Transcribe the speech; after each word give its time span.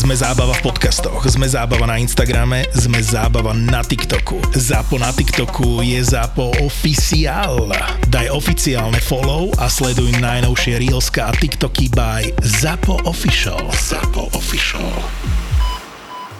Sme 0.00 0.16
zábava 0.16 0.56
v 0.56 0.64
podcastoch, 0.64 1.28
sme 1.28 1.44
zábava 1.44 1.84
na 1.84 2.00
Instagrame, 2.00 2.64
sme 2.72 3.04
zábava 3.04 3.52
na 3.52 3.84
TikToku. 3.84 4.40
Zápo 4.56 4.96
na 4.96 5.12
TikToku 5.12 5.84
je 5.84 6.00
Zápo 6.00 6.48
oficiál. 6.64 7.68
Daj 8.08 8.32
oficiálne 8.32 8.96
follow 8.96 9.52
a 9.60 9.68
sleduj 9.68 10.16
najnovšie 10.16 10.80
Reelska 10.80 11.28
a 11.28 11.36
TikToky 11.36 11.92
by 11.92 12.32
Zapo 12.40 12.96
Official. 13.04 13.60
Zapo 13.76 14.32
Official. 14.32 14.88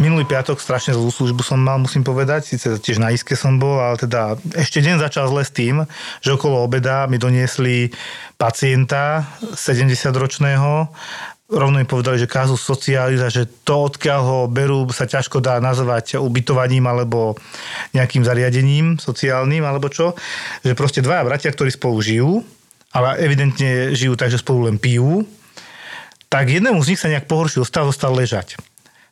Minulý 0.00 0.24
piatok 0.24 0.56
strašne 0.56 0.96
zlú 0.96 1.12
službu 1.12 1.44
som 1.44 1.60
mal, 1.60 1.76
musím 1.76 2.00
povedať. 2.00 2.56
Sice 2.56 2.80
tiež 2.80 2.96
na 2.96 3.12
iske 3.12 3.36
som 3.36 3.60
bol, 3.60 3.76
ale 3.76 4.00
teda 4.00 4.40
ešte 4.56 4.80
deň 4.80 4.96
začal 4.96 5.28
zle 5.28 5.44
s 5.44 5.52
tým, 5.52 5.84
že 6.24 6.32
okolo 6.32 6.64
obeda 6.64 7.04
mi 7.04 7.20
doniesli 7.20 7.92
pacienta 8.40 9.28
70-ročného 9.52 10.88
rovno 11.50 11.82
mi 11.82 11.86
povedali, 11.86 12.22
že 12.22 12.30
kazus 12.30 12.62
sociálisa, 12.62 13.26
že 13.26 13.50
to, 13.66 13.90
odkiaľ 13.90 14.20
ho 14.22 14.38
berú, 14.46 14.86
sa 14.94 15.04
ťažko 15.04 15.42
dá 15.42 15.58
nazvať 15.58 16.22
ubytovaním 16.22 16.86
alebo 16.86 17.34
nejakým 17.90 18.22
zariadením 18.22 19.02
sociálnym 19.02 19.66
alebo 19.66 19.90
čo. 19.90 20.14
Že 20.62 20.78
proste 20.78 21.02
dvaja 21.02 21.26
bratia, 21.26 21.50
ktorí 21.50 21.74
spolu 21.74 21.98
žijú, 21.98 22.30
ale 22.94 23.18
evidentne 23.20 23.92
žijú 23.94 24.14
tak, 24.14 24.30
že 24.30 24.38
spolu 24.38 24.70
len 24.70 24.78
pijú, 24.78 25.26
tak 26.30 26.46
jednému 26.46 26.78
z 26.86 26.94
nich 26.94 27.00
sa 27.02 27.10
nejak 27.10 27.26
pohoršil 27.26 27.66
stav, 27.66 27.90
zostal 27.90 28.14
ležať. 28.14 28.54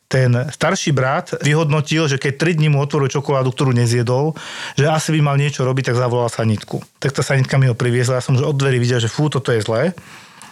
Ten 0.09 0.33
starší 0.49 0.89
brat 0.89 1.37
vyhodnotil, 1.45 2.09
že 2.09 2.17
keď 2.17 2.33
3 2.41 2.57
dní 2.57 2.73
mu 2.73 2.81
otvoril 2.81 3.13
čokoládu, 3.13 3.53
ktorú 3.53 3.77
nezjedol, 3.77 4.33
že 4.73 4.89
asi 4.89 5.13
by 5.13 5.21
mal 5.21 5.37
niečo 5.37 5.61
robiť, 5.61 5.93
tak 5.93 6.01
zavolal 6.01 6.33
sanitku. 6.33 6.81
Tak 6.97 7.13
tá 7.13 7.21
sanitka 7.21 7.61
mi 7.61 7.69
ho 7.69 7.77
priviezla, 7.77 8.17
ja 8.17 8.25
som 8.25 8.33
už 8.33 8.41
od 8.41 8.57
dverí 8.57 8.81
videl, 8.81 8.97
že 8.97 9.11
fú, 9.11 9.29
toto 9.29 9.53
je 9.53 9.61
zlé 9.61 9.93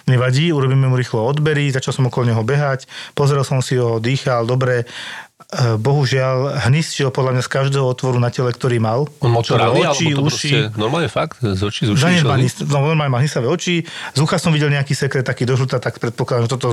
nevadí, 0.08 0.56
urobíme 0.56 0.88
mu 0.88 0.96
rýchlo 0.96 1.28
odbery, 1.28 1.70
začal 1.70 1.94
som 1.94 2.08
okolo 2.08 2.32
neho 2.32 2.42
behať, 2.42 2.88
pozrel 3.14 3.44
som 3.44 3.60
si 3.60 3.76
ho, 3.76 4.00
dýchal, 4.00 4.48
dobre, 4.48 4.84
e, 4.84 5.76
bohužiaľ, 5.76 6.64
hnis 6.68 6.96
šiel 6.96 7.12
podľa 7.12 7.38
mňa 7.38 7.44
z 7.44 7.50
každého 7.52 7.86
otvoru 7.86 8.18
na 8.18 8.32
tele, 8.32 8.56
ktorý 8.56 8.80
mal. 8.80 9.06
On 9.20 9.30
mal 9.30 9.44
to 9.44 9.60
rany, 9.60 9.84
oči, 9.84 10.16
alebo 10.16 10.32
to 10.32 10.40
uši. 10.40 10.52
normálne 10.80 11.12
fakt? 11.12 11.44
Z 11.44 11.62
očí, 11.62 11.84
z 11.86 11.92
uší? 11.94 12.02
Zanedbaný, 12.02 12.48
no, 12.72 12.80
normálne 12.88 13.12
mal 13.12 13.22
hnisavé 13.22 13.46
oči. 13.52 13.84
Z 14.16 14.20
ucha 14.24 14.40
som 14.40 14.56
videl 14.56 14.72
nejaký 14.72 14.96
sekret 14.96 15.28
taký 15.28 15.44
do 15.44 15.60
žlta, 15.60 15.84
tak 15.84 16.00
predpokladám, 16.00 16.48
že 16.48 16.52
toto 16.56 16.70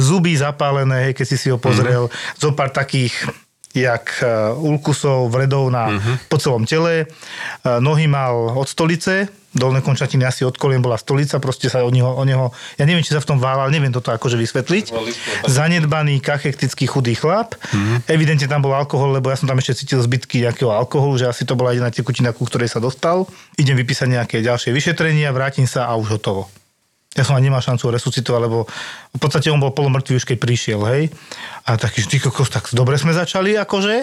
zuby 0.00 0.32
zapálené, 0.34 1.12
hej, 1.12 1.14
keď 1.14 1.26
si 1.28 1.36
si 1.36 1.48
ho 1.52 1.60
pozrel. 1.60 2.08
Mm-hmm. 2.08 2.40
Zo 2.40 2.56
pár 2.56 2.72
takých 2.72 3.12
jak 3.76 4.24
e, 4.24 4.26
ulkusov, 4.56 5.28
vredov 5.28 5.68
na, 5.68 5.92
mm-hmm. 5.92 6.14
po 6.32 6.36
celom 6.40 6.64
tele. 6.64 7.04
E, 7.04 7.06
nohy 7.78 8.08
mal 8.08 8.56
od 8.56 8.68
stolice, 8.68 9.28
dolné 9.52 9.80
končatiny 9.80 10.24
asi 10.24 10.44
od 10.44 10.56
kolien 10.56 10.80
bola 10.80 11.00
stolica, 11.00 11.40
proste 11.40 11.72
sa 11.72 11.84
o 11.84 11.90
neho, 11.90 12.08
o 12.08 12.22
neho, 12.24 12.52
ja 12.76 12.84
neviem, 12.84 13.04
či 13.04 13.16
sa 13.16 13.20
v 13.20 13.28
tom 13.34 13.38
válal, 13.40 13.72
neviem 13.72 13.92
toto 13.92 14.12
akože 14.12 14.36
vysvetliť. 14.36 14.92
Zanedbaný, 15.48 16.20
kachektický, 16.20 16.84
chudý 16.88 17.16
chlap. 17.16 17.56
Mm-hmm. 17.56 17.96
Evidentne 18.08 18.48
tam 18.48 18.64
bol 18.64 18.72
alkohol, 18.76 19.16
lebo 19.16 19.32
ja 19.32 19.36
som 19.36 19.48
tam 19.48 19.60
ešte 19.60 19.84
cítil 19.84 20.00
zbytky 20.00 20.44
nejakého 20.44 20.72
alkoholu, 20.72 21.16
že 21.16 21.28
asi 21.28 21.48
to 21.48 21.56
bola 21.56 21.72
jediná 21.72 21.92
tekutina, 21.92 22.36
ku 22.36 22.44
ktorej 22.44 22.72
sa 22.72 22.80
dostal. 22.80 23.28
Idem 23.56 23.76
vypísať 23.76 24.08
nejaké 24.08 24.36
ďalšie 24.44 24.72
vyšetrenia, 24.72 25.32
vrátim 25.32 25.68
sa 25.68 25.88
a 25.88 25.96
už 25.96 26.20
hotovo. 26.20 26.48
Ja 27.18 27.26
som 27.26 27.34
ani 27.34 27.50
nemal 27.50 27.58
šancu 27.58 27.90
resuscitovať, 27.90 28.40
lebo 28.46 28.70
v 29.10 29.20
podstate 29.20 29.50
on 29.50 29.58
bol 29.58 29.74
polomrtvý 29.74 30.22
už 30.22 30.24
keď 30.24 30.38
prišiel, 30.38 30.80
hej. 30.86 31.10
A 31.66 31.74
taký, 31.74 32.06
ty 32.06 32.22
kokos, 32.22 32.48
tak 32.48 32.70
dobre 32.70 32.94
sme 32.94 33.10
začali, 33.10 33.58
akože. 33.58 33.96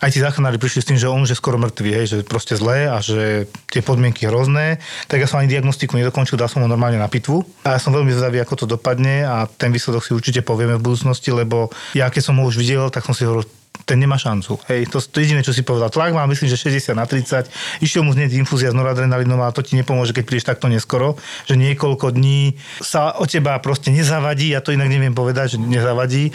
Aj 0.00 0.10
tí 0.10 0.18
záchranári 0.18 0.56
prišli 0.56 0.80
s 0.80 0.88
tým, 0.88 0.98
že 0.98 1.12
on 1.12 1.20
už 1.20 1.36
je 1.36 1.38
skoro 1.38 1.60
mŕtvý, 1.60 1.90
hej, 1.92 2.06
že 2.08 2.16
proste 2.24 2.56
zlé 2.56 2.88
a 2.88 3.04
že 3.04 3.44
tie 3.68 3.84
podmienky 3.84 4.24
hrozné. 4.24 4.80
Tak 5.12 5.20
ja 5.20 5.28
som 5.28 5.44
ani 5.44 5.52
diagnostiku 5.52 6.00
nedokončil, 6.00 6.40
dal 6.40 6.48
som 6.48 6.64
ho 6.64 6.68
normálne 6.68 6.96
na 6.96 7.06
pitvu. 7.06 7.44
A 7.68 7.76
ja 7.76 7.80
som 7.80 7.92
veľmi 7.92 8.10
zvedavý, 8.10 8.40
ako 8.40 8.64
to 8.64 8.66
dopadne 8.66 9.28
a 9.28 9.44
ten 9.44 9.68
výsledok 9.68 10.00
si 10.00 10.16
určite 10.16 10.40
povieme 10.40 10.80
v 10.80 10.84
budúcnosti, 10.88 11.30
lebo 11.36 11.68
ja 11.92 12.08
keď 12.08 12.32
som 12.32 12.40
ho 12.40 12.48
už 12.48 12.56
videl, 12.56 12.88
tak 12.88 13.04
som 13.04 13.12
si 13.12 13.28
hovoril, 13.28 13.44
ten 13.82 13.98
nemá 13.98 14.14
šancu. 14.14 14.56
Hej, 14.70 14.86
to, 14.88 15.02
to 15.02 15.18
jediné, 15.18 15.42
čo 15.42 15.50
si 15.50 15.66
povedal. 15.66 15.90
Tlak 15.90 16.14
má, 16.14 16.24
myslím, 16.30 16.46
že 16.46 16.56
60 16.56 16.94
na 16.94 17.04
30. 17.04 17.50
Išiel 17.82 18.06
mu 18.06 18.14
znieť 18.14 18.38
infúzia 18.38 18.70
s 18.70 18.76
noradrenalinom, 18.78 19.36
ale 19.42 19.50
to 19.50 19.66
ti 19.66 19.74
nepomôže, 19.74 20.14
keď 20.14 20.24
prídeš 20.24 20.46
takto 20.48 20.70
neskoro, 20.70 21.20
že 21.44 21.58
niekoľko 21.58 22.14
dní 22.14 22.56
sa 22.80 23.18
o 23.18 23.26
teba 23.26 23.58
proste 23.60 23.90
nezavadí, 23.90 24.54
ja 24.54 24.64
to 24.64 24.72
inak 24.72 24.88
neviem 24.88 25.12
povedať, 25.12 25.54
že 25.54 25.58
nezavadí. 25.60 26.30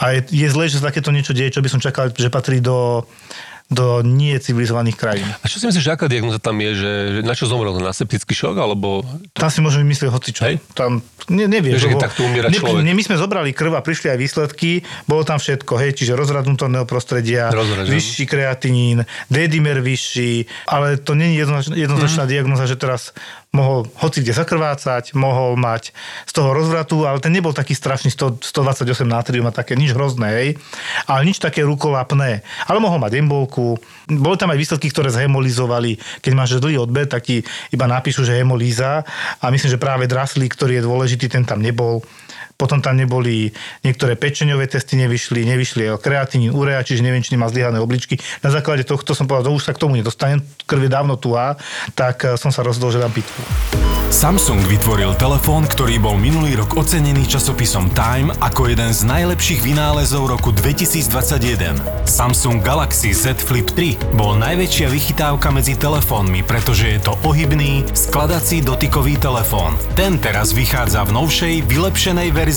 A 0.00 0.16
je, 0.16 0.20
je 0.32 0.48
zlé, 0.48 0.70
že 0.70 0.80
takéto 0.80 1.12
niečo 1.12 1.36
deje, 1.36 1.52
čo 1.52 1.64
by 1.64 1.68
som 1.68 1.82
čakal, 1.82 2.08
že 2.12 2.32
patrí 2.32 2.62
do 2.62 3.04
do 3.70 4.02
nie 4.02 4.34
civilizovaných 4.34 4.98
krajín. 4.98 5.28
A 5.40 5.46
čo 5.46 5.62
si 5.62 5.64
myslíš, 5.70 5.86
že 5.86 5.94
aká 5.94 6.10
diagnoza 6.10 6.42
tam 6.42 6.58
je, 6.58 6.74
že, 6.74 6.92
že 7.14 7.20
na 7.22 7.38
čo 7.38 7.46
zomrel? 7.46 7.78
Na 7.78 7.94
septický 7.94 8.34
šok? 8.34 8.58
Alebo... 8.58 9.06
Tam 9.30 9.46
si 9.46 9.62
môžeme 9.62 9.86
myslieť 9.94 10.10
hocičo. 10.10 10.42
Hej? 10.42 10.58
Tam, 10.74 10.98
ne, 11.30 11.46
neviem. 11.46 11.78
Že 11.78 11.94
lebo, 11.94 12.02
takto 12.02 12.26
umiera 12.26 12.50
človek. 12.50 12.82
Ne, 12.82 12.98
my 12.98 13.02
sme 13.06 13.14
zobrali 13.14 13.54
krv 13.54 13.78
a 13.78 13.80
prišli 13.80 14.10
aj 14.10 14.18
výsledky, 14.18 14.82
bolo 15.06 15.22
tam 15.22 15.38
všetko, 15.38 15.72
hej, 15.78 15.94
čiže 15.94 16.18
rozrad 16.18 16.50
vnútorného 16.50 16.82
prostredia, 16.82 17.54
Rozrad, 17.54 17.86
vyšší 17.86 18.26
kreatinín, 18.26 19.06
D-dimer 19.30 19.78
vyšší, 19.78 20.66
ale 20.66 20.98
to 20.98 21.14
nie 21.14 21.38
je 21.38 21.46
jednoznačná, 21.46 21.74
jednoznačná 21.78 22.24
mm. 22.26 22.30
diagnoza, 22.30 22.64
že 22.66 22.74
teraz 22.74 23.14
mohol 23.50 23.90
hoci 23.98 24.22
kde 24.22 24.30
zakrvácať, 24.30 25.10
mohol 25.18 25.58
mať 25.58 25.90
z 26.22 26.32
toho 26.32 26.54
rozvratu, 26.54 27.02
ale 27.02 27.18
ten 27.18 27.34
nebol 27.34 27.50
taký 27.50 27.74
strašný 27.74 28.14
100, 28.14 28.46
128 28.46 29.02
natrium 29.02 29.50
a 29.50 29.54
také 29.54 29.74
nič 29.74 29.90
hrozné, 29.90 30.28
hej. 30.30 30.48
ale 31.10 31.26
nič 31.26 31.42
také 31.42 31.66
rukolapné. 31.66 32.46
Ale 32.70 32.78
mohol 32.78 33.02
mať 33.02 33.18
embolku. 33.18 33.74
Boli 34.06 34.36
tam 34.38 34.54
aj 34.54 34.58
výsledky, 34.58 34.94
ktoré 34.94 35.10
zhemolizovali. 35.10 35.98
Keď 36.22 36.32
máš 36.34 36.62
dlhý 36.62 36.78
odber, 36.78 37.10
tak 37.10 37.26
ti 37.26 37.42
iba 37.74 37.90
napíšu, 37.90 38.22
že 38.22 38.38
hemolíza 38.38 39.02
a 39.42 39.44
myslím, 39.50 39.74
že 39.74 39.82
práve 39.82 40.06
draslík, 40.06 40.54
ktorý 40.54 40.78
je 40.78 40.86
dôležitý, 40.86 41.26
ten 41.26 41.42
tam 41.42 41.58
nebol. 41.58 42.06
Potom 42.60 42.84
tam 42.84 43.00
neboli 43.00 43.56
niektoré 43.80 44.20
pečeňové 44.20 44.68
testy, 44.68 45.00
nevyšli, 45.00 45.48
nevyšli 45.48 45.96
kreatín, 45.96 46.52
urea, 46.52 46.84
čiže 46.84 47.00
neviem, 47.00 47.24
či 47.24 47.32
nemá 47.32 47.48
zlyhané 47.48 47.80
obličky. 47.80 48.20
Na 48.44 48.52
základe 48.52 48.84
tohto 48.84 49.16
som 49.16 49.24
povedal, 49.24 49.48
že 49.48 49.56
už 49.56 49.64
sa 49.64 49.72
k 49.72 49.80
tomu 49.80 49.96
nedostanem, 49.96 50.44
krv 50.68 50.84
je 50.84 50.92
dávno 50.92 51.16
tu 51.16 51.32
a 51.32 51.56
tak 51.96 52.28
eh, 52.28 52.36
som 52.36 52.52
sa 52.52 52.60
rozhodol, 52.60 52.92
že 52.92 53.00
dám 53.00 53.16
pitvu. 53.16 53.40
Samsung 54.10 54.66
vytvoril 54.66 55.14
telefón, 55.14 55.70
ktorý 55.70 56.02
bol 56.02 56.18
minulý 56.18 56.58
rok 56.58 56.74
ocenený 56.74 57.30
časopisom 57.30 57.94
Time 57.94 58.34
ako 58.42 58.66
jeden 58.66 58.90
z 58.90 59.06
najlepších 59.06 59.62
vynálezov 59.62 60.26
roku 60.26 60.50
2021. 60.50 61.78
Samsung 62.10 62.58
Galaxy 62.58 63.14
Z 63.14 63.38
Flip 63.38 63.70
3 63.70 64.18
bol 64.18 64.34
najväčšia 64.34 64.90
vychytávka 64.90 65.54
medzi 65.54 65.78
telefónmi, 65.78 66.42
pretože 66.42 66.90
je 66.90 66.98
to 67.06 67.14
ohybný, 67.22 67.86
skladací 67.94 68.66
dotykový 68.66 69.14
telefón. 69.14 69.78
Ten 69.94 70.18
teraz 70.18 70.50
vychádza 70.58 71.06
v 71.06 71.14
novšej, 71.14 71.54
vylepšenej 71.70 72.34
verzii 72.34 72.49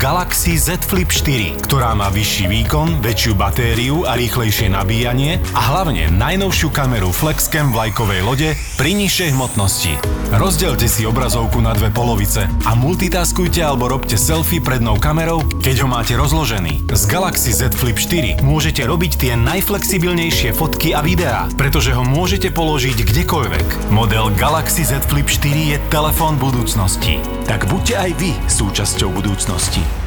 Galaxy 0.00 0.56
Z 0.56 0.80
Flip 0.88 1.12
4, 1.12 1.68
ktorá 1.68 1.92
má 1.92 2.08
vyšší 2.08 2.48
výkon, 2.48 3.04
väčšiu 3.04 3.36
batériu 3.36 4.08
a 4.08 4.16
rýchlejšie 4.16 4.72
nabíjanie 4.72 5.44
a 5.52 5.60
hlavne 5.60 6.08
najnovšiu 6.08 6.72
kameru 6.72 7.12
Flexcam 7.12 7.68
vlajkovej 7.68 8.24
lode 8.24 8.56
pri 8.80 8.96
nižšej 8.96 9.36
hmotnosti. 9.36 9.92
Rozdielte 10.32 10.88
si 10.88 11.04
obrazovku 11.04 11.60
na 11.60 11.76
dve 11.76 11.92
polovice 11.92 12.48
a 12.64 12.72
multitaskujte 12.72 13.60
alebo 13.60 13.92
robte 13.92 14.16
selfie 14.16 14.64
prednou 14.64 14.96
kamerou, 14.96 15.44
keď 15.60 15.84
ho 15.84 15.88
máte 15.92 16.16
rozložený. 16.16 16.88
Z 16.88 17.04
Galaxy 17.04 17.52
Z 17.52 17.76
Flip 17.76 18.00
4 18.00 18.40
môžete 18.40 18.88
robiť 18.88 19.20
tie 19.20 19.32
najflexibilnejšie 19.36 20.56
fotky 20.56 20.96
a 20.96 21.04
videá, 21.04 21.44
pretože 21.60 21.92
ho 21.92 22.08
môžete 22.08 22.48
položiť 22.56 23.04
kdekoľvek. 23.04 23.92
Model 23.92 24.32
Galaxy 24.40 24.80
Z 24.80 25.04
Flip 25.12 25.28
4 25.28 25.76
je 25.76 25.78
telefón 25.92 26.40
budúcnosti. 26.40 27.20
Tak 27.44 27.68
buďte 27.68 28.00
aj 28.00 28.10
vy 28.16 28.32
súčasťou 28.48 29.12
budúcnosti 29.12 29.25
budúcnosti. 29.26 30.05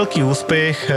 Veľký 0.00 0.24
úspech. 0.24 0.88
E, 0.88 0.92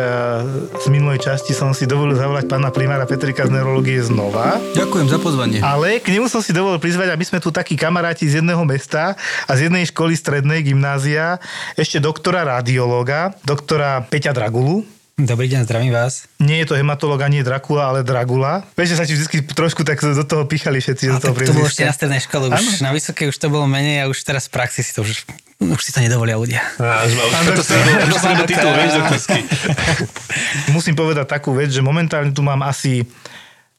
z 0.80 0.86
minulej 0.88 1.19
časti 1.19 1.51
som 1.51 1.75
si 1.75 1.83
dovolil 1.83 2.16
zavolať 2.16 2.48
pána 2.48 2.72
primára 2.72 3.04
Petrika 3.04 3.44
z 3.44 3.51
neurologie 3.51 4.00
znova. 4.00 4.63
Ďakujem 4.80 5.07
za 5.12 5.19
pozvanie. 5.19 5.60
Ale 5.60 6.00
k 6.00 6.07
nemu 6.16 6.31
som 6.31 6.39
si 6.39 6.56
dovolil 6.56 6.80
prizvať, 6.80 7.12
aby 7.12 7.25
sme 7.28 7.44
tu 7.44 7.51
takí 7.51 7.75
kamaráti 7.75 8.31
z 8.31 8.39
jedného 8.39 8.63
mesta 8.63 9.19
a 9.44 9.51
z 9.60 9.68
jednej 9.68 9.83
školy 9.92 10.16
strednej 10.16 10.63
gymnázia, 10.63 11.44
ešte 11.75 12.00
doktora 12.00 12.48
radiológa, 12.48 13.36
doktora 13.44 14.07
Peťa 14.07 14.31
Dragulu. 14.31 14.88
Dobrý 15.13 15.45
deň, 15.45 15.69
zdravím 15.69 15.94
vás. 15.94 16.25
Nie 16.42 16.65
je 16.65 16.68
to 16.69 16.74
hematológ 16.74 17.21
nie 17.30 17.45
Drakula, 17.45 17.94
ale 17.94 18.01
Dragula. 18.01 18.65
Vieš, 18.74 18.89
že 18.89 18.98
sa 18.98 19.06
ti 19.06 19.13
vždy 19.13 19.45
trošku 19.45 19.86
tak 19.86 20.01
do 20.01 20.25
toho 20.25 20.50
pichali 20.50 20.81
všetci. 20.81 21.06
A 21.06 21.21
do 21.21 21.30
toho 21.30 21.38
to 21.38 21.54
bolo 21.54 21.69
ešte 21.69 21.86
na 21.86 21.94
strednej 21.94 22.18
škole, 22.18 22.50
už 22.50 22.57
ano? 22.57 22.89
na 22.89 22.92
vysokej 22.98 23.30
už 23.30 23.38
to 23.38 23.54
bolo 23.54 23.69
menej 23.69 24.01
a 24.01 24.10
už 24.10 24.18
teraz 24.25 24.50
v 24.50 24.57
praxi 24.57 24.81
si 24.81 24.89
to 24.89 25.06
už 25.06 25.21
už 25.62 25.81
si 25.86 25.94
to 25.94 26.01
nedovolia 26.01 26.33
ľudia. 26.33 26.65
Musím 30.74 30.98
povedať 30.98 31.30
takú 31.30 31.54
vec, 31.54 31.69
že 31.69 31.86
momentálne 31.86 32.33
tu 32.33 32.42
mám 32.42 32.66
asi 32.66 33.06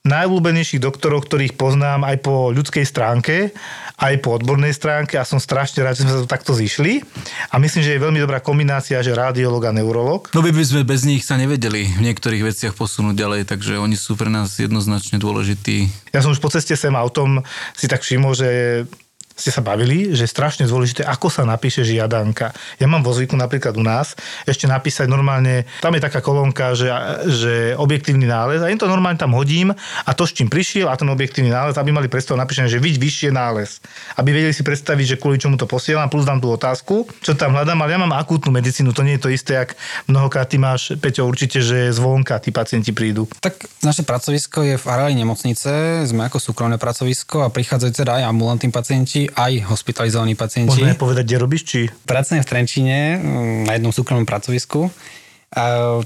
najobľúbenejších 0.04 0.84
doktorov, 0.84 1.24
ktorých 1.24 1.56
poznám 1.56 2.04
aj 2.04 2.20
po 2.20 2.52
ľudskej 2.52 2.84
stránke, 2.84 3.56
aj 3.96 4.14
po 4.20 4.36
odbornej 4.36 4.76
stránke 4.76 5.16
a 5.16 5.24
som 5.24 5.40
strašne 5.40 5.80
rád, 5.80 5.96
že 5.96 6.04
sme 6.04 6.12
sa 6.12 6.20
to 6.20 6.28
takto 6.28 6.52
zišli. 6.52 7.00
A 7.48 7.56
myslím, 7.56 7.80
že 7.80 7.96
je 7.96 8.04
veľmi 8.04 8.20
dobrá 8.20 8.44
kombinácia, 8.44 9.00
že 9.00 9.16
radiolog 9.16 9.64
a 9.64 9.72
neurolog. 9.72 10.28
No 10.36 10.44
by 10.44 10.52
sme 10.60 10.84
bez 10.84 11.08
nich 11.08 11.24
sa 11.24 11.40
nevedeli 11.40 11.88
v 11.88 12.04
niektorých 12.04 12.44
veciach 12.44 12.76
posunúť 12.76 13.16
ďalej, 13.16 13.48
takže 13.48 13.80
oni 13.80 13.96
sú 13.96 14.12
pre 14.12 14.28
nás 14.28 14.60
jednoznačne 14.60 15.16
dôležití. 15.16 15.88
Ja 16.12 16.20
som 16.20 16.36
už 16.36 16.42
po 16.44 16.52
ceste 16.52 16.76
sem 16.76 16.92
a 16.92 17.00
o 17.00 17.08
tom 17.08 17.40
si 17.72 17.88
tak 17.88 18.04
všimol, 18.04 18.36
že 18.36 18.48
ste 19.34 19.50
sa 19.50 19.60
bavili, 19.60 20.14
že 20.14 20.24
je 20.24 20.30
strašne 20.30 20.64
dôležité, 20.64 21.02
ako 21.02 21.26
sa 21.26 21.42
napíše 21.42 21.82
žiadanka. 21.82 22.54
Ja 22.78 22.86
mám 22.86 23.02
vo 23.02 23.10
zvyku 23.10 23.34
napríklad 23.34 23.74
u 23.74 23.82
nás 23.82 24.14
ešte 24.46 24.70
napísať 24.70 25.10
normálne, 25.10 25.66
tam 25.82 25.94
je 25.98 26.02
taká 26.02 26.22
kolónka, 26.22 26.78
že, 26.78 26.86
že 27.26 27.54
objektívny 27.74 28.30
nález 28.30 28.62
a 28.62 28.70
im 28.70 28.78
to 28.78 28.86
normálne 28.86 29.18
tam 29.18 29.34
hodím 29.34 29.74
a 29.74 30.10
to, 30.14 30.22
s 30.22 30.32
čím 30.38 30.46
prišiel 30.46 30.86
a 30.86 30.94
ten 30.94 31.10
objektívny 31.10 31.50
nález, 31.50 31.74
aby 31.74 31.90
mali 31.90 32.06
predstavu 32.06 32.38
napísané, 32.38 32.70
že 32.70 32.78
vidť 32.78 32.96
vyššie 33.02 33.30
nález. 33.34 33.82
Aby 34.14 34.38
vedeli 34.38 34.54
si 34.54 34.62
predstaviť, 34.62 35.16
že 35.16 35.20
kvôli 35.20 35.42
čomu 35.42 35.58
to 35.58 35.66
posielam, 35.66 36.06
plus 36.06 36.22
dám 36.22 36.38
tú 36.38 36.54
otázku, 36.54 37.10
čo 37.18 37.34
tam 37.34 37.58
hľadám, 37.58 37.82
ale 37.82 37.90
ja 37.90 37.98
mám 37.98 38.14
akútnu 38.14 38.54
medicínu, 38.54 38.94
to 38.94 39.02
nie 39.02 39.18
je 39.18 39.22
to 39.26 39.30
isté, 39.34 39.52
ak 39.58 39.74
mnohokrát 40.06 40.46
ty 40.46 40.62
máš, 40.62 40.94
Peťo, 40.94 41.26
určite, 41.26 41.58
že 41.58 41.90
zvonka 41.90 42.38
tí 42.38 42.54
pacienti 42.54 42.94
prídu. 42.94 43.26
Tak 43.42 43.66
naše 43.82 44.06
pracovisko 44.06 44.62
je 44.62 44.74
v 44.78 44.84
areáli 44.86 45.18
nemocnice, 45.18 46.04
sme 46.06 46.30
ako 46.30 46.38
súkromné 46.38 46.78
pracovisko 46.78 47.42
a 47.42 47.52
prichádzajú 47.52 47.92
teda 47.92 48.22
aj 48.22 48.24
ambulantní 48.30 48.70
pacienti, 48.70 49.23
aj 49.32 49.68
hospitalizovaní 49.70 50.36
pacienti. 50.36 50.74
Môžeme 50.74 50.98
povedať, 50.98 51.24
kde 51.30 51.38
robíš, 51.40 51.62
či? 51.64 51.80
Pracujem 52.04 52.42
v 52.42 52.48
Trenčine 52.48 52.98
mm, 53.16 53.68
na 53.68 53.72
jednom 53.78 53.92
súkromnom 53.92 54.28
pracovisku 54.28 54.90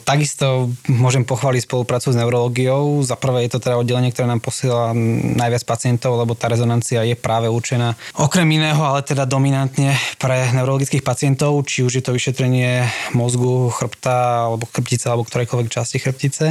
takisto 0.04 0.68
môžem 0.92 1.24
pochváliť 1.24 1.64
spoluprácu 1.64 2.12
s 2.12 2.18
neurológiou. 2.20 3.00
Za 3.00 3.16
prvé 3.16 3.48
je 3.48 3.56
to 3.56 3.64
teda 3.64 3.80
oddelenie, 3.80 4.12
ktoré 4.12 4.28
nám 4.28 4.44
posiela 4.44 4.92
najviac 4.92 5.64
pacientov, 5.64 6.20
lebo 6.20 6.36
tá 6.36 6.52
rezonancia 6.52 7.00
je 7.00 7.16
práve 7.16 7.48
určená 7.48 7.96
okrem 8.12 8.44
iného, 8.44 8.78
ale 8.84 9.00
teda 9.00 9.24
dominantne 9.24 9.96
pre 10.20 10.52
neurologických 10.52 11.00
pacientov, 11.00 11.64
či 11.64 11.80
už 11.80 11.96
je 11.96 12.04
to 12.04 12.12
vyšetrenie 12.12 12.84
mozgu, 13.16 13.72
chrbta 13.72 14.52
alebo 14.52 14.68
chrbtice 14.68 15.08
alebo 15.08 15.24
ktorejkoľvek 15.24 15.72
časti 15.72 15.96
chrbtice. 15.96 16.46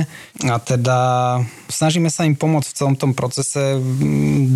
A 0.50 0.58
teda 0.58 1.00
snažíme 1.70 2.10
sa 2.10 2.26
im 2.26 2.34
pomôcť 2.34 2.74
v 2.74 2.78
celom 2.82 2.96
tom 2.98 3.14
procese 3.14 3.78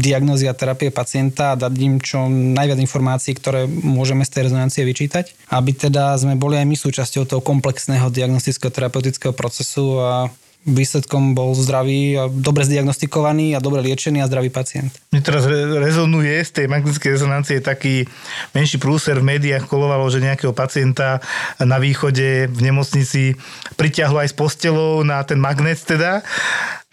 diagnózy 0.01 0.49
a 0.49 0.57
terapie 0.57 0.89
pacienta 0.89 1.53
a 1.53 1.59
dať 1.59 1.73
im 1.77 2.01
čo 2.01 2.25
najviac 2.25 2.81
informácií, 2.81 3.38
ktoré 3.38 3.69
môžeme 3.69 4.25
z 4.25 4.33
tej 4.33 4.41
rezonancie 4.49 4.81
vyčítať, 4.81 5.53
aby 5.53 5.77
teda 5.77 6.17
sme 6.17 6.33
boli 6.33 6.57
aj 6.57 6.65
my 6.65 6.73
súčasťou 6.73 7.29
toho 7.29 7.41
komplexného 7.45 8.09
diagnózy 8.09 8.31
diagnosticko-terapeutického 8.31 9.36
procesu 9.36 10.00
a 10.00 10.31
výsledkom 10.62 11.33
bol 11.33 11.57
zdravý 11.57 12.22
a 12.22 12.30
dobre 12.30 12.62
zdiagnostikovaný 12.69 13.57
a 13.57 13.63
dobre 13.63 13.81
liečený 13.81 14.22
a 14.22 14.30
zdravý 14.30 14.54
pacient. 14.54 14.94
Mne 15.10 15.25
teraz 15.25 15.50
rezonuje 15.50 16.38
z 16.45 16.51
tej 16.54 16.66
magnetickej 16.69 17.18
rezonancie 17.18 17.57
taký 17.66 18.06
menší 18.54 18.78
prúser 18.78 19.18
v 19.18 19.25
médiách 19.25 19.66
kolovalo, 19.66 20.06
že 20.13 20.22
nejakého 20.22 20.54
pacienta 20.54 21.18
na 21.57 21.81
východe 21.81 22.45
v 22.45 22.60
nemocnici 22.62 23.33
priťahlo 23.74 24.22
aj 24.22 24.30
s 24.30 24.36
postelou 24.38 25.01
na 25.01 25.25
ten 25.25 25.42
magnet 25.42 25.81
teda. 25.81 26.22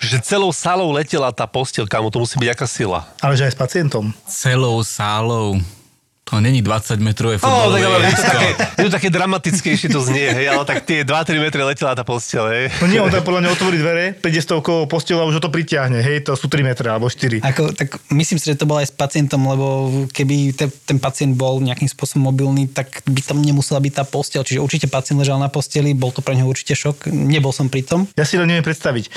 Že 0.00 0.16
celou 0.24 0.50
sálou 0.54 0.88
letela 0.94 1.28
tá 1.34 1.44
postel, 1.44 1.84
kamo, 1.84 2.08
to 2.08 2.24
musí 2.24 2.40
byť 2.40 2.50
aká 2.54 2.66
sila. 2.70 3.04
Ale 3.20 3.36
že 3.36 3.50
aj 3.50 3.52
s 3.52 3.58
pacientom. 3.58 4.16
Celou 4.24 4.80
sálou. 4.80 5.60
To 6.28 6.40
není 6.40 6.60
20 6.60 7.00
metrové 7.00 7.38
futbalové 7.40 7.86
oh, 7.88 8.04
je, 8.04 8.12
to 8.12 8.22
také, 8.22 8.48
je 8.76 8.84
to 8.84 8.92
také 8.92 9.08
dramatickejšie 9.08 9.88
to 9.88 10.00
znie, 10.04 10.28
hej, 10.28 10.52
ale 10.52 10.60
tak 10.68 10.84
tie 10.84 11.00
2-3 11.00 11.40
metre 11.40 11.64
letela 11.64 11.96
tá 11.96 12.04
postel, 12.04 12.44
hej. 12.52 12.64
No 12.84 12.86
nie, 12.92 13.00
on 13.00 13.08
tam 13.08 13.24
podľa 13.24 13.48
mňa 13.48 13.50
otvorí 13.56 13.76
dvere, 13.80 14.12
príde 14.12 14.44
stovkou 14.44 14.84
postel 14.92 15.16
a 15.16 15.24
už 15.24 15.40
ho 15.40 15.42
to 15.42 15.48
pritiahne, 15.48 16.04
hej, 16.04 16.28
to 16.28 16.36
sú 16.36 16.52
3 16.52 16.68
metre 16.68 16.84
alebo 16.84 17.08
4. 17.08 17.40
Ako, 17.40 17.72
tak 17.72 17.96
myslím 18.12 18.36
si, 18.36 18.44
že 18.44 18.60
to 18.60 18.68
bol 18.68 18.76
aj 18.76 18.92
s 18.92 18.94
pacientom, 18.94 19.40
lebo 19.40 19.66
keby 20.12 20.52
te, 20.52 20.68
ten 20.84 21.00
pacient 21.00 21.32
bol 21.32 21.64
nejakým 21.64 21.88
spôsobom 21.88 22.28
mobilný, 22.28 22.68
tak 22.68 23.00
by 23.08 23.24
tam 23.24 23.40
nemusela 23.40 23.80
byť 23.80 23.92
tá 23.96 24.04
postel, 24.04 24.44
čiže 24.44 24.60
určite 24.60 24.86
pacient 24.92 25.16
ležal 25.16 25.40
na 25.40 25.48
posteli, 25.48 25.96
bol 25.96 26.12
to 26.12 26.20
pre 26.20 26.36
neho 26.36 26.44
určite 26.44 26.76
šok, 26.76 27.08
nebol 27.08 27.56
som 27.56 27.72
pri 27.72 27.88
tom. 27.88 28.04
Ja 28.20 28.28
si 28.28 28.36
len 28.36 28.52
neviem 28.52 28.68
predstaviť, 28.68 29.08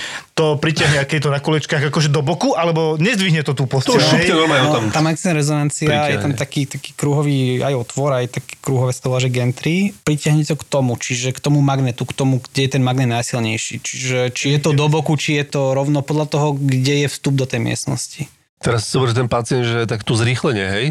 to 0.42 0.58
pritiahne, 0.58 0.98
aké 0.98 1.22
je 1.22 1.30
to 1.30 1.32
na 1.32 1.38
kolečkách, 1.38 1.94
akože 1.94 2.10
do 2.10 2.26
boku, 2.26 2.58
alebo 2.58 2.98
nezdvihne 2.98 3.46
to 3.46 3.54
tú 3.54 3.70
postel. 3.70 4.02
To 4.02 4.50
no, 4.50 4.50
no, 4.50 4.90
tá 4.90 5.02
rezonancia 5.38 5.86
pritiahne. 5.86 6.10
je 6.10 6.18
tam 6.18 6.34
taký, 6.34 6.66
taký 6.66 6.98
kruhový 6.98 7.62
aj 7.62 7.78
otvor, 7.78 8.18
aj 8.18 8.42
také 8.42 8.58
krúhové 8.58 8.90
stolaže 8.90 9.30
Gentry, 9.30 9.94
pritiahne 10.02 10.42
to 10.42 10.58
k 10.58 10.66
tomu, 10.66 10.98
čiže 10.98 11.38
k 11.38 11.40
tomu 11.40 11.62
magnetu, 11.62 12.10
k 12.10 12.18
tomu, 12.18 12.42
kde 12.42 12.66
je 12.66 12.72
ten 12.74 12.82
magnet 12.82 13.14
najsilnejší. 13.14 13.86
Čiže 13.86 14.20
či 14.34 14.58
je 14.58 14.60
to 14.66 14.74
do 14.74 14.90
boku, 14.90 15.14
či 15.14 15.38
je 15.38 15.46
to 15.46 15.78
rovno 15.78 16.02
podľa 16.02 16.26
toho, 16.34 16.48
kde 16.58 17.06
je 17.06 17.08
vstup 17.14 17.38
do 17.38 17.46
tej 17.46 17.62
miestnosti. 17.62 18.26
Teraz 18.62 18.90
si 18.90 18.98
ten 19.14 19.30
pacient, 19.30 19.62
že 19.62 19.80
tak 19.86 20.02
tu 20.02 20.18
zrýchlenie, 20.18 20.66
hej? 20.66 20.86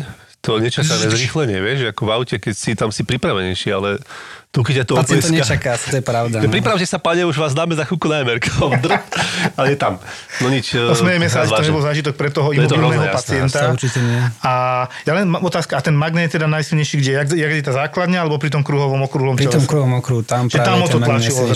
To 0.47 0.57
nečakané 0.57 1.11
zrýchlenie, 1.11 1.59
vieš, 1.61 1.93
ako 1.93 2.03
v 2.09 2.11
aute, 2.17 2.37
keď 2.41 2.55
si 2.57 2.73
tam 2.73 2.89
si 2.89 3.05
pripravenejší, 3.05 3.69
ale 3.77 4.01
tu 4.51 4.67
keď 4.67 4.83
ťa 4.83 4.85
to 4.91 4.95
Pacient 4.99 5.23
to 5.23 5.31
nečaká, 5.31 5.79
to 5.79 5.95
je 5.95 6.03
pravda. 6.03 6.43
No. 6.43 6.51
Pripravte 6.51 6.83
sa, 6.83 6.99
pane, 6.99 7.23
už 7.23 7.39
vás 7.39 7.55
dáme 7.55 7.79
za 7.79 7.87
chvíľku 7.87 8.11
na 8.11 8.27
MRK. 8.27 8.51
ale 9.59 9.67
je 9.71 9.79
tam. 9.79 10.03
No 10.43 10.51
nič. 10.51 10.75
Osmejeme 10.75 11.31
sa, 11.31 11.47
že 11.47 11.55
to 11.55 11.71
nebol 11.71 11.79
zážitok 11.79 12.19
pre 12.19 12.35
toho 12.35 12.51
imobilného 12.51 13.15
pacienta. 13.15 13.71
To 13.71 13.79
určite 13.79 14.03
nie. 14.03 14.19
A 14.43 14.53
ja 15.07 15.13
len 15.15 15.31
otázka, 15.31 15.79
a 15.79 15.81
ten 15.87 15.95
magnet 15.95 16.35
je 16.35 16.43
teda 16.43 16.51
najsilnejší 16.51 16.99
kde? 16.99 17.13
Jak, 17.23 17.27
jak 17.31 17.51
je 17.55 17.63
tá 17.63 17.73
základňa, 17.87 18.27
alebo 18.27 18.43
pri 18.43 18.51
tom 18.51 18.67
kruhovom 18.67 18.99
okrúhlom 19.07 19.39
Pri 19.39 19.47
tom 19.47 19.63
kruhovom 19.71 20.03
okruhu, 20.03 20.27
tam 20.27 20.51
práve 20.51 20.67
tam 20.67 20.83
to 20.83 20.99
tlačilo. 20.99 21.47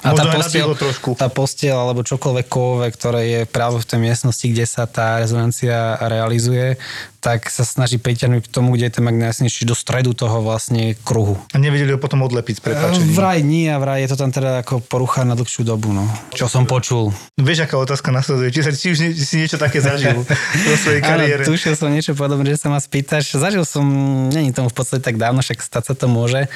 A 0.00 0.08
tá 0.16 0.24
postiel, 0.32 0.66
tá 1.20 1.28
postiel, 1.28 1.76
alebo 1.76 2.00
čokoľvek 2.00 2.46
kovové, 2.48 2.88
ktoré 2.88 3.20
je 3.28 3.40
práve 3.44 3.84
v 3.84 3.84
tej 3.84 4.00
miestnosti, 4.00 4.46
kde 4.48 4.64
sa 4.64 4.88
tá 4.88 5.20
rezonancia 5.20 6.00
realizuje, 6.08 6.80
tak 7.20 7.52
sa 7.52 7.68
snaží 7.68 8.00
priťahnuť 8.00 8.48
k 8.48 8.52
tomu, 8.52 8.72
kde 8.74 8.88
je 8.88 8.94
ten 8.96 9.04
magnet 9.04 9.28
najsilnejší, 9.28 9.68
do 9.68 9.76
stredu 9.76 10.16
toho 10.16 10.40
vlastne 10.40 10.96
kruhu. 11.04 11.36
A 11.52 11.60
nevedeli 11.60 11.92
ho 11.92 12.00
potom 12.00 12.24
odlepiť 12.30 12.54
s 12.56 12.62
prepáčením. 12.62 13.12
Vraj 13.18 13.42
nie 13.42 13.66
a 13.66 13.82
vraj 13.82 14.06
je 14.06 14.08
to 14.14 14.16
tam 14.16 14.30
teda 14.30 14.62
ako 14.62 14.78
porucha 14.86 15.26
na 15.26 15.34
dlhšiu 15.34 15.66
dobu, 15.66 15.90
no. 15.90 16.06
Čo 16.30 16.46
som 16.46 16.64
počul. 16.64 17.10
Vieš, 17.34 17.66
aká 17.66 17.74
otázka 17.82 18.14
nasleduje? 18.14 18.54
Či, 18.54 18.60
sa, 18.62 18.70
či 18.70 18.86
už 18.94 18.98
nie, 19.02 19.10
si 19.18 19.42
niečo 19.42 19.58
také 19.58 19.82
zažil 19.82 20.22
vo 20.70 20.74
svojej 20.78 21.02
kariére? 21.02 21.42
Áno, 21.42 21.50
tušil 21.50 21.74
som 21.74 21.90
niečo 21.90 22.14
podobné, 22.14 22.54
že 22.54 22.62
sa 22.62 22.70
ma 22.70 22.78
spýtaš. 22.78 23.34
Zažil 23.34 23.66
som, 23.66 23.84
není 24.30 24.54
tomu 24.54 24.70
v 24.70 24.76
podstate 24.78 25.02
tak 25.02 25.18
dávno, 25.18 25.42
však 25.42 25.58
stať 25.58 25.84
sa 25.90 25.94
to 25.98 26.06
môže. 26.06 26.46
E, 26.46 26.48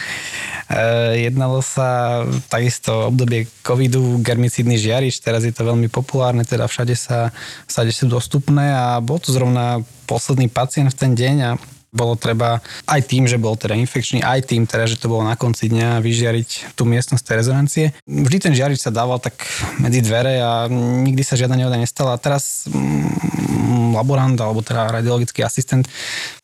jednalo 1.27 1.59
sa 1.61 2.23
takisto 2.47 3.11
obdobie 3.11 3.51
covidu, 3.67 4.23
germicídny 4.23 4.79
žiarič, 4.79 5.19
teraz 5.19 5.43
je 5.43 5.53
to 5.53 5.67
veľmi 5.67 5.91
populárne, 5.91 6.47
teda 6.47 6.71
všade 6.71 6.95
sa, 6.95 7.35
všade 7.67 7.91
sú 7.91 8.07
dostupné 8.07 8.71
a 8.73 9.03
bol 9.03 9.19
to 9.19 9.35
zrovna 9.35 9.83
posledný 10.07 10.47
pacient 10.49 10.93
v 10.93 10.97
ten 10.97 11.13
deň 11.13 11.37
a 11.43 11.51
bolo 11.95 12.19
treba 12.19 12.59
aj 12.91 13.01
tým, 13.07 13.31
že 13.31 13.39
bol 13.39 13.55
teda 13.55 13.79
infekčný, 13.79 14.21
aj 14.21 14.51
tým 14.51 14.67
teda, 14.67 14.91
že 14.91 14.99
to 14.99 15.07
bolo 15.07 15.23
na 15.23 15.39
konci 15.39 15.71
dňa 15.71 16.03
vyžiariť 16.03 16.75
tú 16.75 16.83
miestnosť 16.85 17.23
tej 17.23 17.37
rezonancie. 17.39 17.85
Vždy 18.05 18.51
ten 18.51 18.53
žiarič 18.53 18.83
sa 18.83 18.91
dával 18.91 19.23
tak 19.23 19.39
medzi 19.79 20.03
dvere 20.03 20.43
a 20.43 20.67
nikdy 20.69 21.23
sa 21.23 21.39
žiadna 21.39 21.55
nehoda 21.55 21.79
nestala. 21.79 22.19
A 22.19 22.21
teraz 22.21 22.67
mm, 22.67 23.84
laborant 23.95 24.37
alebo 24.37 24.61
teda 24.61 24.91
radiologický 24.91 25.47
asistent 25.47 25.87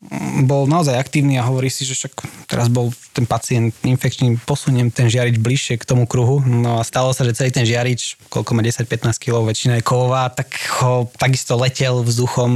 mm, 0.01 0.47
bol 0.47 0.65
naozaj 0.65 0.95
aktívny 0.95 1.35
a 1.35 1.45
hovorí 1.45 1.67
si, 1.67 1.83
že 1.83 1.93
však 1.93 2.13
teraz 2.47 2.71
bol 2.71 2.89
ten 3.11 3.27
pacient 3.27 3.75
infekčný, 3.83 4.39
posuniem 4.47 4.87
ten 4.87 5.11
žiarič 5.11 5.37
bližšie 5.37 5.75
k 5.77 5.87
tomu 5.87 6.07
kruhu. 6.07 6.39
No 6.41 6.79
a 6.79 6.87
stalo 6.87 7.11
sa, 7.11 7.27
že 7.27 7.35
celý 7.35 7.51
ten 7.51 7.67
žiarič, 7.67 8.15
koľko 8.31 8.55
má 8.55 8.63
10-15 8.63 9.19
kg, 9.19 9.43
väčšina 9.43 9.79
je 9.79 9.83
kovová, 9.83 10.31
tak 10.31 10.55
ho 10.79 11.11
takisto 11.19 11.59
letel 11.59 12.07
vzduchom 12.07 12.51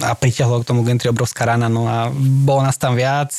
a 0.00 0.16
priťahlo 0.16 0.64
k 0.64 0.68
tomu 0.68 0.80
gentry 0.88 1.12
obrovská 1.12 1.44
rana. 1.44 1.68
No 1.68 1.84
a 1.84 2.08
bolo 2.16 2.64
nás 2.64 2.80
tam 2.80 2.96
viac, 2.96 3.30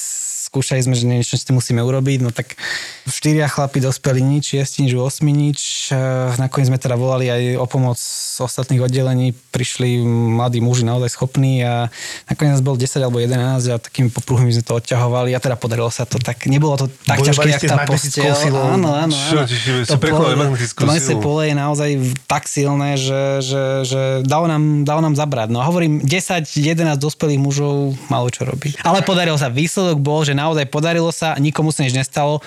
skúšali 0.49 0.81
sme, 0.81 0.97
že 0.97 1.05
niečo 1.05 1.37
s 1.37 1.45
tým 1.45 1.61
musíme 1.61 1.77
urobiť, 1.85 2.25
no 2.25 2.33
tak 2.33 2.57
štyria 3.05 3.45
chlapi 3.45 3.77
dospeli 3.85 4.17
nič, 4.17 4.57
šiesti 4.57 4.89
nič, 4.89 4.97
osmi 4.97 5.29
nič. 5.29 5.93
Eh, 5.93 6.33
nakoniec 6.41 6.73
sme 6.73 6.81
teda 6.81 6.97
volali 6.97 7.29
aj 7.29 7.61
o 7.61 7.69
pomoc 7.69 8.01
z 8.01 8.41
ostatných 8.41 8.81
oddelení, 8.81 9.37
prišli 9.53 10.01
mladí 10.09 10.57
muži 10.57 10.89
naozaj 10.89 11.13
schopní 11.13 11.61
a 11.61 11.93
nakoniec 12.25 12.57
nás 12.57 12.65
bol 12.65 12.73
10 12.73 12.97
alebo 12.97 13.21
11 13.21 13.61
a 13.69 13.77
takými 13.77 14.09
popruhmi 14.09 14.49
sme 14.49 14.65
to 14.65 14.73
odťahovali 14.81 15.37
a 15.37 15.39
teda 15.39 15.53
podarilo 15.53 15.93
sa 15.93 16.09
to 16.09 16.17
tak, 16.17 16.49
nebolo 16.49 16.81
to 16.81 16.89
tak 17.05 17.21
ťažké, 17.21 17.49
jak 17.53 17.69
tá 17.69 17.85
postel. 17.85 18.33
Áno, 18.33 18.73
áno, 18.73 18.89
áno. 18.95 19.13
Čo, 19.13 19.45
to, 19.85 19.97
pole, 20.01 20.33
to 20.81 21.15
pole 21.21 21.43
je 21.45 21.53
naozaj 21.53 21.89
tak 22.25 22.49
silné, 22.49 22.97
že, 22.97 23.45
že, 23.45 23.63
že 23.85 24.01
dalo, 24.25 24.49
nám, 24.49 24.87
dalo 24.87 25.05
nám 25.05 25.13
zabrať. 25.13 25.53
No 25.53 25.61
a 25.61 25.69
hovorím, 25.69 26.01
10-11 26.01 26.97
dospelých 26.97 27.37
mužov 27.37 27.93
malo 28.07 28.31
čo 28.31 28.47
robiť. 28.47 28.81
Ale 28.81 29.03
podarilo 29.03 29.35
sa. 29.35 29.51
Výsledok 29.51 29.99
bol, 29.99 30.23
že 30.23 30.38
naozaj 30.39 30.71
podarilo 30.71 31.11
sa, 31.11 31.35
nikomu 31.35 31.75
sa 31.75 31.83
nič 31.83 31.91
nestalo. 31.91 32.39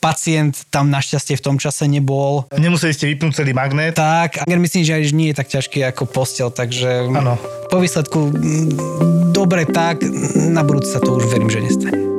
Pacient 0.00 0.64
tam 0.72 0.88
našťastie 0.88 1.36
v 1.36 1.44
tom 1.44 1.56
čase 1.60 1.84
nebol. 1.84 2.48
Nemuseli 2.56 2.96
ste 2.96 3.12
vypnúť 3.12 3.44
celý 3.44 3.52
magnet. 3.52 3.92
Tak, 3.92 4.42
a 4.42 4.48
myslím, 4.48 4.82
že 4.82 4.96
aj 4.96 5.12
nie 5.12 5.28
je 5.30 5.36
tak 5.36 5.52
ťažký 5.52 5.84
ako 5.92 6.08
postel, 6.08 6.48
takže 6.48 7.12
ano. 7.12 7.36
po 7.68 7.76
výsledku 7.76 8.32
dobre 9.36 9.68
tak, 9.68 10.00
na 10.36 10.64
budúce 10.64 10.96
sa 10.96 11.00
to 11.04 11.12
už 11.12 11.28
verím, 11.28 11.52
že 11.52 11.60
nestane. 11.60 12.15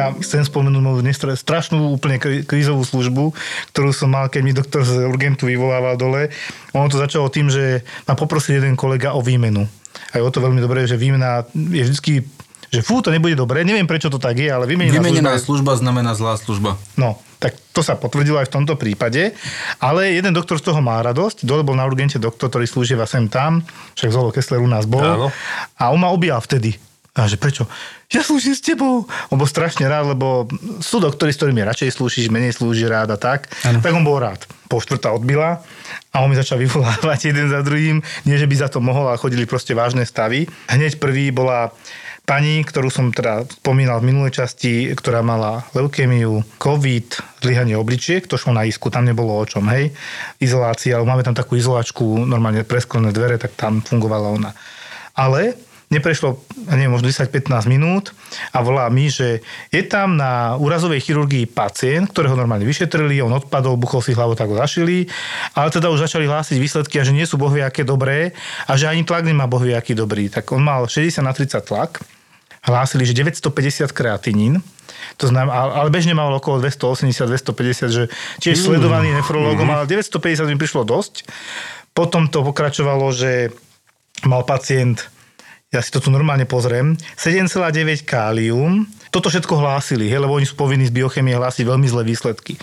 Ja 0.00 0.06
chcem 0.16 0.40
spomenúť 0.40 0.80
moju 0.80 1.04
strašnú 1.36 1.92
úplne 1.92 2.16
krízovú 2.48 2.82
službu, 2.88 3.36
ktorú 3.76 3.92
som 3.92 4.08
mal, 4.08 4.32
keď 4.32 4.40
mi 4.40 4.56
doktor 4.56 4.82
z 4.88 5.04
urgentu 5.04 5.44
vyvolával 5.44 6.00
dole. 6.00 6.32
Ono 6.72 6.88
to 6.88 6.96
začalo 6.96 7.28
tým, 7.28 7.52
že 7.52 7.84
ma 8.08 8.16
poprosil 8.16 8.56
jeden 8.56 8.80
kolega 8.80 9.12
o 9.12 9.20
výmenu. 9.20 9.68
A 10.16 10.18
je 10.18 10.24
o 10.24 10.32
to 10.32 10.40
veľmi 10.40 10.64
dobré, 10.64 10.88
že 10.88 10.96
výmena 10.96 11.44
je 11.52 11.82
vždycky 11.84 12.24
že 12.70 12.86
fú, 12.86 13.02
to 13.02 13.10
nebude 13.10 13.34
dobré, 13.34 13.66
neviem 13.66 13.82
prečo 13.82 14.06
to 14.06 14.22
tak 14.22 14.38
je, 14.38 14.46
ale 14.46 14.62
vymenená, 14.62 15.02
Vymenená 15.02 15.34
služba, 15.34 15.74
služba 15.74 15.82
znamená 15.82 16.14
zlá 16.14 16.38
služba. 16.38 16.78
No, 16.94 17.18
tak 17.42 17.58
to 17.74 17.82
sa 17.82 17.98
potvrdilo 17.98 18.38
aj 18.38 18.46
v 18.46 18.54
tomto 18.62 18.78
prípade, 18.78 19.34
ale 19.82 20.14
jeden 20.14 20.30
doktor 20.30 20.62
z 20.62 20.70
toho 20.70 20.78
má 20.78 21.02
radosť, 21.02 21.42
dole 21.42 21.66
bol 21.66 21.74
na 21.74 21.82
urgente 21.82 22.22
doktor, 22.22 22.46
ktorý 22.46 22.70
slúžieva 22.70 23.10
sem 23.10 23.26
tam, 23.26 23.66
však 23.98 24.14
Zolo 24.14 24.30
Kessler 24.30 24.62
u 24.62 24.70
nás 24.70 24.86
bol 24.86 25.02
Áno. 25.02 25.28
a 25.74 25.82
on 25.90 25.98
ma 25.98 26.14
objal 26.14 26.38
vtedy. 26.38 26.78
A 27.20 27.28
že 27.28 27.36
prečo? 27.36 27.68
Ja 28.08 28.24
slúžim 28.24 28.56
s 28.56 28.64
tebou. 28.64 29.04
On 29.28 29.36
bol 29.36 29.44
strašne 29.44 29.84
rád, 29.84 30.16
lebo 30.16 30.48
sú 30.80 31.04
doktori, 31.04 31.36
s 31.36 31.38
ktorými 31.38 31.60
radšej 31.60 32.00
slúžiš, 32.00 32.32
menej 32.32 32.56
slúži 32.56 32.88
rád 32.88 33.12
a 33.12 33.18
tak. 33.20 33.52
Ano. 33.68 33.84
Tak 33.84 33.92
on 33.92 34.08
bol 34.08 34.16
rád. 34.16 34.40
Po 34.72 34.80
štvrtá 34.80 35.12
odbila 35.12 35.60
a 36.10 36.16
on 36.24 36.32
mi 36.32 36.36
začal 36.40 36.56
vyvolávať 36.56 37.20
jeden 37.30 37.52
za 37.52 37.60
druhým. 37.60 38.00
Nie, 38.24 38.40
že 38.40 38.48
by 38.48 38.54
za 38.56 38.68
to 38.72 38.80
mohol, 38.80 39.12
ale 39.12 39.20
chodili 39.20 39.44
proste 39.44 39.76
vážne 39.76 40.08
stavy. 40.08 40.48
Hneď 40.72 40.96
prvý 40.96 41.28
bola 41.28 41.76
pani, 42.24 42.62
ktorú 42.62 42.88
som 42.88 43.10
teda 43.10 43.42
spomínal 43.60 43.98
v 44.00 44.14
minulej 44.14 44.38
časti, 44.38 44.94
ktorá 44.94 45.20
mala 45.20 45.66
leukémiu, 45.74 46.46
COVID, 46.62 47.42
zlyhanie 47.42 47.74
obličiek, 47.74 48.22
to 48.30 48.38
šlo 48.38 48.54
na 48.54 48.64
isku, 48.70 48.86
tam 48.86 49.02
nebolo 49.02 49.34
o 49.34 49.44
čom, 49.44 49.66
hej. 49.74 49.90
Izolácia, 50.38 51.02
máme 51.02 51.26
tam 51.26 51.34
takú 51.34 51.58
izolačku, 51.58 52.22
normálne 52.22 52.62
presklené 52.62 53.10
dvere, 53.10 53.34
tak 53.34 53.58
tam 53.58 53.82
fungovala 53.82 54.30
ona. 54.30 54.50
Ale 55.18 55.58
neprešlo, 55.90 56.38
neviem, 56.70 56.86
možno 56.86 57.10
10-15 57.10 57.66
minút 57.66 58.14
a 58.54 58.62
volá 58.62 58.86
mi, 58.86 59.10
že 59.10 59.42
je 59.74 59.82
tam 59.82 60.14
na 60.14 60.54
úrazovej 60.54 61.02
chirurgii 61.02 61.50
pacient, 61.50 62.14
ktorého 62.14 62.38
normálne 62.38 62.62
vyšetrili, 62.62 63.18
on 63.18 63.34
odpadol, 63.34 63.74
buchol 63.74 63.98
si 63.98 64.14
hlavu, 64.14 64.38
tak 64.38 64.54
ho 64.54 64.56
zašili, 64.56 65.10
ale 65.58 65.68
teda 65.74 65.90
už 65.90 66.06
začali 66.06 66.30
hlásiť 66.30 66.56
výsledky 66.62 67.02
a 67.02 67.06
že 67.06 67.10
nie 67.10 67.26
sú 67.26 67.42
bohviaké 67.42 67.82
dobré 67.82 68.38
a 68.70 68.78
že 68.78 68.86
ani 68.86 69.02
tlak 69.02 69.26
nemá 69.26 69.50
bohviaký 69.50 69.98
dobrý. 69.98 70.30
Tak 70.30 70.54
on 70.54 70.62
mal 70.62 70.86
60 70.86 71.26
na 71.26 71.34
30 71.34 71.58
tlak, 71.66 71.98
hlásili, 72.62 73.02
že 73.02 73.18
950 73.18 73.90
kreatinín, 73.90 74.62
to 75.18 75.26
znamená, 75.26 75.74
ale 75.74 75.90
bežne 75.90 76.14
mal 76.14 76.30
okolo 76.32 76.62
280-250, 76.62 77.90
že 77.90 78.04
tiež 78.38 78.56
sledovaný 78.56 79.10
nefrológom, 79.16 79.66
ale 79.68 79.90
950 79.90 80.46
mi 80.46 80.56
prišlo 80.56 80.86
dosť. 80.86 81.26
Potom 81.92 82.30
to 82.30 82.46
pokračovalo, 82.46 83.10
že 83.10 83.50
mal 84.24 84.46
pacient, 84.46 85.10
ja 85.70 85.78
si 85.78 85.94
to 85.94 86.02
tu 86.02 86.10
normálne 86.10 86.50
pozriem, 86.50 86.98
7,9 87.14 88.02
kálium, 88.02 88.90
toto 89.14 89.30
všetko 89.30 89.54
hlásili, 89.54 90.10
hej, 90.10 90.18
lebo 90.18 90.34
oni 90.34 90.46
sú 90.46 90.58
povinní 90.58 90.90
z 90.90 90.94
biochemie 90.94 91.38
hlásiť 91.38 91.62
veľmi 91.62 91.86
zlé 91.86 92.02
výsledky. 92.02 92.58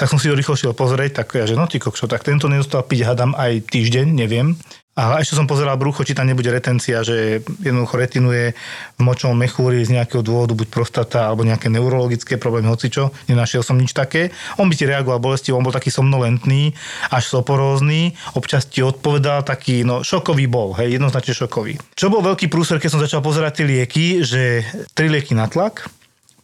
Tak 0.00 0.08
som 0.08 0.16
si 0.16 0.32
ho 0.32 0.36
rýchlo 0.36 0.56
šiel 0.56 0.72
pozrieť, 0.72 1.20
tak 1.20 1.36
ja, 1.36 1.44
že 1.44 1.52
no 1.52 1.68
ty 1.68 1.76
kokšo, 1.76 2.08
tak 2.08 2.24
tento 2.24 2.48
nedostal 2.48 2.80
piť, 2.80 3.12
hadam 3.12 3.36
aj 3.36 3.60
týždeň, 3.68 4.08
neviem. 4.08 4.56
A 4.96 5.20
ešte 5.20 5.36
som 5.36 5.44
pozeral 5.44 5.76
brucho, 5.76 6.08
či 6.08 6.16
tam 6.16 6.24
nebude 6.24 6.48
retencia, 6.48 7.04
že 7.04 7.44
jednoducho 7.60 8.00
retinuje 8.00 8.56
v 8.96 9.00
močovom 9.04 9.36
mechúri 9.36 9.84
z 9.84 9.92
nejakého 9.92 10.24
dôvodu, 10.24 10.56
buď 10.56 10.72
prostata 10.72 11.28
alebo 11.28 11.44
nejaké 11.44 11.68
neurologické 11.68 12.40
problémy, 12.40 12.72
hocičo. 12.72 13.12
Nenašiel 13.28 13.60
som 13.60 13.76
nič 13.76 13.92
také. 13.92 14.32
On 14.56 14.72
by 14.72 14.72
ti 14.72 14.88
reagoval 14.88 15.20
bolestivo, 15.20 15.60
on 15.60 15.68
bol 15.68 15.76
taký 15.76 15.92
somnolentný, 15.92 16.72
až 17.12 17.28
soporózny, 17.28 18.16
občas 18.32 18.64
ti 18.64 18.80
odpovedal 18.80 19.44
taký, 19.44 19.84
no 19.84 20.00
šokový 20.00 20.48
bol, 20.48 20.72
hej, 20.80 20.96
jednoznačne 20.96 21.44
šokový. 21.44 21.76
Čo 21.92 22.08
bol 22.08 22.24
veľký 22.24 22.48
prúser, 22.48 22.80
keď 22.80 22.90
som 22.96 23.04
začal 23.04 23.20
pozerať 23.20 23.60
tie 23.60 23.66
lieky, 23.68 24.24
že 24.24 24.64
tri 24.96 25.12
lieky 25.12 25.36
na 25.36 25.44
tlak, 25.44 25.92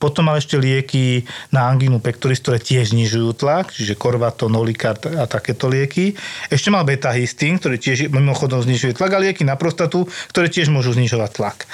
potom 0.02 0.26
mal 0.26 0.42
ešte 0.42 0.58
lieky 0.58 1.22
na 1.54 1.70
angínu 1.70 2.02
pectoris, 2.02 2.42
ktoré 2.42 2.58
tiež 2.58 2.90
znižujú 2.90 3.38
tlak, 3.38 3.70
čiže 3.70 3.94
Corvato, 3.94 4.50
Nolikart 4.50 5.06
a 5.06 5.30
takéto 5.30 5.70
lieky. 5.70 6.18
Ešte 6.50 6.74
mal 6.74 6.82
beta-hystín, 6.82 7.62
ktorý 7.62 7.78
tiež 7.78 8.10
mimochodom 8.10 8.58
znižuje 8.66 8.98
tlak 8.98 9.14
a 9.14 9.22
lieky 9.22 9.46
na 9.46 9.54
prostatu, 9.54 10.10
ktoré 10.34 10.50
tiež 10.50 10.74
môžu 10.74 10.90
znižovať 10.98 11.30
tlak. 11.38 11.70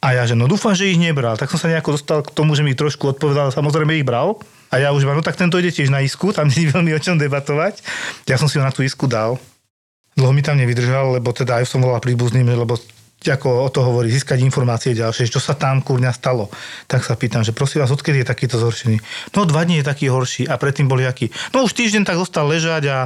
A 0.00 0.16
ja, 0.16 0.28
že 0.28 0.36
no 0.36 0.44
dúfam, 0.44 0.76
že 0.76 0.92
ich 0.92 1.00
nebral. 1.00 1.40
Tak 1.40 1.48
som 1.52 1.60
sa 1.60 1.72
nejako 1.72 1.96
dostal 1.96 2.20
k 2.20 2.32
tomu, 2.32 2.52
že 2.52 2.64
mi 2.64 2.76
trošku 2.76 3.16
odpovedal, 3.16 3.52
samozrejme 3.52 3.96
ich 3.96 4.04
bral. 4.04 4.36
A 4.72 4.80
ja 4.80 4.92
už 4.92 5.04
mám, 5.04 5.16
no 5.16 5.24
tak 5.24 5.40
tento 5.40 5.56
ide 5.56 5.72
tiež 5.72 5.88
na 5.88 6.04
isku, 6.04 6.36
tam 6.36 6.48
nie 6.52 6.68
je 6.68 6.72
veľmi 6.76 6.92
o 6.92 7.00
čom 7.00 7.16
debatovať. 7.16 7.80
Ja 8.28 8.36
som 8.36 8.48
si 8.48 8.60
ho 8.60 8.64
na 8.64 8.72
tú 8.72 8.84
isku 8.84 9.08
dal. 9.08 9.40
Dlho 10.16 10.36
mi 10.36 10.44
tam 10.44 10.60
nevydržal, 10.60 11.16
lebo 11.16 11.32
teda 11.32 11.60
aj 11.60 11.68
som 11.68 11.80
volal 11.80 12.00
príbuzným, 12.00 12.44
lebo 12.44 12.76
ako 13.28 13.48
o 13.64 13.68
to 13.68 13.84
hovorí, 13.84 14.08
získať 14.08 14.40
informácie 14.40 14.96
ďalšie, 14.96 15.28
čo 15.28 15.36
sa 15.36 15.52
tam 15.52 15.84
kurňa 15.84 16.08
stalo. 16.08 16.48
Tak 16.88 17.04
sa 17.04 17.12
pýtam, 17.20 17.44
že 17.44 17.52
prosím 17.52 17.84
vás, 17.84 17.92
odkedy 17.92 18.24
je 18.24 18.30
takýto 18.32 18.56
zhoršený? 18.56 18.96
No 19.36 19.44
dva 19.44 19.68
dní 19.68 19.84
je 19.84 19.84
taký 19.84 20.08
horší 20.08 20.48
a 20.48 20.56
predtým 20.56 20.88
boli 20.88 21.04
aký. 21.04 21.28
No 21.52 21.68
už 21.68 21.76
týždeň 21.76 22.08
tak 22.08 22.16
zostal 22.16 22.48
ležať 22.48 22.88
a, 22.88 22.98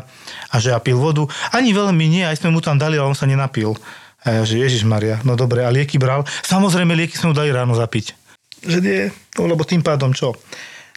a 0.55 0.57
že 0.63 0.71
ja 0.71 0.79
pil 0.79 0.95
vodu. 0.95 1.27
Ani 1.51 1.75
veľmi 1.75 2.07
nie, 2.07 2.23
aj 2.23 2.39
sme 2.39 2.55
mu 2.55 2.63
tam 2.63 2.79
dali, 2.79 2.95
ale 2.95 3.11
on 3.11 3.19
sa 3.19 3.27
nenapil. 3.27 3.75
A 4.23 4.41
ja, 4.41 4.43
že 4.47 4.63
Ježiš 4.63 4.87
Maria, 4.87 5.19
no 5.27 5.35
dobre, 5.35 5.67
a 5.67 5.69
lieky 5.75 5.99
bral? 5.99 6.23
Samozrejme, 6.47 6.95
lieky 6.95 7.19
sme 7.19 7.35
mu 7.35 7.37
dali 7.37 7.51
ráno 7.51 7.75
zapiť. 7.75 8.15
Že 8.65 8.79
nie, 8.81 9.03
no 9.35 9.51
lebo 9.51 9.67
tým 9.67 9.83
pádom 9.83 10.15
čo? 10.15 10.39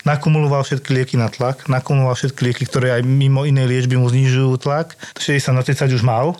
nakumuloval 0.07 0.63
všetky 0.63 0.95
lieky 0.95 1.15
na 1.19 1.27
tlak, 1.27 1.67
nakumuloval 1.67 2.15
všetky 2.15 2.39
lieky, 2.47 2.63
ktoré 2.63 2.95
aj 2.95 3.03
mimo 3.03 3.43
inej 3.43 3.67
liečby 3.67 3.99
mu 3.99 4.07
znižujú 4.07 4.55
tlak. 4.63 4.95
60 5.19 5.51
na 5.51 5.63
30 5.67 5.91
už 5.91 6.03
mal, 6.07 6.39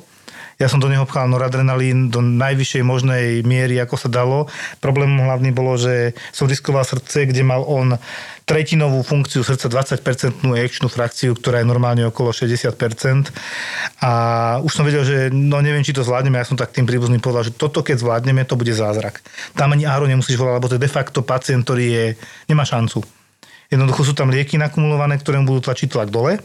ja 0.57 0.65
som 0.65 0.81
do 0.81 0.89
neho 0.89 1.05
pchal 1.05 1.29
noradrenalín 1.29 2.09
do 2.09 2.17
najvyššej 2.17 2.81
možnej 2.81 3.45
miery, 3.45 3.77
ako 3.77 3.95
sa 3.97 4.09
dalo. 4.09 4.49
Problémom 4.81 5.29
hlavný 5.29 5.53
bolo, 5.53 5.77
že 5.77 6.17
som 6.33 6.49
riskoval 6.49 6.81
srdce, 6.81 7.29
kde 7.29 7.45
mal 7.45 7.61
on 7.61 8.01
tretinovú 8.47 9.03
funkciu 9.05 9.45
srdca, 9.45 9.69
20-percentnú 9.69 10.55
ejekčnú 10.57 10.87
frakciu, 10.89 11.35
ktorá 11.37 11.61
je 11.61 11.67
normálne 11.67 12.07
okolo 12.09 12.33
60%. 12.33 12.73
A 14.01 14.11
už 14.63 14.71
som 14.71 14.87
vedel, 14.87 15.03
že 15.05 15.17
no 15.29 15.61
neviem, 15.61 15.85
či 15.85 15.93
to 15.93 16.01
zvládneme. 16.01 16.41
Ja 16.41 16.47
som 16.47 16.57
tak 16.57 16.73
tým 16.73 16.89
príbuzným 16.89 17.21
povedal, 17.21 17.45
že 17.45 17.53
toto 17.53 17.85
keď 17.85 18.01
zvládneme, 18.01 18.47
to 18.47 18.57
bude 18.57 18.71
zázrak. 18.73 19.21
Tam 19.53 19.75
ani 19.75 19.85
áro 19.85 20.09
nemusíš 20.09 20.39
volať, 20.39 20.53
lebo 20.57 20.69
to 20.71 20.77
je 20.79 20.85
de 20.87 20.89
facto 20.89 21.21
pacient, 21.21 21.67
ktorý 21.67 21.85
je, 21.85 22.05
nemá 22.49 22.65
šancu. 22.65 23.03
Jednoducho 23.67 24.09
sú 24.09 24.13
tam 24.15 24.31
lieky 24.31 24.55
nakumulované, 24.55 25.19
ktoré 25.19 25.43
mu 25.43 25.53
budú 25.53 25.67
tlačiť 25.67 25.91
tlak 25.91 26.09
dole. 26.09 26.39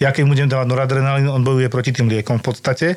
Ja 0.00 0.10
keď 0.10 0.26
budem 0.26 0.48
dávať 0.50 0.66
noradrenalín, 0.66 1.28
on 1.28 1.44
bojuje 1.46 1.68
proti 1.70 1.92
tým 1.92 2.10
liekom 2.10 2.40
v 2.40 2.44
podstate. 2.50 2.96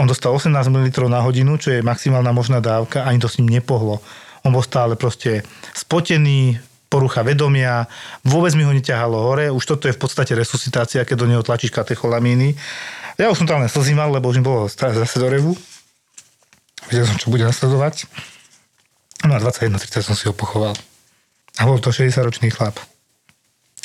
On 0.00 0.08
dostal 0.08 0.32
18 0.32 0.72
ml 0.72 1.12
na 1.12 1.20
hodinu, 1.20 1.60
čo 1.60 1.76
je 1.76 1.84
maximálna 1.84 2.32
možná 2.32 2.64
dávka, 2.64 3.04
ani 3.04 3.20
to 3.20 3.28
s 3.28 3.36
ním 3.36 3.60
nepohlo. 3.60 4.00
On 4.40 4.48
bol 4.48 4.64
stále 4.64 4.96
proste 4.96 5.44
spotený, 5.76 6.56
porucha 6.88 7.20
vedomia, 7.20 7.84
vôbec 8.24 8.56
mi 8.56 8.64
ho 8.64 8.72
neťahalo 8.72 9.20
hore, 9.20 9.52
už 9.52 9.62
toto 9.62 9.86
je 9.86 9.94
v 9.94 10.00
podstate 10.00 10.32
resuscitácia, 10.32 11.04
keď 11.04 11.16
do 11.20 11.28
neho 11.28 11.44
tlačíš 11.44 11.76
katecholamíny. 11.76 12.56
Ja 13.20 13.28
už 13.28 13.44
som 13.44 13.46
tam 13.46 13.60
len 13.60 13.68
slzy 13.68 13.92
mal, 13.92 14.08
lebo 14.08 14.32
už 14.32 14.40
mi 14.40 14.44
bolo 14.48 14.66
zase 14.72 15.20
do 15.20 15.28
revu. 15.28 15.52
Vedel 16.88 17.04
som, 17.04 17.20
čo 17.20 17.28
bude 17.28 17.44
nasledovať. 17.44 18.08
No 19.28 19.36
a 19.36 19.38
21.30 19.38 20.00
som 20.00 20.16
si 20.16 20.24
ho 20.26 20.34
pochoval. 20.34 20.72
A 21.60 21.68
bol 21.68 21.76
to 21.76 21.92
60-ročný 21.92 22.48
chlap. 22.48 22.80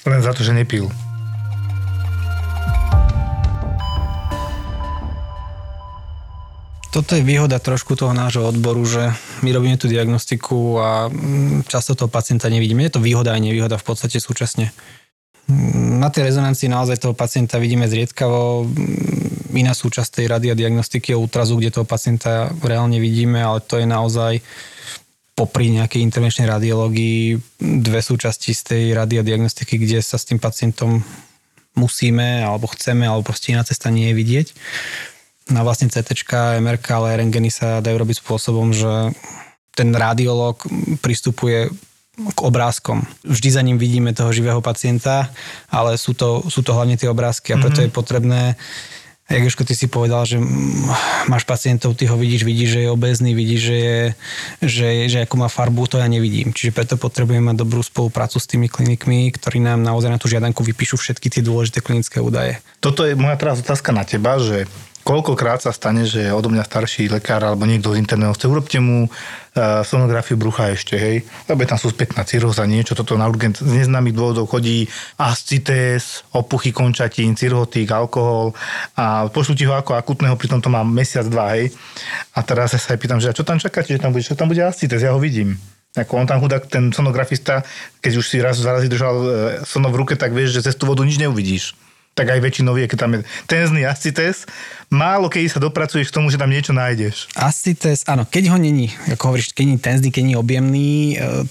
Len 0.07 0.24
za 0.24 0.31
to, 0.31 0.48
že 0.48 0.55
nepil. 0.55 0.88
Toto 6.95 7.11
je 7.11 7.27
výhoda 7.27 7.59
trošku 7.59 7.99
toho 7.99 8.15
nášho 8.15 8.47
odboru, 8.47 8.87
že 8.87 9.11
my 9.43 9.51
robíme 9.51 9.75
tú 9.75 9.91
diagnostiku 9.91 10.79
a 10.79 11.11
mm, 11.11 11.67
často 11.67 11.91
toho 11.91 12.07
pacienta 12.07 12.47
nevidíme. 12.47 12.87
Je 12.87 12.95
to 12.95 13.03
výhoda 13.03 13.35
aj 13.35 13.43
nevýhoda 13.43 13.75
v 13.75 13.83
podstate 13.83 14.15
súčasne. 14.23 14.71
Mm, 15.51 15.99
na 15.99 16.07
tej 16.07 16.31
rezonancii 16.31 16.71
naozaj 16.71 17.03
toho 17.03 17.11
pacienta 17.11 17.59
vidíme 17.59 17.91
zriedkavo. 17.91 18.63
Mm, 18.63 19.59
iná 19.59 19.75
súčasť 19.75 20.23
tej 20.23 20.39
radiodiagnostiky 20.39 21.11
je 21.11 21.19
ultrazu, 21.19 21.59
kde 21.59 21.75
toho 21.75 21.83
pacienta 21.83 22.47
reálne 22.63 23.03
vidíme, 23.03 23.43
ale 23.43 23.59
to 23.59 23.75
je 23.75 23.83
naozaj 23.83 24.39
popri 25.35 25.75
nejakej 25.75 25.99
intervenčnej 25.99 26.47
radiológii 26.47 27.35
dve 27.59 27.99
súčasti 27.99 28.55
z 28.55 28.61
tej 28.71 28.83
radiodiagnostiky, 28.95 29.75
kde 29.83 29.99
sa 29.99 30.15
s 30.15 30.31
tým 30.31 30.39
pacientom 30.39 31.03
musíme, 31.75 32.39
alebo 32.39 32.71
chceme, 32.71 33.03
alebo 33.03 33.35
proste 33.35 33.51
iná 33.51 33.67
cesta 33.67 33.91
nie 33.91 34.15
je 34.15 34.15
vidieť 34.15 34.47
na 35.49 35.61
vlastne 35.61 35.91
CT, 35.91 36.25
MRK, 36.61 36.85
ale 36.97 37.21
rengeny 37.21 37.53
sa 37.53 37.81
dajú 37.81 38.01
robiť 38.01 38.17
spôsobom, 38.21 38.73
že 38.73 39.13
ten 39.77 39.93
radiolog 39.93 40.57
pristupuje 41.03 41.69
k 42.15 42.39
obrázkom. 42.39 43.03
Vždy 43.27 43.49
za 43.51 43.61
ním 43.61 43.75
vidíme 43.75 44.15
toho 44.15 44.31
živého 44.31 44.63
pacienta, 44.63 45.29
ale 45.67 45.99
sú 45.99 46.15
to, 46.15 46.47
sú 46.47 46.63
to 46.63 46.71
hlavne 46.71 46.95
tie 46.95 47.11
obrázky 47.11 47.51
a 47.51 47.59
preto 47.59 47.83
mm-hmm. 47.83 47.91
je 47.91 47.97
potrebné 47.97 48.41
Jak 49.25 49.41
Jožko, 49.41 49.65
ty 49.65 49.73
si 49.73 49.89
povedal, 49.89 50.21
že 50.21 50.37
máš 51.25 51.49
pacientov, 51.49 51.97
ty 51.97 52.05
ho 52.05 52.13
vidíš, 52.13 52.45
vidíš, 52.45 52.77
že 52.77 52.79
je 52.85 52.93
obezný, 52.93 53.33
vidíš, 53.33 53.61
že, 53.65 53.77
je, 53.81 53.99
že, 54.61 54.89
že 55.09 55.17
ako 55.25 55.41
má 55.41 55.49
farbu, 55.49 55.89
to 55.89 55.97
ja 55.97 56.05
nevidím. 56.05 56.53
Čiže 56.53 56.69
preto 56.69 56.93
potrebujeme 56.93 57.49
mať 57.49 57.57
dobrú 57.57 57.81
spoluprácu 57.81 58.37
s 58.37 58.45
tými 58.45 58.69
klinikmi, 58.69 59.33
ktorí 59.33 59.57
nám 59.65 59.81
naozaj 59.81 60.13
na 60.13 60.21
tú 60.21 60.29
žiadanku 60.29 60.61
vypíšu 60.61 61.01
všetky 61.01 61.33
tie 61.33 61.41
dôležité 61.41 61.81
klinické 61.81 62.21
údaje. 62.21 62.61
Toto 62.77 63.01
je 63.01 63.17
moja 63.17 63.33
teraz 63.41 63.65
otázka 63.65 63.89
na 63.89 64.05
teba, 64.05 64.37
že 64.37 64.69
koľkokrát 65.05 65.62
sa 65.62 65.69
stane, 65.69 66.09
že 66.09 66.33
odo 66.33 66.50
mňa 66.50 66.65
starší 66.65 67.13
lekár 67.13 67.45
alebo 67.45 67.69
niekto 67.69 67.93
z 67.93 68.01
interného 68.01 68.33
chce, 68.33 68.50
urobte 68.50 68.81
mu 68.81 69.05
uh, 69.05 69.85
sonografiu 69.85 70.33
brucha 70.33 70.74
ešte, 70.74 70.97
hej, 70.97 71.21
lebo 71.45 71.62
tam 71.69 71.77
suspektná 71.77 72.25
cirhóza, 72.25 72.65
niečo, 72.65 72.97
toto 72.97 73.13
na 73.13 73.29
urgent 73.29 73.62
z 73.62 73.85
neznámych 73.85 74.17
dôvodov 74.17 74.50
chodí 74.50 74.89
ascites, 75.21 76.25
opuchy 76.33 76.74
končatín, 76.74 77.38
cirhotík, 77.38 77.85
alkohol 77.93 78.57
a 78.97 79.29
pošlu 79.29 79.53
ti 79.53 79.69
ho 79.69 79.77
ako 79.77 79.93
akutného, 79.93 80.33
pritom 80.33 80.57
to 80.57 80.74
má 80.74 80.81
mesiac, 80.81 81.29
dva, 81.29 81.53
hej. 81.53 81.69
A 82.33 82.41
teraz 82.41 82.74
ja 82.74 82.81
sa 82.81 82.97
aj 82.97 83.00
pýtam, 83.00 83.21
že 83.21 83.29
čo 83.29 83.45
tam 83.45 83.62
čakáte, 83.62 83.93
že 83.93 84.01
tam 84.01 84.09
bude, 84.09 84.25
čo 84.25 84.33
tam 84.33 84.50
bude 84.50 84.65
ascites, 84.65 85.05
ja 85.05 85.13
ho 85.13 85.21
vidím. 85.21 85.62
Ako 85.95 86.17
on 86.19 86.27
tam 86.27 86.41
chudák, 86.43 86.65
ten 86.67 86.91
sonografista, 86.91 87.63
keď 88.01 88.13
už 88.19 88.25
si 88.25 88.43
raz 88.43 88.59
zarazí 88.59 88.91
držal 88.91 89.15
e, 89.15 89.27
sono 89.63 89.88
v 89.88 90.03
ruke, 90.03 90.19
tak 90.19 90.35
vieš, 90.35 90.59
že 90.59 90.67
cez 90.67 90.75
tú 90.75 90.91
vodu 90.91 91.07
nič 91.07 91.15
neuvidíš. 91.15 91.84
Tak 92.15 92.31
aj 92.31 92.39
väčšinou 92.39 92.79
vie, 92.79 92.88
keď 92.88 92.98
tam 93.03 93.12
je 93.12 93.27
tenzný 93.43 93.84
ascites, 93.84 94.48
málo 94.88 95.27
kedy 95.27 95.51
sa 95.51 95.60
dopracuješ 95.60 96.10
k 96.10 96.15
tomu, 96.15 96.31
že 96.31 96.39
tam 96.39 96.48
niečo 96.48 96.72
nájdeš. 96.72 97.27
Ascites, 97.36 98.07
áno, 98.07 98.24
keď 98.24 98.55
ho 98.55 98.57
není, 98.57 98.88
ako 99.12 99.36
hovoríš, 99.36 99.51
keď 99.51 99.65
nie 99.67 99.79
tenzný, 99.84 100.10
keď 100.15 100.24
nie 100.24 100.38
objemný, 100.39 101.19
e, 101.19 101.43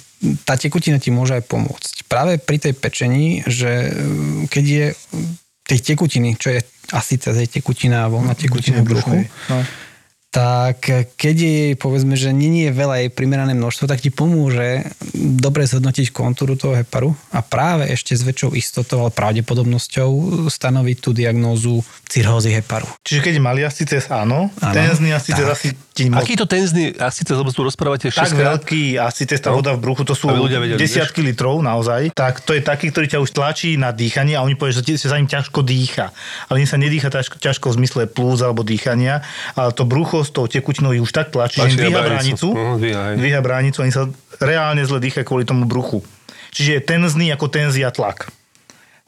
tá 0.49 0.57
tekutina 0.57 0.97
ti 0.97 1.13
môže 1.13 1.37
aj 1.37 1.45
pomôcť. 1.45 2.09
Práve 2.09 2.41
pri 2.41 2.57
tej 2.65 2.73
pečení, 2.81 3.45
že 3.45 3.69
e, 3.69 3.91
keď 4.49 4.65
je 4.65 4.87
tej 5.69 5.79
tekutiny, 5.93 6.37
čo 6.41 6.57
je 6.57 6.61
ascites, 6.97 7.37
je 7.37 7.49
tekutina, 7.49 8.09
voľná 8.09 8.33
tekutina 8.33 8.81
v 8.81 8.89
bruchu, 8.89 9.17
No. 9.53 9.61
Tak 10.35 10.83
keď 11.15 11.37
je 11.39 11.53
jej, 11.63 11.73
povedzme, 11.79 12.19
že 12.19 12.35
nie 12.35 12.67
je 12.67 12.75
veľa 12.75 13.07
jej 13.07 13.11
primerané 13.15 13.55
množstvo, 13.55 13.87
tak 13.87 14.03
ti 14.03 14.11
pomôže 14.11 14.83
dobre 15.15 15.63
zhodnotiť 15.63 16.11
kontúru 16.11 16.59
toho 16.59 16.75
heparu 16.75 17.15
a 17.31 17.39
práve 17.39 17.87
ešte 17.87 18.19
s 18.19 18.27
väčšou 18.27 18.59
istotou, 18.59 19.07
ale 19.07 19.15
pravdepodobnosťou 19.15 20.11
stanoviť 20.51 20.97
tú 20.99 21.15
diagnózu 21.15 21.87
cirhózy 22.11 22.51
heparu. 22.51 22.91
Čiže 23.07 23.23
keď 23.23 23.33
je 23.39 23.43
malý 23.47 23.63
ascites, 23.63 24.11
áno, 24.11 24.51
Áno. 24.59 24.75
tenzný 24.75 25.15
ascites 25.15 25.39
Tak. 25.39 25.55
asi 25.55 25.69
moc 26.11 26.21
Aký 26.21 26.35
to 26.35 26.43
tenzný 26.45 26.91
ascites, 26.99 27.31
lebo 27.31 27.49
tu 27.49 27.63
rozprávate 27.63 28.11
tak 28.11 28.27
6 28.27 28.35
krát? 28.35 28.59
veľký 28.59 28.99
ascites, 28.99 29.39
tá 29.39 29.55
No. 29.55 29.63
voda 29.63 29.79
v 29.79 29.81
bruchu, 29.81 30.03
to 30.03 30.13
sú 30.13 30.27
ľudia 30.27 30.59
vedeli, 30.59 30.75
desiatky 30.75 31.23
litrov 31.23 31.63
naozaj, 31.63 32.11
tak 32.11 32.43
to 32.43 32.51
je 32.51 32.61
taký, 32.61 32.91
ktorý 32.91 33.07
ťa 33.07 33.19
už 33.21 33.31
tlačí 33.31 33.79
na 33.79 33.95
dýchanie 33.95 34.35
a 34.35 34.43
oni 34.43 34.59
povedia, 34.59 34.83
že 34.83 34.99
sa 34.99 35.15
im 35.15 35.31
ťažko 35.31 35.63
dýcha. 35.63 36.11
Ale 36.51 36.59
im 36.59 36.67
sa 36.67 36.75
nedýcha 36.75 37.09
ťažko, 37.09 37.39
ťažko 37.39 37.67
v 37.71 37.75
zmysle 37.79 38.03
plúc 38.07 38.43
alebo 38.43 38.67
dýchania, 38.67 39.23
ale 39.55 39.71
to 39.71 39.87
brucho 39.87 40.27
s 40.27 40.35
tou 40.35 40.51
tekutinou 40.51 40.91
už 40.91 41.11
tak 41.11 41.31
tlačí, 41.31 41.63
že 41.63 41.79
im 41.79 41.95
dvíha 41.95 42.03
bránicu. 42.03 42.47
Mhm, 42.51 42.75
dvíha, 42.83 43.03
dvíha 43.15 43.41
bránicu, 43.41 43.79
oni 43.79 43.95
sa 43.95 44.11
reálne 44.43 44.83
zle 44.83 44.99
dýchajú 44.99 45.23
kvôli 45.23 45.47
tomu 45.47 45.63
bruchu. 45.63 46.03
Čiže 46.51 46.71
je 46.75 46.81
tenzný 46.83 47.31
ako 47.31 47.47
tenzia 47.47 47.95
tlak. 47.95 48.31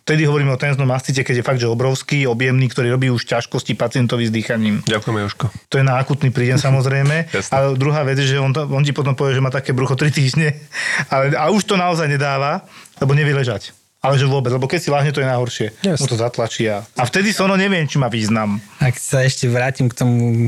Vtedy 0.07 0.23
hovoríme 0.23 0.55
o 0.55 0.61
tenznom 0.61 0.87
ascite, 0.95 1.27
keď 1.27 1.43
je 1.43 1.45
fakt, 1.45 1.59
že 1.59 1.67
obrovský, 1.67 2.31
objemný, 2.31 2.71
ktorý 2.71 2.95
robí 2.95 3.11
už 3.11 3.27
ťažkosti 3.27 3.75
pacientovi 3.75 4.31
s 4.31 4.31
dýchaním. 4.31 4.87
Ďakujeme, 4.87 5.19
Joško. 5.27 5.51
To 5.51 5.83
je 5.83 5.85
na 5.85 5.99
akutný 5.99 6.31
príjem 6.31 6.63
samozrejme. 6.71 7.27
Ale 7.51 7.75
druhá 7.75 8.07
vec 8.07 8.23
je, 8.23 8.31
že 8.31 8.39
on, 8.39 8.55
to, 8.55 8.71
on 8.71 8.87
ti 8.87 8.95
potom 8.95 9.19
povie, 9.19 9.35
že 9.35 9.43
má 9.43 9.51
také 9.51 9.75
brucho 9.75 9.99
3 9.99 10.15
týždne. 10.15 10.55
Ale, 11.13 11.35
a 11.35 11.51
už 11.51 11.67
to 11.67 11.75
naozaj 11.75 12.07
nedáva, 12.07 12.63
lebo 13.03 13.19
nevie 13.19 13.35
ležať. 13.35 13.75
Ale 14.07 14.23
že 14.23 14.31
vôbec, 14.31 14.55
lebo 14.55 14.71
keď 14.71 14.81
si 14.81 14.91
láhne, 14.95 15.11
to 15.11 15.19
je 15.19 15.27
najhoršie. 15.27 15.67
Jasné. 15.83 15.99
Mu 15.99 16.07
to 16.07 16.15
zatlačí 16.15 16.71
a, 16.71 16.87
a 16.87 17.03
vtedy 17.03 17.35
sa 17.35 17.51
ono 17.51 17.59
neviem, 17.59 17.83
či 17.91 17.99
má 17.99 18.07
význam. 18.07 18.63
Ak 18.79 18.95
sa 19.03 19.27
ešte 19.27 19.51
vrátim 19.51 19.91
k 19.91 19.99
tomu, 19.99 20.47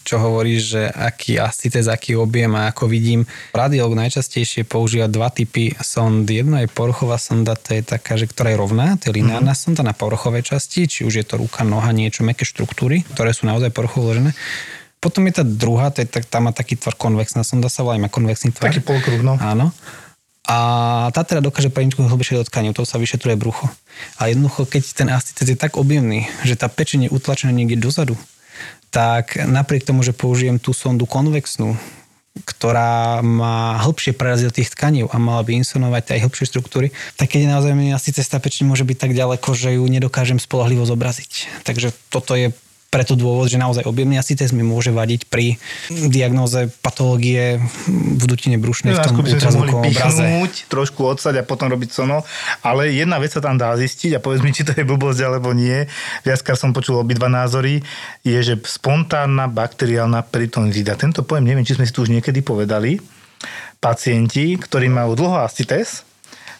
čo 0.00 0.16
hovoríš, 0.16 0.60
že 0.72 0.82
aký 0.88 1.36
ascites, 1.36 1.84
aký 1.84 2.16
objem 2.16 2.52
a 2.56 2.72
ako 2.72 2.88
vidím, 2.88 3.28
radiolog 3.52 4.00
najčastejšie 4.00 4.64
používa 4.64 5.12
dva 5.12 5.28
typy 5.28 5.76
sond. 5.84 6.24
Jedno 6.24 6.56
je 6.56 6.68
poruchová 6.72 7.20
sonda, 7.20 7.52
to 7.52 7.76
je 7.76 7.84
taká, 7.84 8.16
že 8.16 8.24
ktorá 8.24 8.52
je 8.52 8.60
rovná, 8.60 8.96
to 8.96 9.12
je 9.12 9.20
lineárna 9.20 9.52
mm-hmm. 9.52 9.76
sonda 9.76 9.84
na 9.84 9.92
poruchovej 9.92 10.56
časti, 10.56 10.88
či 10.88 11.00
už 11.04 11.20
je 11.20 11.24
to 11.28 11.36
ruka, 11.36 11.68
noha, 11.68 11.92
niečo, 11.92 12.24
meké 12.24 12.48
štruktúry, 12.48 13.04
ktoré 13.12 13.36
sú 13.36 13.44
naozaj 13.44 13.68
poruchovo 13.76 14.08
uložené. 14.08 14.32
Potom 15.04 15.20
je 15.28 15.36
tá 15.36 15.44
druhá, 15.44 15.92
to 15.92 16.00
je, 16.00 16.08
tak, 16.08 16.24
tá 16.24 16.40
má 16.40 16.48
taký 16.48 16.80
tvar 16.80 16.96
konvexná 16.96 17.44
sonda, 17.44 17.68
sa 17.68 17.84
volá, 17.84 18.00
má 18.00 18.08
konvexný 18.08 18.56
tvar. 18.56 18.72
Taký 18.72 18.80
polkruh, 18.80 19.20
no. 19.20 19.36
Áno. 19.36 19.68
A 20.44 20.58
tá 21.16 21.24
teda 21.24 21.40
dokáže 21.40 21.72
preniknúť 21.72 22.12
hlbšie 22.12 22.36
do 22.36 22.44
tkaniu, 22.44 22.76
to 22.76 22.84
sa 22.84 23.00
vyšetruje 23.00 23.32
brucho. 23.40 23.64
A 24.20 24.28
jednoducho, 24.28 24.68
keď 24.68 24.82
ten 24.92 25.08
ascites 25.08 25.48
je 25.48 25.56
tak 25.56 25.80
objemný, 25.80 26.28
že 26.44 26.52
tá 26.52 26.68
pečenie 26.68 27.08
je 27.08 27.16
utlačená 27.16 27.48
niekde 27.48 27.80
dozadu, 27.80 28.12
tak 28.92 29.40
napriek 29.40 29.88
tomu, 29.88 30.04
že 30.04 30.12
použijem 30.12 30.60
tú 30.60 30.76
sondu 30.76 31.08
konvexnú, 31.08 31.74
ktorá 32.44 33.22
má 33.22 33.78
hĺbšie 33.78 34.12
preraziť 34.12 34.46
do 34.50 34.56
tých 34.60 34.70
tkaní 34.74 35.06
a 35.06 35.16
mala 35.22 35.46
by 35.46 35.54
insonovať 35.64 36.18
aj 36.18 36.22
hĺbšie 36.26 36.50
štruktúry, 36.50 36.90
tak 37.14 37.30
keď 37.30 37.40
je 37.46 37.52
naozaj 37.54 37.72
asi 37.94 38.10
cesta 38.10 38.42
pečenie 38.42 38.68
môže 38.68 38.82
byť 38.82 38.98
tak 38.98 39.12
ďaleko, 39.14 39.48
že 39.54 39.78
ju 39.78 39.84
nedokážem 39.86 40.42
spolahlivo 40.42 40.82
zobraziť. 40.82 41.62
Takže 41.62 41.94
toto 42.10 42.34
je 42.34 42.50
preto 42.94 43.18
dôvod, 43.18 43.50
že 43.50 43.58
naozaj 43.58 43.90
objemný 43.90 44.22
ascites 44.22 44.54
mi 44.54 44.62
môže 44.62 44.94
vadiť 44.94 45.26
pri 45.26 45.58
diagnóze 45.90 46.70
patológie 46.78 47.58
v 47.90 48.24
dutine 48.30 48.54
brušnej 48.62 48.94
v 48.94 49.02
tom 49.02 49.18
ultrazvukovom 49.18 49.90
obraze. 49.90 50.22
trošku 50.70 51.02
odsať 51.02 51.42
a 51.42 51.44
potom 51.44 51.66
robiť 51.66 51.90
sono, 51.90 52.22
ale 52.62 52.94
jedna 52.94 53.18
vec 53.18 53.34
sa 53.34 53.42
tam 53.42 53.58
dá 53.58 53.74
zistiť 53.74 54.14
a 54.14 54.22
povedz 54.22 54.46
mi, 54.46 54.54
či 54.54 54.62
to 54.62 54.78
je 54.78 54.86
blbosť 54.86 55.26
alebo 55.26 55.50
nie. 55.50 55.90
Viackrát 56.22 56.54
som 56.54 56.70
počul 56.70 57.02
obidva 57.02 57.26
názory, 57.26 57.82
je, 58.22 58.38
že 58.38 58.54
spontánna 58.62 59.50
bakteriálna 59.50 60.22
peritonizida. 60.30 60.94
Tento 60.94 61.26
pojem, 61.26 61.50
neviem, 61.50 61.66
či 61.66 61.74
sme 61.74 61.90
si 61.90 61.90
tu 61.90 62.06
už 62.06 62.14
niekedy 62.14 62.46
povedali, 62.46 63.02
pacienti, 63.82 64.54
ktorí 64.54 64.86
majú 64.86 65.18
dlho 65.18 65.42
ascites, 65.42 66.06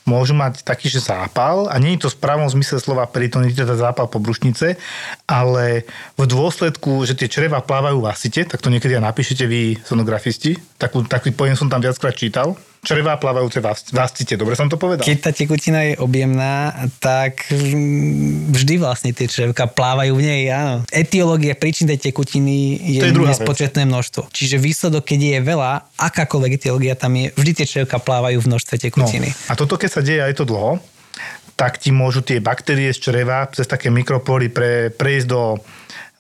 môžu 0.04 0.36
mať 0.36 0.60
taký, 0.64 0.92
že 0.92 1.00
zápal 1.00 1.68
a 1.72 1.76
nie 1.80 1.96
je 1.96 2.06
to 2.06 2.12
v 2.12 2.20
pravom 2.20 2.48
zmysle 2.48 2.80
slova 2.80 3.08
peritonitida, 3.08 3.64
teda 3.64 3.90
zápal 3.90 4.06
pobrušnice, 4.08 4.76
ale 5.24 5.88
v 6.20 6.24
dôsledku, 6.28 7.08
že 7.08 7.16
tie 7.16 7.28
čreva 7.28 7.64
plávajú 7.64 8.04
v 8.04 8.08
asite, 8.12 8.44
tak 8.44 8.60
to 8.60 8.68
niekedy 8.68 9.00
aj 9.00 9.04
napíšete 9.08 9.44
vy 9.48 9.80
sonografisti, 9.80 10.60
takú, 10.76 11.02
taký 11.04 11.32
pojem 11.32 11.56
som 11.56 11.72
tam 11.72 11.80
viackrát 11.80 12.12
čítal, 12.12 12.52
čreva 12.85 13.16
plávajúce 13.16 13.59
v 13.59 13.66
as- 13.66 13.88
v 13.88 13.99
ascite, 13.99 14.37
dobre 14.37 14.55
som 14.55 14.68
to 14.68 14.77
povedal? 14.77 15.03
Keď 15.03 15.18
tá 15.18 15.33
tekutina 15.33 15.81
je 15.83 15.94
objemná, 15.97 16.70
tak 17.01 17.49
vždy 18.53 18.75
vlastne 18.77 19.11
tie 19.11 19.25
črevka 19.25 19.66
plávajú 19.66 20.12
v 20.14 20.23
nej, 20.23 20.42
áno. 20.49 20.85
Etiológia 20.92 21.57
príčin 21.57 21.88
tej 21.88 22.12
tekutiny 22.12 22.79
je, 22.79 23.01
To 23.01 23.09
je 23.09 23.14
vec. 23.16 23.31
nespočetné 23.35 23.83
množstvo. 23.85 24.29
Čiže 24.31 24.61
výsledok, 24.61 25.03
keď 25.03 25.20
je 25.20 25.38
veľa, 25.40 25.73
akákoľvek 25.97 26.51
etiológia 26.55 26.94
tam 26.94 27.16
je, 27.16 27.33
vždy 27.33 27.51
tie 27.57 27.66
črevka 27.66 27.99
plávajú 27.99 28.38
v 28.38 28.47
množstve 28.47 28.77
tekutiny. 28.79 29.29
No. 29.33 29.51
A 29.51 29.53
toto, 29.57 29.75
keď 29.75 29.90
sa 29.90 30.01
deje 30.05 30.20
aj 30.20 30.37
to 30.37 30.44
dlho, 30.44 30.79
tak 31.55 31.79
ti 31.79 31.94
môžu 31.94 32.18
tie 32.20 32.42
baktérie 32.42 32.90
z 32.90 32.99
čreva 32.99 33.47
cez 33.47 33.70
také 33.70 33.87
mikropory 33.87 34.51
pre, 34.51 34.90
prejsť 34.90 35.27
do, 35.31 35.62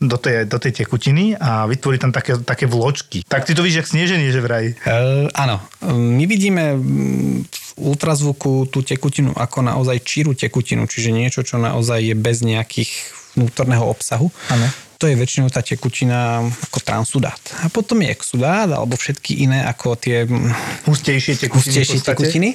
do, 0.00 0.16
tej, 0.18 0.44
do 0.50 0.58
tej 0.58 0.84
tekutiny 0.84 1.38
a 1.38 1.64
vytvoriť 1.70 2.00
tam 2.00 2.12
také, 2.12 2.32
také 2.42 2.66
vločky. 2.66 3.22
Tak 3.24 3.46
ty 3.46 3.54
to 3.54 3.62
vidíš, 3.62 3.86
jak 3.86 3.92
sneženie, 3.94 4.28
že 4.34 4.42
vraj. 4.42 4.74
Uh, 4.82 5.30
áno, 5.32 5.62
my 5.86 6.24
vidíme 6.26 6.74
v 6.78 7.70
ultrazvuku 7.78 8.70
tú 8.70 8.82
tekutinu 8.82 9.34
ako 9.34 9.62
naozaj 9.62 10.02
číru 10.02 10.34
tekutinu, 10.34 10.86
čiže 10.86 11.14
niečo, 11.14 11.40
čo 11.46 11.58
naozaj 11.58 12.10
je 12.10 12.14
bez 12.18 12.42
nejakých 12.42 12.90
vnútorného 13.34 13.82
obsahu. 13.86 14.30
Áno. 14.50 14.66
To 15.04 15.12
je 15.12 15.20
väčšinou 15.20 15.52
tá 15.52 15.60
tekutina 15.60 16.40
ako 16.40 16.80
transudát. 16.80 17.36
A 17.60 17.68
potom 17.68 18.00
je 18.00 18.08
exudát, 18.08 18.64
alebo 18.64 18.96
všetky 18.96 19.44
iné 19.44 19.60
ako 19.68 20.00
tie 20.00 20.24
mm, 20.24 20.88
Hustejšie 20.88 21.44
tekutiny. 21.44 21.60
hustejšie 21.60 22.00
tekutiny. 22.00 22.48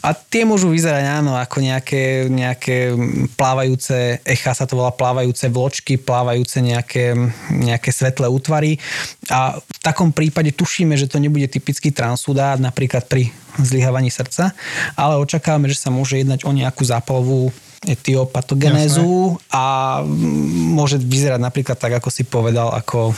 A 0.00 0.16
tie 0.16 0.48
môžu 0.48 0.72
vyzerať 0.72 1.20
áno, 1.20 1.36
ako 1.36 1.60
nejaké, 1.60 2.32
nejaké 2.32 2.96
plávajúce, 3.36 4.16
echa 4.24 4.56
sa 4.56 4.64
to 4.64 4.80
volá 4.80 4.96
plávajúce 4.96 5.52
vločky, 5.52 6.00
plávajúce 6.00 6.64
nejaké, 6.64 7.12
nejaké 7.52 7.92
svetlé 7.92 8.32
útvary. 8.32 8.80
A 9.28 9.60
v 9.60 9.78
takom 9.84 10.08
prípade 10.08 10.56
tušíme, 10.56 10.96
že 10.96 11.04
to 11.04 11.20
nebude 11.20 11.52
typický 11.52 11.92
transudát, 11.92 12.56
napríklad 12.56 13.04
pri 13.12 13.28
zlyhávaní 13.60 14.08
srdca, 14.08 14.56
ale 14.96 15.20
očakávame, 15.20 15.68
že 15.68 15.76
sa 15.76 15.92
môže 15.92 16.16
jednať 16.16 16.48
o 16.48 16.52
nejakú 16.56 16.80
zápalovú 16.80 17.52
etiopatogenézu 17.80 19.40
a 19.48 19.98
môže 20.68 21.00
vyzerať 21.00 21.40
napríklad 21.40 21.80
tak, 21.80 21.96
ako 21.96 22.08
si 22.12 22.28
povedal, 22.28 22.68
ako, 22.76 23.16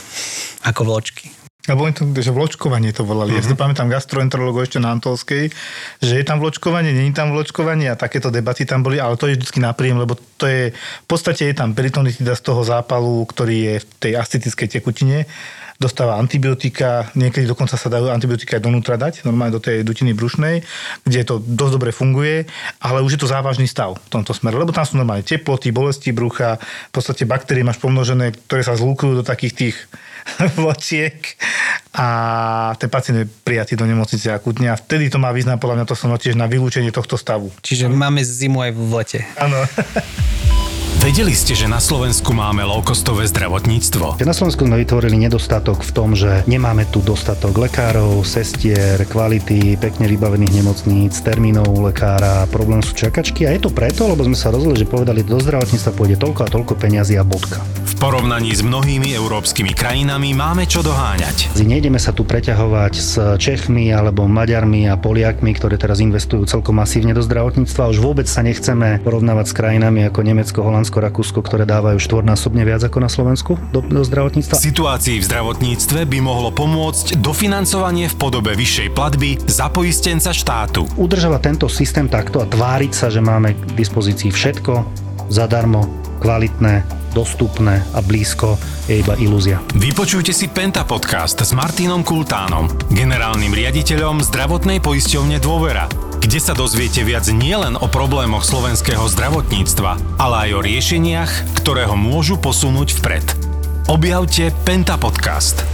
ako 0.63 0.81
vločky. 0.87 1.27
Lebo 1.63 1.87
oni 1.87 1.95
to, 1.95 2.03
že 2.19 2.35
vločkovanie 2.35 2.91
to 2.91 3.07
volali. 3.07 3.31
Uh-huh. 3.31 3.39
Ja 3.39 3.45
si 3.47 3.51
to 3.51 3.59
pamätám 3.59 3.87
gastroenterologov 3.87 4.67
ešte 4.67 4.83
na 4.83 4.91
Antolskej, 4.91 5.47
že 6.03 6.13
je 6.19 6.25
tam 6.27 6.43
vločkovanie, 6.43 6.91
není 6.91 7.15
tam 7.15 7.31
vločkovanie 7.31 7.87
a 7.87 7.95
takéto 7.95 8.27
debaty 8.27 8.67
tam 8.67 8.83
boli, 8.83 8.99
ale 8.99 9.15
to 9.15 9.31
je 9.31 9.39
vždy 9.39 9.63
na 9.63 9.71
príjem, 9.71 9.95
lebo 9.95 10.19
to 10.35 10.43
je, 10.43 10.75
v 10.75 11.07
podstate 11.07 11.47
je 11.47 11.55
tam 11.55 11.71
peritonitida 11.71 12.35
z 12.35 12.43
toho 12.43 12.67
zápalu, 12.67 13.23
ktorý 13.31 13.55
je 13.55 13.75
v 13.79 13.85
tej 13.95 14.13
ascetickej 14.19 14.67
tekutine, 14.75 15.23
dostáva 15.83 16.15
antibiotika, 16.15 17.11
niekedy 17.19 17.43
dokonca 17.43 17.75
sa 17.75 17.91
dajú 17.91 18.07
antibiotika 18.07 18.55
aj 18.55 18.63
donútra 18.63 18.95
dať, 18.95 19.27
normálne 19.27 19.51
do 19.51 19.59
tej 19.59 19.83
dutiny 19.83 20.15
brušnej, 20.15 20.63
kde 21.03 21.19
to 21.27 21.43
dosť 21.43 21.73
dobre 21.75 21.91
funguje, 21.91 22.47
ale 22.79 23.03
už 23.03 23.19
je 23.19 23.21
to 23.21 23.27
závažný 23.27 23.67
stav 23.67 23.99
v 23.99 24.09
tomto 24.09 24.31
smere, 24.31 24.55
lebo 24.55 24.71
tam 24.71 24.87
sú 24.87 24.95
normálne 24.95 25.27
teploty, 25.27 25.75
bolesti 25.75 26.15
brucha, 26.15 26.55
v 26.89 26.91
podstate 26.95 27.27
baktérie 27.27 27.67
máš 27.67 27.83
pomnožené, 27.83 28.31
ktoré 28.47 28.63
sa 28.63 28.79
zlúkujú 28.79 29.19
do 29.19 29.23
takých 29.27 29.53
tých 29.53 29.75
vločiek 30.55 31.19
a 31.93 32.07
ten 32.79 32.87
pacient 32.87 33.17
je 33.19 33.25
prijatý 33.27 33.75
do 33.75 33.83
nemocnice 33.83 34.31
akutne 34.31 34.71
a 34.71 34.79
vtedy 34.79 35.11
to 35.11 35.19
má 35.19 35.35
význam 35.35 35.59
podľa 35.59 35.83
mňa 35.83 35.89
to 35.91 35.99
som 35.99 36.15
tiež 36.15 36.39
na 36.39 36.47
vylúčenie 36.47 36.95
tohto 36.95 37.19
stavu. 37.19 37.51
Čiže 37.59 37.91
máme 37.91 38.23
zimu 38.23 38.63
aj 38.63 38.71
v 38.71 38.81
lete. 38.95 39.19
Áno. 39.35 39.59
Vedeli 41.03 41.35
ste, 41.35 41.51
že 41.51 41.67
na 41.67 41.83
Slovensku 41.83 42.31
máme 42.31 42.63
low-costové 42.63 43.27
zdravotníctvo? 43.27 44.23
Na 44.23 44.31
Slovensku 44.31 44.63
sme 44.63 44.87
vytvorili 44.87 45.19
nedostatok 45.19 45.83
v 45.83 45.91
tom, 45.91 46.15
že 46.15 46.47
nemáme 46.47 46.87
tu 46.87 47.03
dostatok 47.03 47.59
lekárov, 47.59 48.23
sestier, 48.23 49.03
kvality, 49.11 49.75
pekne 49.75 50.07
vybavených 50.07 50.63
nemocníc, 50.63 51.19
termínov 51.19 51.67
lekára, 51.83 52.47
problém 52.47 52.79
sú 52.79 52.95
čakačky 52.95 53.43
a 53.43 53.51
je 53.51 53.67
to 53.67 53.75
preto, 53.75 54.07
lebo 54.07 54.23
sme 54.23 54.39
sa 54.39 54.55
rozhodli, 54.55 54.79
že 54.79 54.87
povedali, 54.87 55.27
do 55.27 55.43
zdravotníctva 55.43 55.91
pôjde 55.91 56.15
toľko 56.23 56.39
a 56.39 56.47
toľko 56.47 56.73
peňazí 56.79 57.19
a 57.19 57.27
bodka. 57.27 57.59
V 57.83 57.99
porovnaní 57.99 58.55
s 58.55 58.63
mnohými 58.63 59.11
európskymi 59.11 59.75
krajinami 59.75 60.31
máme 60.31 60.63
čo 60.71 60.79
doháňať. 60.79 61.51
Nejdeme 61.59 61.99
sa 61.99 62.15
tu 62.15 62.23
preťahovať 62.23 62.93
s 62.95 63.11
Čechmi 63.43 63.91
alebo 63.91 64.23
Maďarmi 64.23 64.87
a 64.87 64.95
Poliakmi, 64.95 65.51
ktorí 65.51 65.75
teraz 65.75 65.99
investujú 65.99 66.47
celkom 66.47 66.79
masívne 66.79 67.11
do 67.11 67.19
zdravotníctva. 67.19 67.91
Už 67.91 67.99
vôbec 67.99 68.27
sa 68.27 68.39
nechceme 68.39 69.03
porovnávať 69.03 69.45
s 69.51 69.53
krajinami 69.55 70.07
ako 70.07 70.19
Nemecko, 70.19 70.59
Holandsko, 70.67 70.92
Rakúsko, 70.99 71.39
ktoré 71.41 71.63
dávajú 71.63 71.97
štvornásobne 71.97 72.61
viac 72.67 72.83
ako 72.85 72.99
na 73.01 73.09
Slovensku 73.09 73.57
do, 73.71 73.79
do 73.81 74.03
zdravotníctva? 74.03 74.59
Situácii 74.59 75.21
v 75.21 75.25
zdravotníctve 75.25 76.05
by 76.05 76.19
mohlo 76.19 76.51
pomôcť 76.51 77.17
dofinancovanie 77.21 78.11
v 78.11 78.15
podobe 78.19 78.53
vyššej 78.53 78.89
platby 78.91 79.41
za 79.47 79.71
poistenca 79.71 80.35
štátu. 80.35 80.85
Udržovať 80.99 81.41
tento 81.41 81.67
systém 81.71 82.05
takto 82.11 82.43
a 82.43 82.45
tváriť 82.45 82.91
sa, 82.91 83.07
že 83.07 83.23
máme 83.23 83.55
k 83.55 83.61
dispozícii 83.73 84.29
všetko 84.29 84.73
zadarmo, 85.31 85.87
kvalitné, 86.19 86.83
dostupné 87.13 87.85
a 87.93 87.99
blízko 88.01 88.57
je 88.89 88.99
iba 88.99 89.13
ilúzia. 89.21 89.61
Vypočujte 89.77 90.33
si 90.33 90.49
Penta 90.49 90.83
podcast 90.83 91.39
s 91.39 91.53
Martinom 91.53 92.01
Kultánom, 92.01 92.67
generálnym 92.89 93.53
riaditeľom 93.53 94.19
zdravotnej 94.25 94.81
poisťovne 94.81 95.37
Dôvera 95.37 96.12
kde 96.23 96.39
sa 96.39 96.55
dozviete 96.55 97.03
viac 97.03 97.27
nielen 97.27 97.75
o 97.75 97.91
problémoch 97.91 98.47
slovenského 98.47 99.03
zdravotníctva, 99.11 100.15
ale 100.15 100.35
aj 100.47 100.49
o 100.55 100.63
riešeniach, 100.63 101.31
ktoré 101.59 101.83
ho 101.83 101.99
môžu 101.99 102.39
posunúť 102.39 102.95
vpred. 102.95 103.27
Objavte 103.91 104.55
Penta 104.63 104.95
Podcast. 104.95 105.67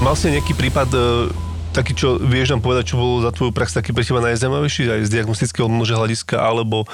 Mal 0.00 0.16
si 0.16 0.32
nejaký 0.32 0.56
prípad 0.56 0.88
e, 0.96 1.00
taký, 1.76 1.92
čo 1.92 2.16
vieš 2.16 2.56
nám 2.56 2.64
povedať, 2.64 2.96
čo 2.96 2.96
bolo 2.96 3.20
za 3.20 3.28
tvoju 3.28 3.52
prax 3.52 3.76
taký 3.76 3.92
pre 3.92 4.08
teba 4.08 4.24
najzaujímavejší, 4.24 4.88
aj 4.88 5.04
z 5.04 5.12
diagnostického 5.20 5.68
množe 5.68 6.00
hľadiska, 6.00 6.40
alebo 6.40 6.88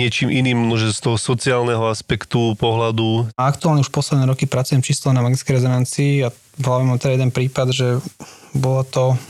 niečím 0.00 0.32
iným, 0.32 0.72
že 0.80 0.96
z 0.96 1.12
toho 1.12 1.20
sociálneho 1.20 1.92
aspektu, 1.92 2.56
pohľadu? 2.56 3.28
Aktuálne 3.36 3.84
už 3.84 3.92
posledné 3.92 4.24
roky 4.24 4.48
pracujem 4.48 4.80
čisto 4.80 5.12
na 5.12 5.20
magnetickej 5.20 5.60
rezonancii 5.60 6.24
a 6.24 6.32
v 6.32 6.64
hlave 6.64 6.88
mám 6.88 6.96
teda 6.96 7.20
jeden 7.20 7.36
prípad, 7.36 7.68
že 7.76 8.00
bolo 8.56 8.80
to 8.88 9.20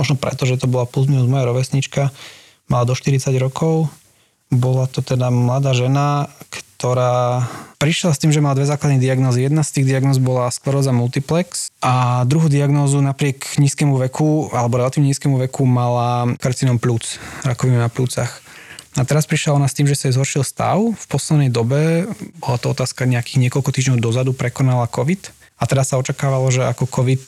možno 0.00 0.16
preto, 0.16 0.48
že 0.48 0.56
to 0.56 0.64
bola 0.64 0.88
plus 0.88 1.04
minus 1.04 1.28
moja 1.28 1.44
rovesnička, 1.44 2.08
mala 2.72 2.88
do 2.88 2.96
40 2.96 3.36
rokov. 3.36 3.92
Bola 4.48 4.88
to 4.88 5.04
teda 5.04 5.28
mladá 5.28 5.76
žena, 5.76 6.32
ktorá 6.50 7.44
prišla 7.76 8.16
s 8.16 8.20
tým, 8.24 8.32
že 8.32 8.40
mala 8.40 8.56
dve 8.56 8.66
základné 8.66 8.96
diagnózy. 8.98 9.44
Jedna 9.44 9.60
z 9.60 9.78
tých 9.78 9.92
diagnóz 9.92 10.16
bola 10.16 10.48
skleróza 10.48 10.96
multiplex 10.96 11.68
a 11.84 12.24
druhú 12.24 12.48
diagnózu 12.48 13.04
napriek 13.04 13.60
nízkemu 13.60 14.00
veku, 14.08 14.48
alebo 14.56 14.80
relatívne 14.80 15.12
nízkemu 15.12 15.36
veku 15.46 15.68
mala 15.68 16.34
karcinom 16.40 16.80
plúc, 16.80 17.20
rakovinu 17.44 17.78
na 17.78 17.92
plúcach. 17.92 18.40
A 18.98 19.06
teraz 19.06 19.22
prišla 19.28 19.54
ona 19.54 19.70
s 19.70 19.76
tým, 19.76 19.86
že 19.86 19.94
sa 19.94 20.10
jej 20.10 20.18
zhoršil 20.18 20.42
stav. 20.42 20.82
V 20.82 21.06
poslednej 21.06 21.46
dobe, 21.46 22.10
bola 22.42 22.58
to 22.58 22.74
otázka 22.74 23.06
nejakých 23.06 23.46
niekoľko 23.46 23.70
týždňov 23.70 24.02
dozadu, 24.02 24.34
prekonala 24.34 24.90
COVID. 24.90 25.30
A 25.60 25.68
teraz 25.68 25.94
sa 25.94 26.00
očakávalo, 26.00 26.50
že 26.50 26.66
ako 26.66 26.90
COVID 26.90 27.22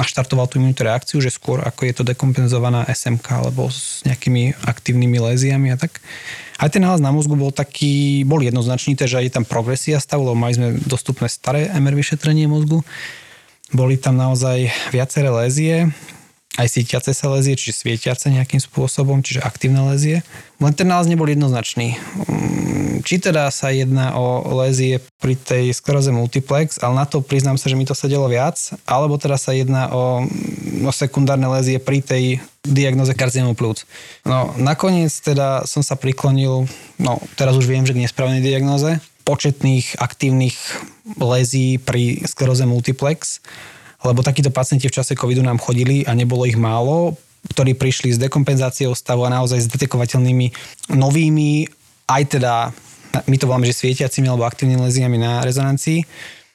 naštartoval 0.00 0.48
tú 0.48 0.56
imunitú 0.56 0.88
reakciu, 0.88 1.20
že 1.20 1.28
skôr 1.28 1.60
ako 1.60 1.84
je 1.84 1.94
to 2.00 2.02
dekompenzovaná 2.08 2.88
SMK 2.88 3.44
alebo 3.44 3.68
s 3.68 4.00
nejakými 4.08 4.56
aktívnymi 4.64 5.20
léziami 5.20 5.68
a 5.70 5.76
tak. 5.76 6.00
Aj 6.56 6.72
ten 6.72 6.80
nález 6.80 7.04
na 7.04 7.12
mozgu 7.12 7.36
bol 7.36 7.52
taký, 7.52 8.24
bol 8.24 8.40
jednoznačný, 8.40 8.96
že 8.96 9.20
je 9.20 9.32
tam 9.32 9.44
progresia 9.44 10.00
stavu, 10.00 10.24
lebo 10.24 10.36
mali 10.36 10.56
sme 10.56 10.68
dostupné 10.84 11.28
staré 11.28 11.68
MR 11.72 11.96
vyšetrenie 11.96 12.48
mozgu. 12.48 12.80
Boli 13.72 14.00
tam 14.00 14.16
naozaj 14.16 14.68
viaceré 14.92 15.28
lézie, 15.28 15.88
aj 16.58 16.66
sítiace 16.66 17.14
sa 17.14 17.30
lezie, 17.30 17.54
čiže 17.54 17.86
svietiace 17.86 18.26
nejakým 18.26 18.58
spôsobom, 18.58 19.22
čiže 19.22 19.38
aktívne 19.46 19.86
lezie. 19.86 20.26
Len 20.58 20.74
ten 20.74 20.90
nález 20.90 21.06
nebol 21.06 21.30
jednoznačný. 21.30 21.94
Mm, 22.26 23.06
či 23.06 23.22
teda 23.22 23.46
sa 23.54 23.70
jedná 23.70 24.18
o 24.18 24.42
lezie 24.58 24.98
pri 25.22 25.38
tej 25.38 25.70
skleróze 25.70 26.10
multiplex, 26.10 26.82
ale 26.82 26.98
na 26.98 27.06
to 27.06 27.22
priznám 27.22 27.54
sa, 27.54 27.70
že 27.70 27.78
mi 27.78 27.86
to 27.86 27.94
sedelo 27.94 28.26
viac, 28.26 28.58
alebo 28.82 29.14
teda 29.14 29.38
sa 29.38 29.54
jedná 29.54 29.94
o, 29.94 30.26
o 30.82 30.90
sekundárne 30.90 31.46
lezie 31.46 31.78
pri 31.78 32.02
tej 32.02 32.42
diagnoze 32.66 33.14
karcinomu 33.14 33.54
plúc. 33.54 33.86
No 34.26 34.50
nakoniec 34.58 35.14
teda 35.22 35.64
som 35.70 35.86
sa 35.86 35.94
priklonil, 35.94 36.66
no 36.98 37.12
teraz 37.38 37.54
už 37.54 37.70
viem, 37.70 37.86
že 37.86 37.94
k 37.94 38.02
nesprávnej 38.04 38.42
diagnoze, 38.42 38.98
početných 39.22 40.02
aktívnych 40.02 40.58
lezí 41.22 41.78
pri 41.78 42.26
skleróze 42.26 42.66
multiplex 42.66 43.38
lebo 44.04 44.24
takíto 44.24 44.48
pacienti 44.48 44.88
v 44.88 44.96
čase 44.96 45.12
covidu 45.12 45.44
nám 45.44 45.60
chodili 45.60 46.04
a 46.08 46.16
nebolo 46.16 46.48
ich 46.48 46.56
málo, 46.56 47.16
ktorí 47.48 47.72
prišli 47.76 48.12
s 48.16 48.20
dekompenzáciou 48.20 48.92
stavu 48.92 49.24
a 49.24 49.32
naozaj 49.32 49.64
s 49.64 49.72
detekovateľnými 49.72 50.46
novými, 50.92 51.68
aj 52.10 52.22
teda, 52.36 52.74
my 53.24 53.36
to 53.40 53.48
voláme, 53.48 53.64
že 53.64 53.80
svietiacimi 53.80 54.28
alebo 54.28 54.44
aktívnymi 54.44 54.82
leziami 54.90 55.16
na 55.16 55.40
rezonancii. 55.40 56.04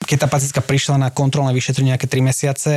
Keď 0.05 0.17
tá 0.21 0.27
pacientka 0.29 0.61
prišla 0.61 1.01
na 1.01 1.09
kontrolné 1.09 1.55
vyšetrenie 1.55 1.95
nejaké 1.95 2.05
3 2.05 2.21
mesiace, 2.21 2.73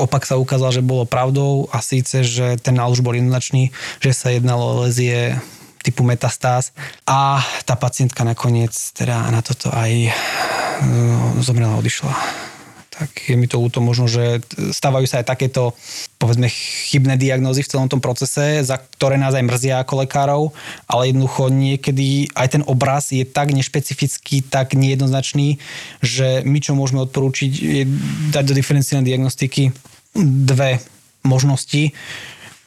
opak 0.00 0.24
sa 0.24 0.40
ukázal, 0.40 0.80
že 0.80 0.86
bolo 0.86 1.04
pravdou 1.04 1.68
a 1.68 1.84
síce, 1.84 2.24
že 2.24 2.56
ten 2.56 2.78
nálož 2.78 3.04
bol 3.04 3.12
jednoznačný, 3.12 3.74
že 4.00 4.16
sa 4.16 4.32
jednalo 4.32 4.62
o 4.62 4.78
lezie 4.86 5.36
typu 5.84 6.00
metastáz 6.00 6.72
a 7.04 7.44
tá 7.68 7.76
pacientka 7.76 8.24
nakoniec 8.24 8.72
teda 8.96 9.28
na 9.28 9.44
toto 9.44 9.68
aj 9.68 10.08
no, 10.80 11.44
zomrela, 11.44 11.76
odišla 11.76 12.53
tak 12.94 13.10
je 13.26 13.34
mi 13.34 13.50
to 13.50 13.58
ľúto 13.58 13.82
možno, 13.82 14.06
že 14.06 14.38
stávajú 14.70 15.02
sa 15.10 15.18
aj 15.18 15.34
takéto 15.34 15.74
povedzme 16.22 16.46
chybné 16.46 17.18
diagnózy 17.18 17.66
v 17.66 17.70
celom 17.74 17.90
tom 17.90 17.98
procese, 17.98 18.62
za 18.62 18.78
ktoré 18.78 19.18
nás 19.18 19.34
aj 19.34 19.44
mrzia 19.44 19.82
ako 19.82 20.06
lekárov, 20.06 20.42
ale 20.86 21.10
jednoducho 21.10 21.50
niekedy 21.50 22.30
aj 22.38 22.54
ten 22.54 22.62
obraz 22.64 23.10
je 23.10 23.26
tak 23.26 23.50
nešpecifický, 23.50 24.46
tak 24.46 24.78
nejednoznačný, 24.78 25.58
že 25.98 26.46
my 26.46 26.58
čo 26.62 26.78
môžeme 26.78 27.02
odporúčiť 27.02 27.50
je 27.50 27.82
dať 28.30 28.44
do 28.46 28.54
diferenciálnej 28.54 29.10
diagnostiky 29.10 29.74
dve 30.14 30.78
možnosti. 31.26 31.90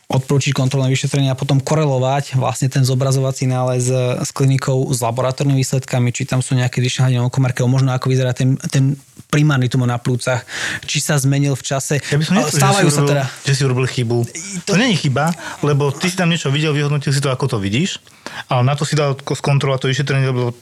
Odporúčiť 0.07 0.55
kontrolné 0.55 0.87
vyšetrenie 0.87 1.27
a 1.27 1.35
potom 1.35 1.59
korelovať 1.59 2.39
vlastne 2.39 2.71
ten 2.71 2.87
zobrazovací 2.87 3.43
nález 3.43 3.91
s 3.91 4.31
klinikou 4.31 4.87
s 4.87 5.03
laboratórnymi 5.03 5.59
výsledkami, 5.59 6.15
či 6.15 6.23
tam 6.23 6.39
sú 6.39 6.55
nejaké 6.55 6.79
hladiny 6.79 7.19
okomarky, 7.27 7.59
možno 7.67 7.91
ako 7.91 8.07
vyzerá 8.07 8.31
ten, 8.31 8.55
ten 8.71 8.95
primárny 9.27 9.67
tumor 9.67 9.91
na 9.91 9.99
plúcach, 9.99 10.47
či 10.87 11.03
sa 11.03 11.19
zmenil 11.19 11.53
v 11.53 11.63
čase. 11.63 11.99
Ja 11.99 12.15
by 12.15 12.23
som 12.23 12.35
nechcel, 12.39 12.59
Stávajú 12.63 12.87
že 12.87 12.95
sa 12.95 13.01
urobil, 13.03 13.11
teda... 13.11 13.23
Že 13.43 13.53
si 13.53 13.61
urobil 13.67 13.85
chybu. 13.87 14.17
To... 14.63 14.71
to 14.71 14.79
není 14.79 14.95
chyba, 14.95 15.35
lebo 15.63 15.91
ty 15.91 16.07
si 16.07 16.15
tam 16.15 16.31
niečo 16.31 16.47
videl, 16.47 16.71
vyhodnotil 16.71 17.11
si 17.11 17.19
to, 17.19 17.27
ako 17.27 17.45
to 17.51 17.57
vidíš, 17.59 17.99
ale 18.47 18.63
na 18.63 18.73
to 18.79 18.87
si 18.87 18.95
dal 18.95 19.19
skontrolovať 19.19 19.79
to 19.83 19.91
vyšetrenie, 19.91 20.31
lebo 20.31 20.55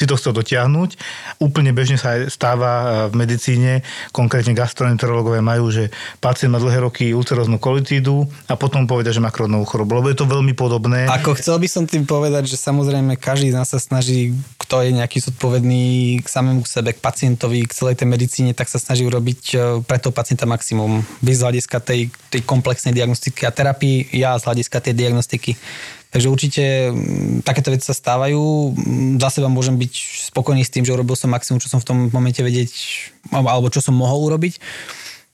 si 0.00 0.04
to 0.06 0.16
chcel 0.16 0.32
dotiahnuť. 0.36 0.96
Úplne 1.42 1.76
bežne 1.76 2.00
sa 2.00 2.16
aj 2.16 2.32
stáva 2.32 2.70
e, 2.70 2.86
v 3.12 3.14
medicíne, 3.20 3.72
konkrétne 4.14 4.56
gastroenterológovia 4.56 5.44
majú, 5.44 5.68
že 5.72 5.92
pacient 6.22 6.52
má 6.52 6.60
dlhé 6.62 6.84
roky 6.84 7.12
ulceróznu 7.12 7.60
kolitídu 7.60 8.24
a 8.46 8.54
potom 8.54 8.88
povedia, 8.88 9.12
že 9.12 9.20
má 9.20 9.28
krónovú 9.32 9.66
chorobu, 9.66 10.00
lebo 10.00 10.08
je 10.08 10.18
to 10.20 10.28
veľmi 10.28 10.56
podobné. 10.56 11.04
Ako 11.10 11.36
chcel 11.36 11.58
by 11.58 11.68
som 11.68 11.84
tým 11.84 12.06
povedať, 12.08 12.48
že 12.48 12.56
samozrejme 12.56 13.18
každý 13.20 13.52
z 13.52 13.56
nás 13.60 13.68
sa 13.68 13.80
snaží, 13.82 14.32
kto 14.56 14.84
je 14.84 14.90
nejaký 14.94 15.18
zodpovedný 15.20 16.20
k 16.22 16.26
samému 16.28 16.64
sebe, 16.64 16.94
k 16.94 17.02
pacientovi, 17.02 17.66
k 17.66 17.76
celej 17.76 18.00
tej 18.00 18.08
medicíne, 18.08 18.52
tak 18.54 18.70
sa 18.70 18.78
snaží 18.78 19.04
urobiť 19.04 19.40
e, 19.52 19.56
pre 19.84 19.98
toho 19.98 20.14
pacienta 20.14 20.48
maximum. 20.48 21.02
Vy 21.20 21.32
z 21.34 21.42
hľadiska 21.44 21.76
tej, 21.82 22.08
tej 22.30 22.40
komplexnej 22.46 22.94
diagnostiky 22.94 23.44
a 23.44 23.52
terapii, 23.52 24.12
ja 24.16 24.38
z 24.38 24.44
hľadiska 24.48 24.78
tej 24.80 24.94
diagnostiky 24.96 25.56
Takže 26.10 26.26
určite 26.26 26.62
mm, 26.90 27.46
takéto 27.46 27.70
veci 27.70 27.86
sa 27.86 27.94
stávajú. 27.94 28.74
Mm, 28.74 29.22
za 29.22 29.30
seba 29.30 29.46
môžem 29.46 29.78
byť 29.78 29.92
spokojný 30.34 30.66
s 30.66 30.74
tým, 30.74 30.82
že 30.82 30.94
urobil 30.94 31.14
som 31.14 31.30
maximum, 31.30 31.62
čo 31.62 31.70
som 31.70 31.78
v 31.78 31.86
tom 31.86 31.98
momente 32.10 32.42
vedieť, 32.42 32.70
alebo 33.30 33.70
čo 33.70 33.78
som 33.78 33.94
mohol 33.94 34.30
urobiť. 34.30 34.58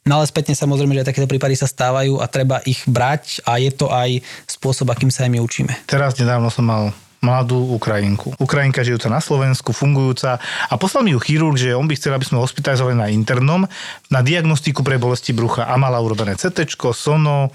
No 0.06 0.22
ale 0.22 0.30
spätne 0.30 0.54
samozrejme, 0.54 0.94
že 0.94 1.02
aj 1.02 1.08
takéto 1.10 1.26
prípady 1.26 1.58
sa 1.58 1.66
stávajú 1.66 2.22
a 2.22 2.30
treba 2.30 2.62
ich 2.62 2.78
brať 2.86 3.42
a 3.42 3.58
je 3.58 3.74
to 3.74 3.90
aj 3.90 4.22
spôsob, 4.46 4.94
akým 4.94 5.10
sa 5.10 5.26
aj 5.26 5.34
my 5.34 5.42
učíme. 5.42 5.72
Teraz 5.90 6.14
nedávno 6.14 6.46
som 6.46 6.62
mal 6.62 6.94
mladú 7.24 7.58
Ukrajinku. 7.74 8.36
Ukrajinka 8.36 8.84
žijúca 8.84 9.08
na 9.08 9.20
Slovensku, 9.20 9.72
fungujúca 9.72 10.38
a 10.42 10.74
poslal 10.76 11.04
mi 11.06 11.16
ju 11.16 11.20
chirurg, 11.20 11.56
že 11.56 11.74
on 11.74 11.88
by 11.88 11.94
chcel, 11.96 12.14
aby 12.14 12.26
sme 12.28 12.42
hospitalizovali 12.42 12.96
na 12.96 13.08
internom 13.08 13.64
na 14.12 14.20
diagnostiku 14.20 14.84
pre 14.84 15.00
bolesti 15.00 15.32
brucha 15.32 15.66
a 15.66 15.74
mala 15.80 15.98
urobené 15.98 16.36
CT, 16.36 16.68
sono, 16.94 17.50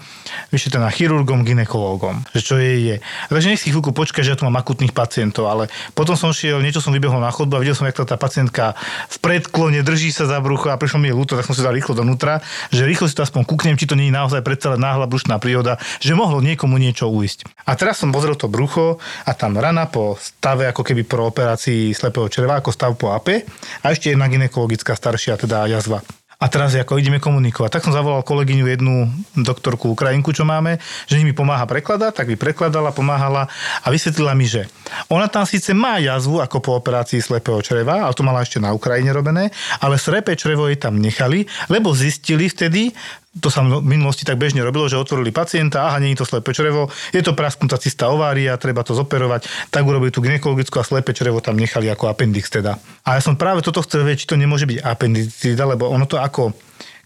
vyšetrená 0.52 0.90
chirurgom, 0.92 1.46
ginekológom. 1.46 2.22
Že 2.36 2.40
čo 2.40 2.54
jej 2.60 2.80
je. 2.82 2.96
Takže 3.32 3.48
nech 3.48 3.60
si 3.60 3.72
chvíľku 3.72 3.96
počka, 3.96 4.20
že 4.20 4.34
ja 4.34 4.36
tu 4.38 4.44
mám 4.44 4.60
akutných 4.60 4.92
pacientov, 4.92 5.48
ale 5.48 5.72
potom 5.96 6.14
som 6.18 6.34
šiel, 6.34 6.60
niečo 6.60 6.84
som 6.84 6.92
vybehol 6.92 7.22
na 7.22 7.32
chodbu 7.32 7.56
a 7.56 7.62
videl 7.62 7.74
som, 7.74 7.88
jak 7.88 8.02
tá 8.02 8.18
pacientka 8.18 8.76
v 9.08 9.16
predklone 9.22 9.80
drží 9.80 10.12
sa 10.12 10.28
za 10.28 10.38
brucho 10.42 10.68
a 10.68 10.76
prišlo 10.76 11.00
mi 11.00 11.08
je 11.08 11.16
ľúto, 11.16 11.34
tak 11.38 11.48
som 11.48 11.56
si 11.56 11.64
dal 11.64 11.72
rýchlo 11.72 11.96
donútra, 11.96 12.44
že 12.68 12.84
rýchlo 12.84 13.08
si 13.08 13.16
to 13.16 13.24
aspoň 13.24 13.48
kúknem, 13.48 13.78
či 13.78 13.88
to 13.88 13.96
nie 13.96 14.10
je 14.10 14.14
naozaj 14.14 14.44
predsa 14.44 14.74
náhla 14.76 15.08
brušná 15.08 15.40
príhoda, 15.40 15.80
že 16.02 16.12
mohlo 16.12 16.44
niekomu 16.44 16.76
niečo 16.76 17.08
uísť. 17.08 17.48
A 17.64 17.78
teraz 17.78 18.02
som 18.02 18.12
pozrel 18.12 18.36
to 18.36 18.50
brucho 18.50 18.98
a 19.24 19.32
tam 19.32 19.51
tam 19.52 19.60
rana 19.60 19.84
po 19.84 20.16
stave 20.16 20.64
ako 20.64 20.80
keby 20.80 21.04
po 21.04 21.28
operácii 21.28 21.92
slepého 21.92 22.24
čreva, 22.32 22.56
ako 22.56 22.72
stav 22.72 22.96
po 22.96 23.12
AP 23.12 23.44
a 23.84 23.92
ešte 23.92 24.08
jedna 24.08 24.24
ginekologická 24.32 24.96
staršia, 24.96 25.36
teda 25.36 25.68
jazva. 25.68 26.00
A 26.40 26.48
teraz 26.48 26.72
ako 26.72 26.96
ideme 26.96 27.20
komunikovať. 27.20 27.70
Tak 27.78 27.84
som 27.84 27.94
zavolal 27.94 28.24
kolegyňu 28.24 28.66
jednu 28.66 29.12
doktorku 29.36 29.92
Ukrajinku, 29.92 30.32
čo 30.32 30.48
máme, 30.48 30.80
že 31.04 31.20
mi 31.20 31.36
pomáha 31.36 31.68
prekladať, 31.68 32.16
tak 32.16 32.32
by 32.32 32.36
prekladala, 32.40 32.96
pomáhala 32.96 33.46
a 33.84 33.86
vysvetlila 33.92 34.32
mi, 34.32 34.48
že 34.48 34.66
ona 35.12 35.28
tam 35.28 35.44
síce 35.44 35.76
má 35.76 36.00
jazvu 36.00 36.40
ako 36.40 36.58
po 36.64 36.72
operácii 36.80 37.20
slepého 37.20 37.60
čreva, 37.60 38.08
ale 38.08 38.16
to 38.16 38.24
mala 38.24 38.40
ešte 38.40 38.56
na 38.58 38.72
Ukrajine 38.72 39.12
robené, 39.12 39.52
ale 39.84 40.00
slepé 40.00 40.32
črevo 40.34 40.66
jej 40.66 40.80
tam 40.80 40.96
nechali, 40.96 41.44
lebo 41.68 41.92
zistili 41.92 42.48
vtedy, 42.48 42.90
to 43.40 43.48
sa 43.48 43.64
v 43.64 43.80
minulosti 43.80 44.28
tak 44.28 44.36
bežne 44.36 44.60
robilo, 44.60 44.84
že 44.92 45.00
otvorili 45.00 45.32
pacienta, 45.32 45.88
aha, 45.88 46.04
nie 46.04 46.12
je 46.12 46.20
to 46.20 46.28
slepé 46.28 46.52
črevo, 46.52 46.92
je 47.16 47.24
to 47.24 47.32
prasknutá 47.32 47.80
cista 47.80 48.12
ovária, 48.12 48.60
treba 48.60 48.84
to 48.84 48.92
zoperovať, 48.92 49.72
tak 49.72 49.88
urobili 49.88 50.12
tú 50.12 50.20
gynekologickú 50.20 50.76
a 50.76 50.84
slepé 50.84 51.16
črevo 51.16 51.40
tam 51.40 51.56
nechali 51.56 51.88
ako 51.88 52.12
appendix 52.12 52.52
teda. 52.52 52.76
A 53.08 53.16
ja 53.16 53.20
som 53.24 53.40
práve 53.40 53.64
toto 53.64 53.80
chcel 53.80 54.04
vedieť, 54.04 54.28
či 54.28 54.28
to 54.28 54.36
nemôže 54.36 54.68
byť 54.68 54.84
appendicita, 54.84 55.64
lebo 55.64 55.88
ono 55.88 56.04
to 56.04 56.20
ako 56.20 56.52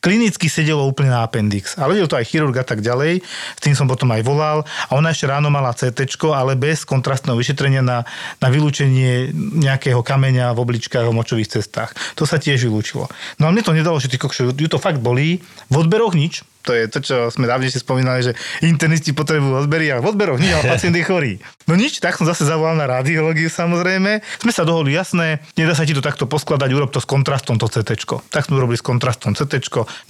klinicky 0.07 0.47
sedelo 0.47 0.87
úplne 0.87 1.11
na 1.11 1.27
appendix. 1.27 1.75
A 1.75 1.91
vedel 1.91 2.07
to 2.07 2.15
aj 2.15 2.31
chirurg 2.31 2.55
a 2.55 2.63
tak 2.63 2.79
ďalej. 2.79 3.27
S 3.27 3.61
tým 3.61 3.75
som 3.75 3.91
potom 3.91 4.07
aj 4.15 4.23
volal. 4.23 4.63
A 4.87 4.95
ona 4.95 5.11
ešte 5.11 5.27
ráno 5.27 5.51
mala 5.51 5.75
CT, 5.75 6.07
ale 6.31 6.55
bez 6.55 6.87
kontrastného 6.87 7.35
vyšetrenia 7.35 7.83
na, 7.83 8.07
na 8.39 8.47
vylúčenie 8.47 9.35
nejakého 9.35 10.07
kameňa 10.07 10.55
v 10.55 10.63
obličkách 10.63 11.11
a 11.11 11.11
močových 11.11 11.59
cestách. 11.59 11.91
To 12.15 12.23
sa 12.23 12.39
tiež 12.39 12.71
vylúčilo. 12.71 13.11
No 13.43 13.51
a 13.51 13.51
mne 13.51 13.67
to 13.67 13.75
nedalo, 13.75 13.99
že 13.99 14.07
ty 14.07 14.15
kokšo, 14.15 14.55
ju 14.55 14.69
to 14.71 14.79
fakt 14.79 15.03
bolí. 15.03 15.43
V 15.67 15.75
odberoch 15.75 16.15
nič, 16.15 16.47
to 16.67 16.75
je 16.75 16.85
to, 16.91 16.99
čo 16.99 17.17
sme 17.31 17.47
dávnejšie 17.47 17.87
spomínali, 17.87 18.27
že 18.27 18.35
internisti 18.67 19.15
potrebujú 19.15 19.63
odbery, 19.63 19.95
ale 19.95 20.03
v 20.03 20.11
odberoch 20.11 20.43
nie, 20.43 20.51
ale 20.51 20.67
pacient 20.75 20.99
je 20.99 21.07
chorý. 21.07 21.33
No 21.71 21.79
nič, 21.79 22.03
tak 22.03 22.19
som 22.19 22.27
zase 22.27 22.43
zavolal 22.43 22.75
na 22.75 22.91
radiológiu 22.91 23.47
samozrejme. 23.47 24.19
Sme 24.43 24.53
sa 24.53 24.67
dohodli, 24.67 24.99
jasné, 24.99 25.39
nedá 25.55 25.79
sa 25.79 25.87
ti 25.87 25.95
to 25.95 26.03
takto 26.03 26.27
poskladať, 26.27 26.69
urob 26.75 26.91
to 26.91 26.99
s 26.99 27.07
kontrastom 27.07 27.63
to 27.63 27.71
CT. 27.71 28.03
Tak 28.35 28.51
sme 28.51 28.59
urobili 28.59 28.75
s 28.75 28.83
kontrastom 28.83 29.39
CT. 29.39 29.63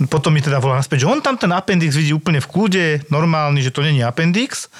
Potom 0.09 0.33
mi 0.33 0.41
teda 0.41 0.57
volá 0.57 0.81
naspäť, 0.81 1.05
že 1.05 1.11
on 1.13 1.21
tam 1.21 1.37
ten 1.37 1.53
appendix 1.53 1.93
vidí 1.93 2.17
úplne 2.17 2.41
v 2.41 2.49
kľude, 2.49 2.87
normálny, 3.13 3.61
že 3.61 3.71
to 3.71 3.85
není 3.85 4.01
appendix 4.01 4.73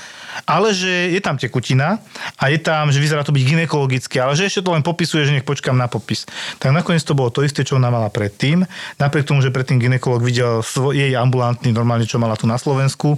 ale 0.45 0.77
že 0.77 1.17
je 1.17 1.21
tam 1.25 1.41
tekutina 1.41 2.03
a 2.37 2.53
je 2.53 2.61
tam, 2.61 2.93
že 2.93 3.01
vyzerá 3.01 3.25
to 3.25 3.33
byť 3.33 3.45
ginekologické, 3.57 4.21
ale 4.21 4.37
že 4.37 4.45
ešte 4.45 4.61
to 4.61 4.77
len 4.77 4.85
popisuje, 4.85 5.25
že 5.25 5.33
nech 5.33 5.47
počkám 5.49 5.79
na 5.79 5.89
popis. 5.89 6.29
Tak 6.61 6.77
nakoniec 6.77 7.01
to 7.07 7.17
bolo 7.17 7.33
to 7.33 7.41
isté, 7.47 7.65
čo 7.65 7.81
ona 7.81 7.89
mala 7.89 8.13
predtým. 8.13 8.67
Napriek 9.01 9.25
tomu, 9.25 9.41
že 9.41 9.55
predtým 9.55 9.81
ginekolog 9.81 10.21
videl 10.21 10.61
svoj, 10.61 10.93
jej 10.99 11.17
ambulantný 11.17 11.66
normálne, 11.73 12.05
čo 12.05 12.21
mala 12.21 12.37
tu 12.37 12.45
na 12.45 12.59
Slovensku 12.61 13.17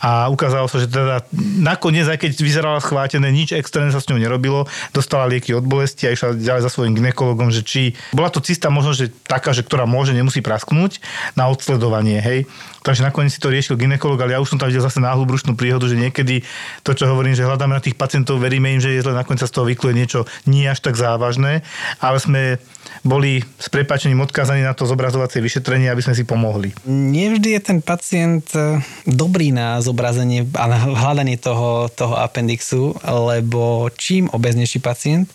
a 0.00 0.28
ukázalo 0.28 0.68
sa, 0.68 0.80
že 0.80 0.88
teda 0.88 1.24
nakoniec, 1.60 2.04
aj 2.08 2.20
keď 2.20 2.30
vyzerala 2.40 2.78
schvátené, 2.80 3.32
nič 3.32 3.56
extrémne 3.56 3.90
sa 3.90 4.00
s 4.00 4.08
ňou 4.08 4.20
nerobilo, 4.20 4.68
dostala 4.92 5.26
lieky 5.26 5.56
od 5.56 5.64
bolesti 5.64 6.06
a 6.06 6.14
išla 6.14 6.36
ďalej 6.38 6.62
za 6.64 6.70
svojím 6.70 6.96
ginekologom, 7.00 7.50
že 7.50 7.64
či 7.64 7.96
bola 8.14 8.30
to 8.30 8.44
cista 8.44 8.68
možno, 8.70 8.94
že 8.94 9.10
taká, 9.24 9.50
že 9.50 9.64
ktorá 9.66 9.88
môže, 9.88 10.14
nemusí 10.14 10.44
prasknúť 10.44 11.00
na 11.34 11.48
odsledovanie, 11.50 12.20
hej. 12.20 12.46
Takže 12.84 13.00
nakoniec 13.00 13.32
si 13.32 13.40
to 13.40 13.48
riešil 13.48 13.80
ginekolog, 13.80 14.20
ale 14.20 14.36
ja 14.36 14.42
už 14.44 14.52
som 14.52 14.60
tam 14.60 14.68
videl 14.68 14.84
zase 14.84 15.00
náhlu 15.00 15.24
brušnú 15.24 15.56
príhodu, 15.56 15.88
že 15.88 15.96
niekedy 15.96 16.44
to, 16.84 16.92
čo 16.92 17.08
hovorím, 17.08 17.32
že 17.32 17.48
hľadáme 17.48 17.72
na 17.72 17.80
tých 17.80 17.96
pacientov, 17.96 18.44
veríme 18.44 18.76
im, 18.76 18.80
že 18.84 18.92
je 18.92 19.00
zle, 19.00 19.16
nakoniec 19.16 19.40
sa 19.40 19.48
z 19.48 19.56
toho 19.56 19.64
vykluje 19.64 19.96
niečo 19.96 20.28
nie 20.44 20.68
až 20.68 20.84
tak 20.84 21.00
závažné, 21.00 21.64
ale 21.96 22.20
sme 22.20 22.60
boli 23.00 23.40
s 23.56 23.72
prepačením 23.72 24.20
odkázaní 24.24 24.60
na 24.60 24.76
to 24.76 24.84
zobrazovacie 24.84 25.40
vyšetrenie, 25.40 25.88
aby 25.88 26.04
sme 26.04 26.12
si 26.12 26.28
pomohli. 26.28 26.76
Nevždy 26.84 27.56
je 27.56 27.60
ten 27.60 27.73
pacient 27.82 28.44
e, 28.54 28.78
dobrý 29.08 29.50
na 29.50 29.80
zobrazenie 29.80 30.46
a 30.54 30.68
na 30.68 30.78
hľadanie 30.78 31.40
toho, 31.40 31.90
toho 31.90 32.14
appendixu, 32.18 32.94
lebo 33.02 33.90
čím 33.96 34.30
obeznejší 34.30 34.78
pacient, 34.78 35.26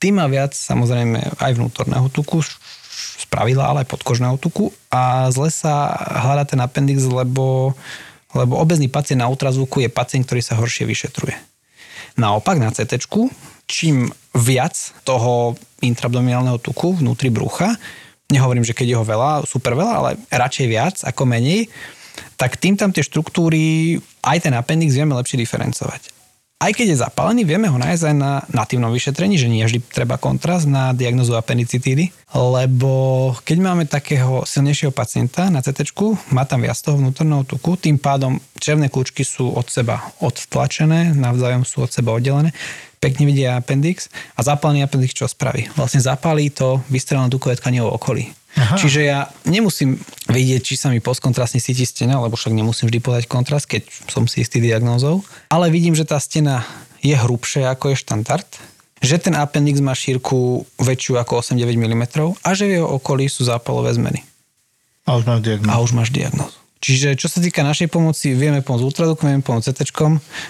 tým 0.00 0.18
má 0.18 0.26
viac 0.26 0.56
samozrejme 0.56 1.38
aj 1.38 1.52
vnútorného 1.54 2.08
tuku, 2.10 2.42
pravidla, 3.36 3.68
ale 3.68 3.84
aj 3.84 3.92
podkožného 3.92 4.40
tuku 4.40 4.72
a 4.88 5.28
zle 5.34 5.52
sa 5.52 5.92
hľadá 6.24 6.48
ten 6.48 6.60
appendix, 6.62 7.04
lebo, 7.04 7.76
lebo 8.32 8.54
obezný 8.56 8.88
pacient 8.88 9.20
na 9.20 9.28
ultrazvuku 9.28 9.84
je 9.84 9.92
pacient, 9.92 10.24
ktorý 10.24 10.40
sa 10.40 10.56
horšie 10.56 10.88
vyšetruje. 10.88 11.36
Naopak 12.16 12.56
na 12.56 12.72
CT, 12.72 12.96
čím 13.68 14.08
viac 14.32 14.72
toho 15.04 15.58
intraabdominálneho 15.84 16.56
tuku 16.62 16.96
vnútri 16.96 17.28
brucha, 17.28 17.76
nehovorím, 18.32 18.66
že 18.66 18.74
keď 18.74 18.86
je 18.92 18.98
ho 18.98 19.04
veľa, 19.06 19.46
super 19.46 19.78
veľa, 19.78 19.94
ale 19.94 20.10
radšej 20.30 20.66
viac 20.66 20.96
ako 21.06 21.22
menej, 21.26 21.70
tak 22.36 22.56
tým 22.60 22.76
tam 22.76 22.92
tie 22.92 23.04
štruktúry, 23.04 23.96
aj 24.24 24.48
ten 24.48 24.54
appendix 24.56 24.96
vieme 24.96 25.16
lepšie 25.16 25.40
diferencovať. 25.40 26.16
Aj 26.56 26.72
keď 26.72 26.96
je 26.96 27.02
zapálený, 27.04 27.44
vieme 27.44 27.68
ho 27.68 27.76
nájsť 27.76 28.04
aj 28.08 28.16
na 28.16 28.40
natívnom 28.48 28.88
vyšetrení, 28.88 29.36
že 29.36 29.44
nie 29.44 29.60
vždy 29.60 29.92
treba 29.92 30.16
kontrast 30.16 30.64
na 30.64 30.96
diagnozu 30.96 31.36
appendicitídy, 31.36 32.08
lebo 32.32 32.92
keď 33.44 33.58
máme 33.60 33.84
takého 33.84 34.40
silnejšieho 34.48 34.88
pacienta 34.88 35.52
na 35.52 35.60
CT, 35.60 35.92
má 36.32 36.48
tam 36.48 36.64
viac 36.64 36.80
toho 36.80 36.96
vnútorného 36.96 37.44
tuku, 37.44 37.76
tým 37.76 38.00
pádom 38.00 38.40
červné 38.56 38.88
kľúčky 38.88 39.20
sú 39.20 39.52
od 39.52 39.68
seba 39.68 40.00
odtlačené, 40.24 41.12
navzájom 41.12 41.68
sú 41.68 41.84
od 41.84 41.92
seba 41.92 42.16
oddelené, 42.16 42.56
pekne 43.06 43.30
vidia 43.30 43.54
appendix 43.54 44.10
a 44.34 44.42
zapálený 44.42 44.82
appendix 44.82 45.14
čo 45.14 45.30
spraví? 45.30 45.70
Vlastne 45.78 46.02
zapálí 46.02 46.50
to 46.50 46.82
vystrelené 46.90 47.30
tukové 47.30 47.54
tkanie 47.54 47.78
v 47.78 47.94
okolí. 47.94 48.24
Aha. 48.56 48.74
Čiže 48.80 49.00
ja 49.04 49.30
nemusím 49.46 50.00
vidieť, 50.26 50.60
či 50.64 50.74
sa 50.74 50.88
mi 50.90 50.98
postkontrastne 50.98 51.60
cíti 51.60 51.86
stena, 51.86 52.18
lebo 52.18 52.34
však 52.34 52.56
nemusím 52.56 52.88
vždy 52.88 52.98
podať 53.04 53.24
kontrast, 53.28 53.68
keď 53.68 53.86
som 54.08 54.24
si 54.24 54.42
istý 54.42 54.58
diagnózou, 54.64 55.22
ale 55.52 55.68
vidím, 55.70 55.92
že 55.92 56.08
tá 56.08 56.16
stena 56.18 56.64
je 57.04 57.12
hrubšia 57.12 57.70
ako 57.70 57.92
je 57.92 58.00
štandard, 58.00 58.48
že 59.04 59.20
ten 59.20 59.36
appendix 59.36 59.78
má 59.84 59.92
šírku 59.92 60.64
väčšiu 60.80 61.20
ako 61.20 61.44
8-9 61.44 61.76
mm 61.76 62.04
a 62.40 62.48
že 62.56 62.64
v 62.64 62.80
jeho 62.80 62.88
okolí 62.96 63.28
sú 63.28 63.44
zápalové 63.44 63.92
zmeny. 63.92 64.24
A 65.06 65.20
už 65.20 65.28
máš 65.28 65.40
diagnózu. 65.44 65.70
A 65.70 65.74
už 65.84 65.90
máš 65.94 66.10
diagnózu. 66.10 66.58
Čiže 66.86 67.18
čo 67.18 67.26
sa 67.26 67.42
týka 67.42 67.66
našej 67.66 67.90
pomoci, 67.90 68.38
vieme 68.38 68.62
pomôcť 68.62 68.86
ultrazvukom, 68.86 69.26
vieme 69.26 69.42
pomôcť 69.42 69.74
CT, 69.74 69.90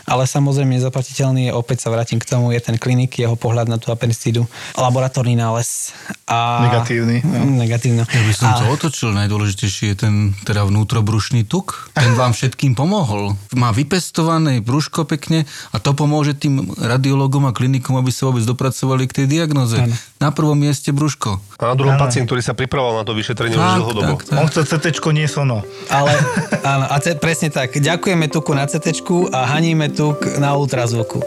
ale 0.05 0.29
samozrejme 0.29 0.77
nezaplatiteľný 0.77 1.49
je, 1.49 1.53
opäť 1.57 1.89
sa 1.89 1.89
vrátim 1.89 2.21
k 2.21 2.29
tomu, 2.29 2.53
je 2.53 2.61
ten 2.61 2.77
klinik, 2.77 3.17
jeho 3.17 3.41
pohľad 3.41 3.73
na 3.73 3.81
tú 3.81 3.89
appendicidu, 3.89 4.45
laboratórny 4.77 5.33
nález. 5.33 5.97
A... 6.29 6.69
Negatívny. 6.69 7.25
Negatívny. 7.57 8.05
Ja 8.05 8.21
by 8.29 8.35
som 8.37 8.53
a... 8.53 8.61
to 8.61 8.69
otočil, 8.69 9.17
najdôležitejší 9.17 9.97
je 9.97 9.97
ten 9.97 10.15
teda 10.45 10.69
vnútrobrušný 10.69 11.49
tuk, 11.49 11.89
ten 11.97 12.13
vám 12.13 12.37
všetkým 12.37 12.77
pomohol. 12.77 13.33
Má 13.57 13.73
vypestované 13.73 14.61
brúško 14.61 15.09
pekne 15.09 15.49
a 15.73 15.81
to 15.81 15.97
pomôže 15.97 16.37
tým 16.37 16.69
radiologom 16.77 17.49
a 17.49 17.57
klinikom, 17.57 17.97
aby 17.97 18.13
sa 18.13 18.29
vôbec 18.29 18.45
dopracovali 18.45 19.09
k 19.09 19.25
tej 19.25 19.41
diagnoze. 19.41 19.81
Ano. 19.81 19.97
Na 20.21 20.29
prvom 20.37 20.61
mieste 20.61 20.93
brúško. 20.93 21.41
A 21.57 21.73
na 21.73 21.75
druhom 21.81 21.97
ano. 21.97 22.05
pacient, 22.05 22.29
ktorý 22.29 22.45
sa 22.45 22.53
pripravoval 22.53 23.01
na 23.01 23.05
to 23.09 23.17
vyšetrenie 23.17 23.57
už 23.57 23.73
dlhodobo. 23.81 24.21
Tak, 24.21 24.29
tak. 24.29 24.37
On 24.37 24.47
chce 24.53 24.61
CT, 24.69 25.01
nie 25.17 25.25
sono. 25.25 25.65
Ale 25.89 26.26
áno, 26.77 26.85
a 26.89 26.97
ce, 26.99 27.15
presne 27.17 27.49
tak. 27.49 27.77
Ďakujeme 27.77 28.27
tuku 28.31 28.53
na 28.53 28.67
CT 28.67 29.03
a 29.33 29.57
haníme 29.57 29.91
tuk 29.93 30.39
na 30.39 30.55
ultrazvuku. 30.57 31.21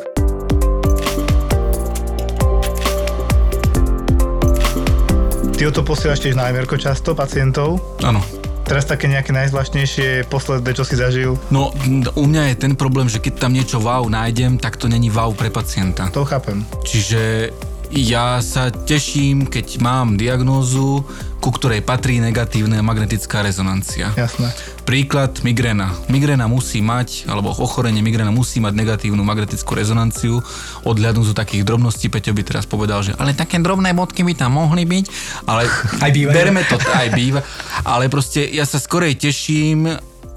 Ty 5.60 5.62
o 5.68 5.76
to 5.76 5.84
posielaš 5.84 6.24
tiež 6.24 6.40
na 6.40 6.48
často 6.80 7.12
pacientov? 7.12 7.84
Áno. 8.00 8.24
Teraz 8.64 8.86
také 8.86 9.10
nejaké 9.10 9.34
najzvláštnejšie 9.34 10.30
posledné, 10.30 10.72
čo 10.78 10.86
si 10.86 10.94
zažil? 10.94 11.36
No, 11.50 11.74
u 12.14 12.24
mňa 12.30 12.54
je 12.54 12.56
ten 12.70 12.78
problém, 12.78 13.10
že 13.10 13.18
keď 13.18 13.50
tam 13.50 13.58
niečo 13.58 13.82
wow 13.82 14.06
nájdem, 14.06 14.62
tak 14.62 14.78
to 14.78 14.86
není 14.86 15.10
wow 15.10 15.34
pre 15.34 15.50
pacienta. 15.50 16.06
To 16.14 16.22
chápem. 16.22 16.62
Čiže 16.86 17.50
ja 17.89 18.38
sa 18.45 18.69
teším, 18.69 19.49
keď 19.49 19.82
mám 19.82 20.13
diagnózu, 20.13 21.02
ku 21.41 21.49
ktorej 21.49 21.82
patrí 21.82 22.21
negatívna 22.21 22.84
magnetická 22.86 23.41
rezonancia. 23.41 24.13
Jasné. 24.13 24.54
Príklad 24.86 25.41
migréna. 25.41 25.89
Migréna 26.06 26.45
musí 26.45 26.84
mať, 26.86 27.25
alebo 27.25 27.49
ochorenie 27.49 28.04
migréna 28.06 28.30
musí 28.30 28.62
mať 28.62 28.78
negatívnu 28.78 29.23
magnetickú 29.25 29.73
rezonanciu. 29.73 30.43
Odhľadnúť 30.86 31.34
z 31.34 31.39
takých 31.39 31.63
drobností, 31.65 32.13
Peťo 32.13 32.36
by 32.36 32.43
teraz 32.45 32.69
povedal, 32.69 33.02
že 33.02 33.17
ale 33.17 33.34
také 33.34 33.58
drobné 33.58 33.95
bodky 33.97 34.21
by 34.21 34.38
tam 34.38 34.62
mohli 34.62 34.86
byť, 34.86 35.06
ale 35.49 35.65
aj 36.06 36.12
býva. 36.13 36.32
bereme 36.36 36.62
to, 36.69 36.78
aj 36.78 37.08
býva. 37.15 37.41
Ale 37.88 38.06
proste 38.12 38.45
ja 38.45 38.69
sa 38.69 38.78
skorej 38.78 39.17
teším, 39.17 39.89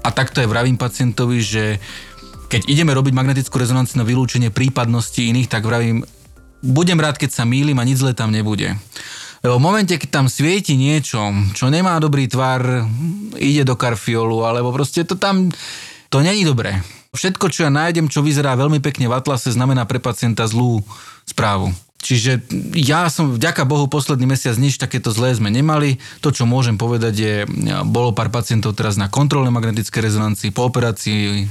a 0.03 0.09
takto 0.11 0.43
aj 0.43 0.51
vravím 0.51 0.75
pacientovi, 0.75 1.39
že 1.39 1.63
keď 2.51 2.67
ideme 2.69 2.91
robiť 2.91 3.13
magnetickú 3.15 3.55
rezonanciu 3.55 4.03
na 4.03 4.05
vylúčenie 4.05 4.51
prípadnosti 4.51 5.23
iných, 5.23 5.47
tak 5.49 5.63
vravím, 5.63 6.03
budem 6.63 6.97
rád, 6.97 7.19
keď 7.19 7.35
sa 7.35 7.43
mýlim 7.43 7.75
a 7.77 7.83
nič 7.83 7.99
zle 7.99 8.15
tam 8.15 8.31
nebude. 8.31 8.73
Lebo 9.43 9.59
v 9.59 9.65
momente, 9.67 9.99
keď 9.99 10.09
tam 10.09 10.25
svieti 10.31 10.79
niečo, 10.79 11.19
čo 11.51 11.67
nemá 11.67 11.99
dobrý 11.99 12.31
tvar, 12.31 12.87
ide 13.35 13.67
do 13.67 13.75
karfiolu, 13.75 14.47
alebo 14.47 14.71
proste 14.71 15.03
to 15.03 15.19
tam, 15.19 15.51
to 16.07 16.23
není 16.23 16.47
dobré. 16.47 16.79
Všetko, 17.11 17.51
čo 17.51 17.67
ja 17.67 17.71
nájdem, 17.71 18.07
čo 18.07 18.23
vyzerá 18.23 18.55
veľmi 18.55 18.79
pekne 18.79 19.11
v 19.11 19.19
atlase, 19.19 19.51
znamená 19.51 19.83
pre 19.83 19.99
pacienta 19.99 20.47
zlú 20.47 20.79
správu. 21.27 21.75
Čiže 22.03 22.43
ja 22.75 23.07
som, 23.07 23.31
vďaka 23.39 23.63
Bohu, 23.63 23.87
posledný 23.87 24.27
mesiac 24.27 24.59
nič 24.59 24.75
takéto 24.75 25.15
zlé 25.15 25.31
sme 25.31 25.47
nemali. 25.47 26.03
To, 26.19 26.35
čo 26.35 26.43
môžem 26.43 26.75
povedať, 26.75 27.13
je, 27.15 27.35
bolo 27.87 28.11
pár 28.11 28.27
pacientov 28.27 28.75
teraz 28.75 28.99
na 28.99 29.07
kontrolnej 29.07 29.55
magnetickej 29.55 30.11
rezonancii 30.11 30.51
po 30.51 30.67
operácii 30.67 31.47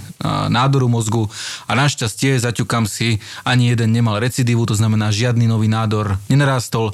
nádoru 0.52 0.92
mozgu. 0.92 1.32
A 1.64 1.72
našťastie, 1.72 2.36
zaťukam 2.36 2.84
si, 2.84 3.24
ani 3.48 3.72
jeden 3.72 3.96
nemal 3.96 4.20
recidívu, 4.20 4.68
to 4.68 4.76
znamená 4.76 5.08
žiadny 5.08 5.48
nový 5.48 5.72
nádor 5.72 6.20
nenarástol, 6.28 6.92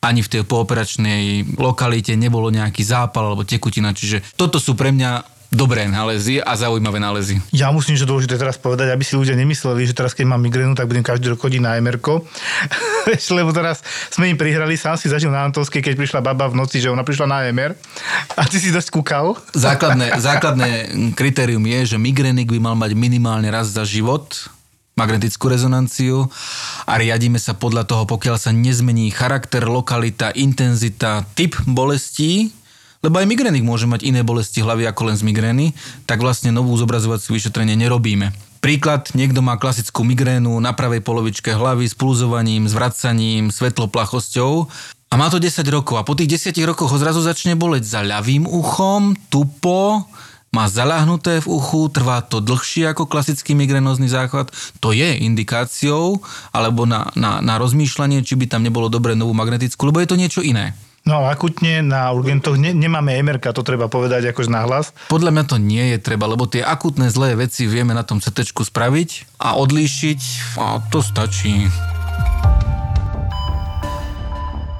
ani 0.00 0.22
v 0.22 0.30
tej 0.30 0.42
pooperačnej 0.46 1.58
lokalite 1.58 2.14
nebolo 2.14 2.48
nejaký 2.48 2.86
zápal 2.86 3.34
alebo 3.34 3.44
tekutina, 3.44 3.92
čiže 3.92 4.22
toto 4.38 4.62
sú 4.62 4.78
pre 4.78 4.94
mňa 4.94 5.39
dobré 5.50 5.90
nálezy 5.90 6.38
a 6.38 6.54
zaujímavé 6.54 7.02
nálezy. 7.02 7.42
Ja 7.50 7.74
musím, 7.74 7.98
že 7.98 8.06
dôležité 8.06 8.38
teraz 8.38 8.54
povedať, 8.54 8.94
aby 8.94 9.02
si 9.02 9.18
ľudia 9.18 9.34
nemysleli, 9.34 9.82
že 9.82 9.98
teraz 9.98 10.14
keď 10.14 10.30
mám 10.30 10.40
migrénu, 10.46 10.78
tak 10.78 10.86
budem 10.86 11.02
každý 11.02 11.34
rok 11.34 11.42
chodiť 11.42 11.58
na 11.58 11.74
mr 11.82 11.98
Lebo 13.36 13.50
teraz 13.50 13.82
sme 14.14 14.30
im 14.30 14.38
prihrali, 14.38 14.78
sám 14.78 14.94
si 14.94 15.10
zažil 15.10 15.34
na 15.34 15.42
Antolskej, 15.42 15.82
keď 15.82 15.98
prišla 15.98 16.20
baba 16.22 16.46
v 16.46 16.54
noci, 16.54 16.78
že 16.78 16.86
ona 16.86 17.02
prišla 17.02 17.26
na 17.26 17.38
MR 17.50 17.74
a 18.38 18.42
ty 18.46 18.62
si 18.62 18.70
dosť 18.70 18.94
kúkal. 18.94 19.34
Základné, 19.50 20.14
základné 20.22 20.70
kritérium 21.18 21.66
je, 21.66 21.94
že 21.94 21.96
migrénik 21.98 22.46
by 22.46 22.62
mal 22.62 22.78
mať 22.78 22.94
minimálne 22.94 23.50
raz 23.50 23.74
za 23.74 23.82
život 23.82 24.30
magnetickú 24.98 25.48
rezonanciu 25.48 26.28
a 26.84 26.92
riadíme 27.00 27.40
sa 27.40 27.56
podľa 27.56 27.88
toho, 27.88 28.04
pokiaľ 28.04 28.36
sa 28.36 28.52
nezmení 28.52 29.08
charakter, 29.08 29.64
lokalita, 29.64 30.28
intenzita, 30.36 31.24
typ 31.32 31.56
bolestí, 31.64 32.52
lebo 33.00 33.16
aj 33.16 33.26
migrénik 33.28 33.64
môže 33.64 33.88
mať 33.88 34.04
iné 34.04 34.20
bolesti 34.20 34.60
hlavy 34.60 34.84
ako 34.84 35.12
len 35.12 35.16
z 35.16 35.24
migrény, 35.24 35.66
tak 36.04 36.20
vlastne 36.20 36.52
novú 36.52 36.76
zobrazovaciu 36.76 37.32
vyšetrenie 37.32 37.76
nerobíme. 37.76 38.32
Príklad, 38.60 39.08
niekto 39.16 39.40
má 39.40 39.56
klasickú 39.56 40.04
migrénu 40.04 40.52
na 40.60 40.76
pravej 40.76 41.00
polovičke 41.00 41.48
hlavy 41.48 41.88
s 41.88 41.96
pulzovaním, 41.96 42.68
zvracaním, 42.68 43.48
svetloplachosťou 43.48 44.68
a 45.08 45.14
má 45.16 45.32
to 45.32 45.40
10 45.40 45.64
rokov 45.72 45.96
a 45.96 46.04
po 46.04 46.12
tých 46.12 46.36
10 46.52 46.60
rokoch 46.68 46.92
ho 46.92 46.98
zrazu 47.00 47.24
začne 47.24 47.56
boleť 47.56 47.88
za 47.88 48.00
ľavým 48.04 48.44
uchom, 48.44 49.16
tupo, 49.32 50.04
má 50.52 50.68
zaláhnuté 50.68 51.40
v 51.40 51.56
uchu, 51.56 51.88
trvá 51.88 52.20
to 52.20 52.42
dlhšie 52.42 52.90
ako 52.90 53.08
klasický 53.08 53.56
migrénozný 53.56 54.10
záchvat, 54.12 54.52
to 54.82 54.92
je 54.92 55.24
indikáciou 55.24 56.20
alebo 56.52 56.84
na, 56.84 57.08
na, 57.16 57.40
na 57.40 57.56
rozmýšľanie, 57.56 58.20
či 58.26 58.36
by 58.36 58.44
tam 58.44 58.66
nebolo 58.66 58.92
dobre 58.92 59.16
novú 59.16 59.32
magnetickú, 59.32 59.88
lebo 59.88 60.04
je 60.04 60.10
to 60.10 60.20
niečo 60.20 60.42
iné. 60.44 60.76
No 61.10 61.26
akutne 61.26 61.82
na 61.82 62.06
urgentoch 62.14 62.54
ne, 62.54 62.70
nemáme 62.70 63.18
MRK, 63.18 63.50
to 63.50 63.66
treba 63.66 63.90
povedať 63.90 64.30
akož 64.30 64.46
nahlas. 64.46 64.94
Podľa 65.10 65.34
mňa 65.34 65.44
to 65.50 65.58
nie 65.58 65.84
je 65.90 65.98
treba, 65.98 66.30
lebo 66.30 66.46
tie 66.46 66.62
akutné 66.62 67.10
zlé 67.10 67.34
veci 67.34 67.66
vieme 67.66 67.98
na 67.98 68.06
tom 68.06 68.22
CT 68.22 68.46
spraviť 68.46 69.42
a 69.42 69.58
odlíšiť 69.58 70.20
a 70.62 70.78
to 70.86 71.02
stačí. 71.02 71.66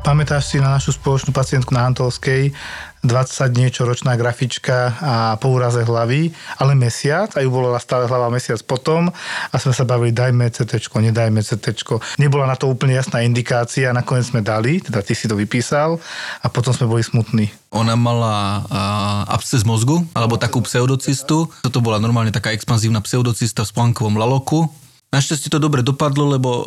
Pamätáš 0.00 0.48
si 0.48 0.56
na 0.56 0.72
našu 0.72 0.96
spoločnú 0.96 1.28
pacientku 1.28 1.76
na 1.76 1.84
Antolskej, 1.84 2.56
20 3.04 3.52
niečo 3.52 3.84
ročná 3.84 4.16
grafička 4.16 4.96
a 4.96 5.14
po 5.36 5.52
úraze 5.52 5.84
hlavy, 5.84 6.32
ale 6.56 6.72
mesiac 6.72 7.36
a 7.36 7.44
ju 7.44 7.52
bola 7.52 7.76
stále 7.76 8.08
hlava 8.08 8.32
mesiac 8.32 8.60
potom 8.64 9.12
a 9.52 9.54
sme 9.60 9.76
sa 9.76 9.84
bavili, 9.84 10.12
dajme 10.12 10.48
CT, 10.48 10.88
nedajme 10.88 11.44
CT. 11.44 11.84
Nebola 12.16 12.48
na 12.48 12.56
to 12.56 12.72
úplne 12.72 12.96
jasná 12.96 13.20
indikácia, 13.20 13.92
nakoniec 13.92 14.32
sme 14.32 14.40
dali, 14.40 14.80
teda 14.80 15.04
ty 15.04 15.12
si 15.12 15.28
to 15.28 15.36
vypísal 15.36 16.00
a 16.40 16.46
potom 16.48 16.72
sme 16.72 16.88
boli 16.88 17.04
smutní. 17.04 17.52
Ona 17.76 17.92
mala 17.92 18.64
uh, 18.66 19.36
absces 19.36 19.68
mozgu, 19.68 20.00
alebo 20.16 20.40
takú 20.40 20.64
pseudocistu. 20.64 21.44
Toto 21.60 21.80
bola 21.84 22.00
normálne 22.00 22.32
taká 22.32 22.56
expanzívna 22.56 23.04
pseudocista 23.04 23.68
v 23.68 23.70
splankovom 23.72 24.16
laloku 24.16 24.64
Našťastie 25.10 25.50
to 25.50 25.58
dobre 25.58 25.82
dopadlo, 25.82 26.30
lebo 26.30 26.62
e, 26.62 26.64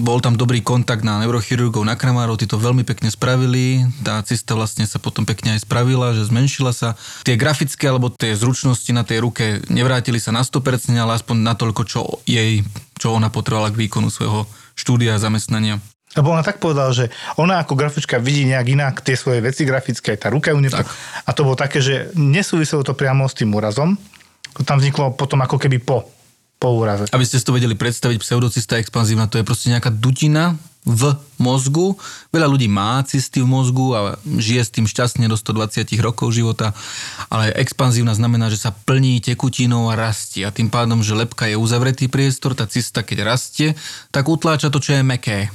bol 0.00 0.24
tam 0.24 0.40
dobrý 0.40 0.64
kontakt 0.64 1.04
na 1.04 1.20
neurochirurgov 1.20 1.84
na 1.84 1.92
Kramárov, 1.92 2.40
tí 2.40 2.48
to 2.48 2.56
veľmi 2.56 2.80
pekne 2.80 3.12
spravili, 3.12 3.84
tá 4.00 4.24
cista 4.24 4.56
vlastne 4.56 4.88
sa 4.88 4.96
potom 4.96 5.28
pekne 5.28 5.52
aj 5.52 5.68
spravila, 5.68 6.16
že 6.16 6.32
zmenšila 6.32 6.72
sa. 6.72 6.96
Tie 7.28 7.36
grafické 7.36 7.92
alebo 7.92 8.08
tie 8.08 8.32
zručnosti 8.32 8.88
na 8.88 9.04
tej 9.04 9.20
ruke 9.20 9.60
nevrátili 9.68 10.16
sa 10.16 10.32
na 10.32 10.40
100%, 10.40 10.96
ale 10.96 11.20
aspoň 11.20 11.36
na 11.44 11.52
toľko, 11.52 11.82
čo 11.84 12.00
jej, 12.24 12.64
čo 12.96 13.12
ona 13.12 13.28
potrebovala 13.28 13.68
k 13.68 13.84
výkonu 13.84 14.08
svojho 14.08 14.48
štúdia 14.72 15.20
a 15.20 15.20
zamestnania. 15.20 15.76
Lebo 16.16 16.32
ona 16.32 16.40
tak 16.40 16.56
povedala, 16.56 16.88
že 16.96 17.12
ona 17.36 17.60
ako 17.60 17.76
grafička 17.76 18.16
vidí 18.16 18.48
nejak 18.48 18.66
inak 18.72 18.94
tie 19.04 19.12
svoje 19.12 19.44
veci 19.44 19.68
grafické, 19.68 20.16
tá 20.16 20.32
ruka 20.32 20.56
ju 20.56 20.64
nepo... 20.64 20.80
A 20.80 21.30
to 21.36 21.44
bolo 21.44 21.60
také, 21.60 21.84
že 21.84 22.08
nesúviselo 22.16 22.80
to 22.80 22.96
priamo 22.96 23.28
s 23.28 23.36
tým 23.36 23.52
úrazom, 23.52 24.00
to 24.56 24.64
tam 24.64 24.80
vzniklo 24.80 25.12
potom 25.12 25.44
ako 25.44 25.60
keby 25.60 25.84
po 25.84 26.15
po 26.56 26.72
úraze. 26.72 27.08
Aby 27.12 27.28
ste 27.28 27.36
si 27.36 27.44
to 27.44 27.56
vedeli 27.56 27.76
predstaviť, 27.76 28.16
pseudocista 28.20 28.80
expanzívna, 28.80 29.28
to 29.28 29.36
je 29.40 29.46
proste 29.46 29.68
nejaká 29.68 29.92
dutina 29.92 30.56
v 30.86 31.18
mozgu. 31.42 31.98
Veľa 32.30 32.46
ľudí 32.46 32.70
má 32.70 33.02
cysty 33.02 33.42
v 33.42 33.50
mozgu 33.50 33.86
a 33.92 34.00
žije 34.22 34.62
s 34.62 34.70
tým 34.70 34.86
šťastne 34.86 35.26
do 35.26 35.34
120 35.34 35.82
rokov 35.98 36.30
života, 36.30 36.70
ale 37.26 37.50
expanzívna 37.58 38.14
znamená, 38.14 38.46
že 38.48 38.62
sa 38.62 38.70
plní 38.70 39.18
tekutinou 39.18 39.90
a 39.90 39.98
rastie 39.98 40.46
a 40.46 40.54
tým 40.54 40.70
pádom, 40.70 41.02
že 41.02 41.18
lepka 41.18 41.50
je 41.50 41.58
uzavretý 41.58 42.06
priestor, 42.06 42.54
tá 42.54 42.70
cysta 42.70 43.02
keď 43.02 43.26
rastie, 43.26 43.74
tak 44.14 44.30
utláča 44.30 44.70
to, 44.70 44.78
čo 44.78 44.94
je 44.94 45.02
meké. 45.02 45.50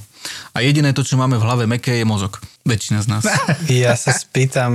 A 0.51 0.61
jediné 0.61 0.91
to, 0.91 1.01
čo 1.05 1.15
máme 1.15 1.39
v 1.39 1.45
hlave 1.45 1.63
meké, 1.69 2.01
je 2.01 2.05
mozog. 2.05 2.41
Väčšina 2.61 3.01
z 3.01 3.07
nás. 3.09 3.23
Ja 3.71 3.97
sa 3.97 4.13
spýtam 4.13 4.73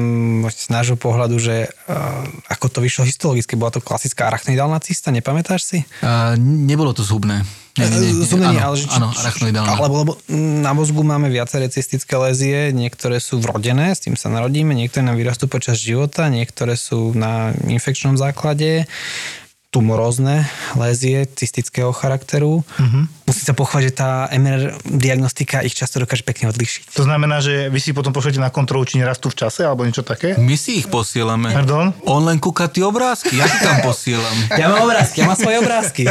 z 0.51 0.67
nášho 0.73 0.99
pohľadu, 0.99 1.39
že 1.39 1.71
uh, 1.71 2.27
ako 2.51 2.67
to 2.73 2.79
vyšlo 2.83 3.07
histologicky, 3.07 3.55
bola 3.55 3.75
to 3.75 3.85
klasická 3.85 4.27
arachnoidálna 4.27 4.83
cysta, 4.83 5.15
nepamätáš 5.15 5.63
si? 5.63 5.79
Uh, 6.03 6.35
nebolo 6.41 6.91
to 6.91 7.07
zhubné. 7.07 7.47
Nie, 7.77 7.93
nie. 7.93 8.25
Zubné 8.25 8.57
nie, 8.57 8.63
ale 8.65 8.81
že, 8.81 8.89
áno, 8.89 9.13
arachnoidálna. 9.13 9.77
Alebo, 9.77 9.95
lebo 10.01 10.13
na 10.33 10.73
mozgu 10.73 11.05
máme 11.05 11.29
viaceré 11.29 11.69
cystické 11.69 12.17
lézie, 12.17 12.73
niektoré 12.73 13.21
sú 13.21 13.37
vrodené, 13.37 13.93
s 13.93 14.09
tým 14.09 14.17
sa 14.17 14.33
narodíme, 14.33 14.73
niektoré 14.73 15.05
nám 15.05 15.21
vyrastú 15.21 15.45
počas 15.45 15.77
života, 15.77 16.33
niektoré 16.33 16.73
sú 16.73 17.13
na 17.13 17.53
infekčnom 17.69 18.17
základe 18.17 18.89
tumorózne 19.75 20.47
lézie 20.79 21.27
cystického 21.27 21.93
charakteru. 21.93 22.63
Uh-huh. 22.65 23.05
Musím 23.27 23.45
sa 23.45 23.55
pochváť, 23.55 23.83
že 23.91 23.93
tá 23.93 24.11
MR 24.31 24.79
diagnostika 24.87 25.61
ich 25.67 25.75
často 25.75 25.99
dokáže 25.99 26.23
pekne 26.23 26.49
odlišiť. 26.49 26.95
To 26.95 27.05
znamená, 27.05 27.43
že 27.43 27.69
vy 27.69 27.79
si 27.83 27.91
potom 27.91 28.15
pošlete 28.15 28.39
na 28.39 28.55
kontrolu, 28.55 28.87
či 28.87 29.03
nerastú 29.03 29.29
v 29.29 29.43
čase 29.43 29.67
alebo 29.67 29.83
niečo 29.83 30.07
také? 30.07 30.39
My 30.39 30.55
si 30.55 30.81
ich 30.81 30.87
posielame. 30.87 31.51
Pardon? 31.51 31.91
On 32.07 32.23
len 32.25 32.39
kúka 32.39 32.71
tie 32.71 32.87
obrázky, 32.87 33.37
ja 33.37 33.51
si 33.51 33.59
tam 33.61 33.83
posielam. 33.83 34.37
Ja 34.57 34.73
mám 34.73 34.89
obrázky, 34.89 35.21
ja 35.21 35.29
mám 35.29 35.37
svoje 35.37 35.61
obrázky. 35.61 36.03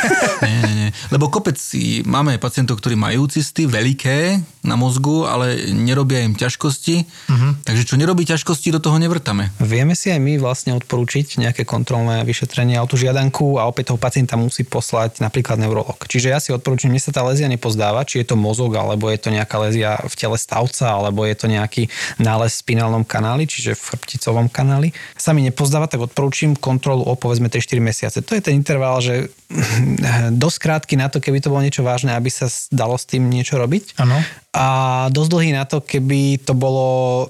nie, 0.44 0.60
nie, 0.60 0.74
nie. 0.76 0.90
Lebo 1.08 1.32
kopec 1.32 1.56
si, 1.56 2.04
máme 2.04 2.36
pacientov, 2.36 2.82
ktorí 2.82 2.98
majú 2.98 3.24
cysty 3.30 3.64
veľké 3.64 4.44
na 4.66 4.76
mozgu, 4.76 5.24
ale 5.24 5.72
nerobia 5.72 6.20
im 6.24 6.36
ťažkosti. 6.36 6.96
Uh-huh. 7.04 7.52
Takže 7.64 7.82
čo 7.88 7.94
nerobí 7.96 8.28
ťažkosti, 8.28 8.74
do 8.76 8.80
toho 8.82 9.00
nevrtame. 9.00 9.52
Vieme 9.56 9.96
si 9.96 10.12
aj 10.12 10.20
my 10.20 10.36
vlastne 10.36 10.76
odporúčiť 10.76 11.40
nejaké 11.40 11.64
kontrolné 11.64 12.24
vyšetrenie, 12.28 12.76
ale 12.76 12.88
tu 12.88 12.96
žiadanku 13.04 13.60
a 13.60 13.68
opäť 13.68 13.92
toho 13.92 14.00
pacienta 14.00 14.34
musí 14.40 14.64
poslať 14.64 15.20
napríklad 15.20 15.60
neurolog. 15.60 16.00
Čiže 16.08 16.28
ja 16.32 16.38
si 16.40 16.50
odporúčam, 16.50 16.88
mne 16.88 17.02
sa 17.02 17.12
tá 17.12 17.20
lézia 17.20 17.46
nepozdáva, 17.46 18.02
či 18.08 18.24
je 18.24 18.32
to 18.32 18.36
mozog, 18.40 18.72
alebo 18.74 19.12
je 19.12 19.20
to 19.20 19.28
nejaká 19.28 19.60
lézia 19.60 20.00
v 20.00 20.14
tele 20.16 20.40
stavca, 20.40 20.96
alebo 20.96 21.28
je 21.28 21.36
to 21.36 21.46
nejaký 21.46 21.92
nález 22.16 22.56
v 22.56 22.60
spinálnom 22.64 23.04
kanáli, 23.04 23.44
čiže 23.44 23.76
v 23.76 23.82
chrbticovom 23.92 24.48
kanáli. 24.48 24.96
Sa 25.14 25.36
mi 25.36 25.44
nepozdáva, 25.44 25.86
tak 25.86 26.00
odporúčam 26.00 26.56
kontrolu 26.56 27.04
o 27.04 27.14
povedzme 27.14 27.52
3-4 27.52 27.78
mesiace. 27.84 28.18
To 28.24 28.32
je 28.32 28.42
ten 28.42 28.56
interval, 28.56 29.04
že 29.04 29.28
dosť 30.42 30.58
krátky 30.58 30.94
na 30.96 31.12
to, 31.12 31.20
keby 31.20 31.44
to 31.44 31.52
bolo 31.52 31.60
niečo 31.60 31.84
vážne, 31.84 32.16
aby 32.16 32.32
sa 32.32 32.48
dalo 32.72 32.96
s 32.96 33.04
tým 33.04 33.28
niečo 33.28 33.60
robiť. 33.60 34.00
Áno. 34.00 34.16
A 34.54 34.66
dosť 35.12 35.30
dlhý 35.30 35.50
na 35.52 35.68
to, 35.68 35.84
keby 35.84 36.40
to 36.40 36.56
bolo 36.56 37.28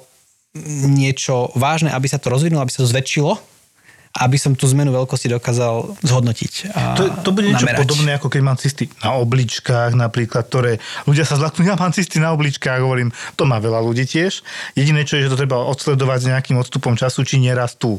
niečo 0.87 1.51
vážne, 1.59 1.91
aby 1.91 2.07
sa 2.07 2.23
to 2.23 2.31
rozvinulo, 2.31 2.63
aby 2.63 2.71
sa 2.71 2.87
to 2.87 2.91
zväčšilo, 2.91 3.54
aby 4.15 4.39
som 4.39 4.55
tú 4.55 4.71
zmenu 4.71 4.95
veľkosti 4.95 5.27
dokázal 5.27 5.99
zhodnotiť. 6.07 6.53
A 6.71 6.95
to, 6.95 7.11
to 7.27 7.35
bude 7.35 7.51
niečo 7.51 7.67
namerať. 7.67 7.83
podobné, 7.83 8.11
ako 8.15 8.29
keď 8.31 8.41
mám 8.47 8.55
cysty 8.55 8.87
na 9.03 9.19
obličkách 9.19 9.99
napríklad, 9.99 10.47
ktoré 10.47 10.79
ľudia 11.03 11.27
sa 11.27 11.35
zlaknú, 11.35 11.67
ja 11.67 11.75
mám 11.75 11.91
cysty 11.91 12.23
na 12.23 12.31
obličkách, 12.31 12.79
hovorím, 12.79 13.11
to 13.35 13.43
má 13.43 13.59
veľa 13.59 13.83
ľudí 13.83 14.07
tiež. 14.07 14.47
Jediné, 14.79 15.03
čo 15.03 15.19
je, 15.19 15.27
že 15.27 15.35
to 15.35 15.41
treba 15.43 15.59
odsledovať 15.67 16.19
s 16.23 16.29
nejakým 16.31 16.57
odstupom 16.63 16.95
času, 16.95 17.27
či 17.27 17.43
nerastú 17.43 17.99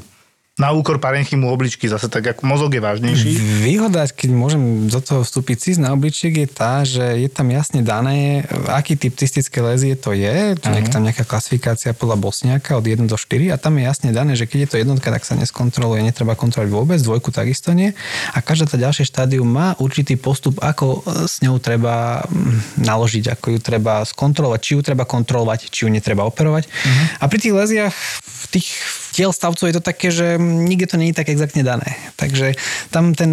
na 0.56 0.72
úkor 0.72 1.04
parenchymu 1.04 1.52
obličky, 1.52 1.92
zase 1.92 2.08
tak 2.08 2.32
ako 2.32 2.48
mozog 2.48 2.72
je 2.72 2.80
vážnejší. 2.80 3.32
Výhoda, 3.60 4.08
keď 4.08 4.30
môžem 4.32 4.88
do 4.88 5.04
toho 5.04 5.28
vstúpiť 5.28 5.58
cist 5.60 5.84
na 5.84 5.92
obličiek 5.92 6.32
je 6.32 6.48
tá, 6.48 6.80
že 6.88 7.04
je 7.04 7.28
tam 7.28 7.52
jasne 7.52 7.84
dané, 7.84 8.48
aký 8.72 8.96
typ 8.96 9.20
cystické 9.20 9.60
lézie 9.60 10.00
to 10.00 10.16
je, 10.16 10.56
uh-huh. 10.56 10.80
je 10.80 10.88
tam 10.88 11.04
nejaká 11.04 11.28
klasifikácia 11.28 11.92
podľa 11.92 12.24
Bosniaka 12.24 12.80
od 12.80 12.88
1 12.88 13.04
do 13.04 13.20
4 13.20 13.52
a 13.52 13.60
tam 13.60 13.76
je 13.76 13.84
jasne 13.84 14.10
dané, 14.16 14.40
že 14.40 14.48
keď 14.48 14.60
je 14.64 14.70
to 14.72 14.78
jednotka, 14.80 15.12
tak 15.12 15.28
sa 15.28 15.36
neskontroluje, 15.36 16.00
netreba 16.08 16.40
kontrolovať 16.40 16.72
vôbec, 16.72 17.00
dvojku 17.04 17.36
takisto 17.36 17.76
nie 17.76 17.92
a 18.32 18.40
každá 18.40 18.72
tá 18.72 18.80
ďalšie 18.80 19.12
štádium 19.12 19.52
má 19.52 19.76
určitý 19.84 20.16
postup, 20.16 20.64
ako 20.64 21.04
s 21.28 21.44
ňou 21.44 21.60
treba 21.60 22.24
mm, 22.32 22.80
naložiť, 22.80 23.28
ako 23.28 23.46
ju 23.52 23.60
treba 23.60 24.08
skontrolovať, 24.08 24.60
či 24.64 24.72
ju 24.80 24.82
treba 24.88 25.04
kontrolovať, 25.04 25.68
či 25.68 25.84
ju 25.84 25.92
netreba 25.92 26.24
operovať. 26.24 26.64
Uh-huh. 26.72 27.06
A 27.20 27.24
pri 27.28 27.44
tých 27.44 27.52
léziach 27.60 27.92
v 28.24 28.46
tých 28.56 28.72
tiel 29.16 29.32
stavcov 29.32 29.64
je 29.64 29.76
to 29.80 29.84
také, 29.84 30.12
že 30.12 30.36
nikde 30.36 30.92
to 30.92 31.00
je 31.00 31.16
tak 31.16 31.32
exaktne 31.32 31.64
dané. 31.64 31.96
Takže 32.20 32.60
tam 32.92 33.16
ten 33.16 33.32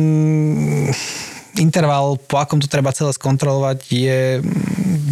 interval, 1.59 2.17
po 2.17 2.41
akom 2.41 2.63
to 2.63 2.71
treba 2.71 2.95
celé 2.97 3.13
skontrolovať, 3.13 3.79
je, 3.93 4.21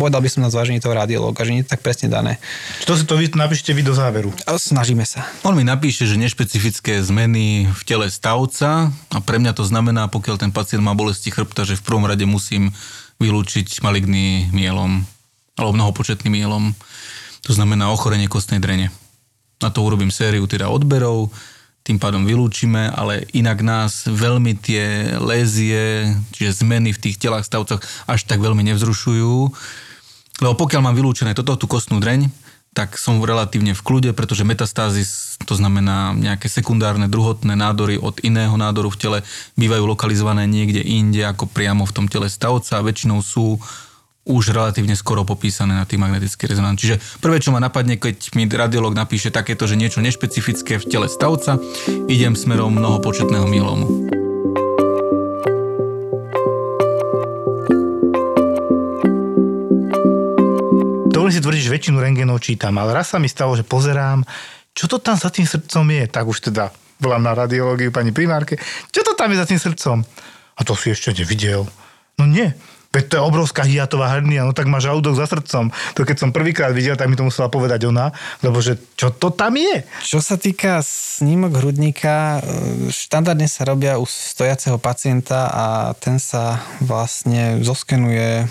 povedal 0.01 0.25
by 0.25 0.29
som 0.31 0.41
na 0.41 0.49
zváženie 0.49 0.81
toho 0.81 0.97
radiológa, 0.97 1.45
že 1.45 1.53
nie 1.53 1.61
je 1.61 1.68
tak 1.68 1.85
presne 1.85 2.09
dané. 2.09 2.41
Čo 2.89 2.97
si 2.97 3.05
to 3.05 3.21
vy, 3.21 3.29
napíšte 3.37 3.77
vy 3.77 3.85
do 3.85 3.93
záveru. 3.93 4.33
A 4.49 4.57
Snažíme 4.57 5.05
sa. 5.05 5.27
On 5.45 5.53
mi 5.53 5.66
napíše, 5.66 6.09
že 6.09 6.16
nešpecifické 6.16 7.03
zmeny 7.05 7.68
v 7.68 7.83
tele 7.85 8.09
stavca 8.09 8.89
a 8.89 9.18
pre 9.21 9.37
mňa 9.37 9.53
to 9.53 9.64
znamená, 9.66 10.09
pokiaľ 10.09 10.41
ten 10.41 10.55
pacient 10.55 10.81
má 10.81 10.97
bolesti 10.97 11.29
chrbta, 11.29 11.68
že 11.68 11.77
v 11.77 11.85
prvom 11.85 12.09
rade 12.09 12.25
musím 12.25 12.73
vylúčiť 13.21 13.85
maligný 13.85 14.49
mielom 14.55 15.05
alebo 15.61 15.77
mnohopočetný 15.77 16.33
mielom. 16.33 16.73
To 17.45 17.53
znamená 17.53 17.93
ochorenie 17.93 18.33
kostnej 18.33 18.64
drene. 18.64 18.89
Na 19.61 19.69
to 19.69 19.85
urobím 19.85 20.09
sériu 20.09 20.49
teda 20.49 20.73
odberov, 20.73 21.29
tým 21.81 21.97
pádom 21.97 22.29
vylúčime, 22.29 22.93
ale 22.93 23.25
inak 23.33 23.65
nás 23.65 24.05
veľmi 24.05 24.53
tie 24.61 25.17
lézie, 25.17 26.13
čiže 26.37 26.61
zmeny 26.65 26.93
v 26.93 27.03
tých 27.09 27.17
telách 27.17 27.49
stavcoch 27.49 27.81
až 28.05 28.21
tak 28.29 28.45
veľmi 28.45 28.61
nevzrušujú. 28.69 29.37
Lebo 30.41 30.55
pokiaľ 30.57 30.81
mám 30.85 30.97
vylúčené 30.97 31.33
toto, 31.33 31.57
tú 31.57 31.65
kostnú 31.65 32.01
dreň, 32.01 32.29
tak 32.71 32.95
som 32.95 33.19
relatívne 33.19 33.75
v 33.75 33.83
kľude, 33.83 34.11
pretože 34.15 34.47
metastázis, 34.47 35.41
to 35.43 35.59
znamená 35.59 36.15
nejaké 36.15 36.47
sekundárne 36.47 37.11
druhotné 37.11 37.59
nádory 37.59 37.99
od 37.99 38.23
iného 38.23 38.55
nádoru 38.55 38.95
v 38.95 39.01
tele, 39.01 39.19
bývajú 39.59 39.85
lokalizované 39.91 40.47
niekde 40.47 40.79
inde 40.79 41.27
ako 41.27 41.51
priamo 41.51 41.83
v 41.83 41.95
tom 41.97 42.07
tele 42.07 42.31
stavca 42.31 42.79
a 42.79 42.85
väčšinou 42.87 43.19
sú 43.27 43.59
už 44.31 44.55
relatívne 44.55 44.95
skoro 44.95 45.26
popísané 45.26 45.74
na 45.74 45.83
tých 45.83 45.99
magnetických 45.99 46.55
rezonanc. 46.55 46.78
Čiže 46.78 47.03
prvé, 47.18 47.43
čo 47.43 47.51
ma 47.51 47.59
napadne, 47.59 47.99
keď 47.99 48.39
mi 48.39 48.47
radiolog 48.47 48.95
napíše 48.95 49.35
takéto, 49.35 49.66
že 49.66 49.74
niečo 49.74 49.99
nešpecifické 49.99 50.78
v 50.78 50.87
tele 50.87 51.11
stavca, 51.11 51.59
idem 52.07 52.39
smerom 52.39 52.78
mnohopočetného 52.78 53.47
myelomu. 53.51 53.87
Dovolím 61.11 61.35
si 61.35 61.43
tvrdiť, 61.43 61.62
že 61.66 61.74
väčšinu 61.74 61.99
rengenov 61.99 62.39
čítam, 62.39 62.78
ale 62.78 62.95
raz 62.95 63.11
sa 63.11 63.18
mi 63.18 63.26
stalo, 63.26 63.59
že 63.59 63.66
pozerám, 63.66 64.22
čo 64.70 64.87
to 64.87 65.03
tam 65.03 65.18
za 65.18 65.35
tým 65.35 65.45
srdcom 65.45 65.85
je, 65.91 66.05
tak 66.07 66.24
už 66.31 66.55
teda 66.55 66.70
volám 67.03 67.26
na 67.26 67.35
radiológiu 67.35 67.91
pani 67.91 68.14
primárke, 68.14 68.55
čo 68.95 69.03
to 69.03 69.18
tam 69.18 69.35
je 69.35 69.41
za 69.43 69.47
tým 69.51 69.59
srdcom? 69.59 69.99
A 70.55 70.61
to 70.62 70.78
si 70.78 70.95
ešte 70.95 71.11
nevidel. 71.16 71.66
No 72.20 72.28
nie, 72.28 72.53
Veď 72.91 73.05
to 73.07 73.14
je 73.16 73.22
obrovská 73.22 73.62
hiatová 73.62 74.11
hernia, 74.11 74.43
no 74.43 74.51
tak 74.51 74.66
má 74.66 74.82
žalúdok 74.82 75.14
za 75.14 75.30
srdcom. 75.30 75.70
To 75.95 76.03
keď 76.03 76.26
som 76.26 76.34
prvýkrát 76.34 76.74
videl, 76.74 76.99
tak 76.99 77.07
mi 77.07 77.14
to 77.14 77.22
musela 77.22 77.47
povedať 77.47 77.86
ona, 77.86 78.11
lebo 78.43 78.59
že 78.59 78.82
čo 78.99 79.14
to 79.14 79.30
tam 79.30 79.55
je? 79.55 79.86
Čo 80.03 80.18
sa 80.18 80.34
týka 80.34 80.82
snímok 80.82 81.62
hrudníka, 81.62 82.43
e, 82.43 82.91
štandardne 82.91 83.47
sa 83.47 83.62
robia 83.62 83.95
u 83.95 84.03
stojaceho 84.11 84.74
pacienta 84.82 85.55
a 85.55 85.66
ten 86.03 86.18
sa 86.18 86.59
vlastne 86.82 87.62
zoskenuje, 87.62 88.51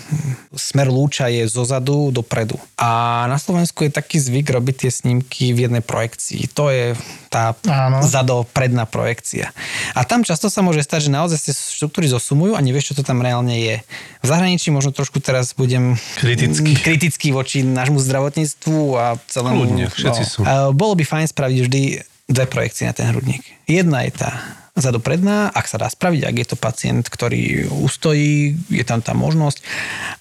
smer 0.56 0.88
lúča 0.88 1.28
je 1.28 1.44
zozadu 1.44 2.08
dopredu. 2.08 2.56
A 2.80 3.28
na 3.28 3.36
Slovensku 3.36 3.84
je 3.84 3.92
taký 3.92 4.16
zvyk 4.16 4.56
robiť 4.56 4.88
tie 4.88 4.90
snímky 4.90 5.52
v 5.52 5.68
jednej 5.68 5.84
projekcii. 5.84 6.48
To 6.56 6.72
je 6.72 6.96
tá 7.30 7.54
Áno. 7.70 8.02
zadopredná 8.02 8.90
projekcia. 8.90 9.54
A 9.94 10.02
tam 10.02 10.26
často 10.26 10.50
sa 10.50 10.66
môže 10.66 10.82
stať, 10.82 11.06
že 11.06 11.10
naozaj 11.14 11.38
tie 11.46 11.54
štruktúry 11.54 12.10
zosumujú 12.10 12.58
a 12.58 12.60
nevieš, 12.60 12.92
čo 12.92 12.98
to 12.98 13.06
tam 13.06 13.22
reálne 13.22 13.54
je. 13.54 13.76
V 14.20 14.26
zahraničí 14.26 14.74
možno 14.74 14.90
trošku 14.90 15.22
teraz 15.22 15.54
budem 15.54 15.94
Kritický. 16.18 16.74
kritický 16.90 17.28
voči 17.30 17.62
nášmu 17.62 18.02
zdravotníctvu 18.02 18.78
a 18.98 19.14
celému... 19.30 19.62
Kľudne, 19.62 19.86
všetci 19.94 20.22
sú. 20.26 20.42
A 20.42 20.74
Bolo 20.74 20.98
by 20.98 21.06
fajn 21.06 21.26
spraviť 21.30 21.58
vždy 21.70 21.82
dve 22.26 22.44
projekcie 22.50 22.90
na 22.90 22.94
ten 22.94 23.06
hrudník. 23.14 23.46
Jedna 23.70 24.02
je 24.06 24.12
tá 24.18 24.59
zadopredná, 24.80 25.48
ak 25.48 25.64
sa 25.64 25.76
dá 25.76 25.86
spraviť, 25.86 26.24
ak 26.24 26.34
je 26.34 26.46
to 26.48 26.56
pacient, 26.56 27.04
ktorý 27.06 27.68
ustojí, 27.70 28.56
je 28.68 28.84
tam 28.84 29.00
tá 29.00 29.12
možnosť. 29.12 29.60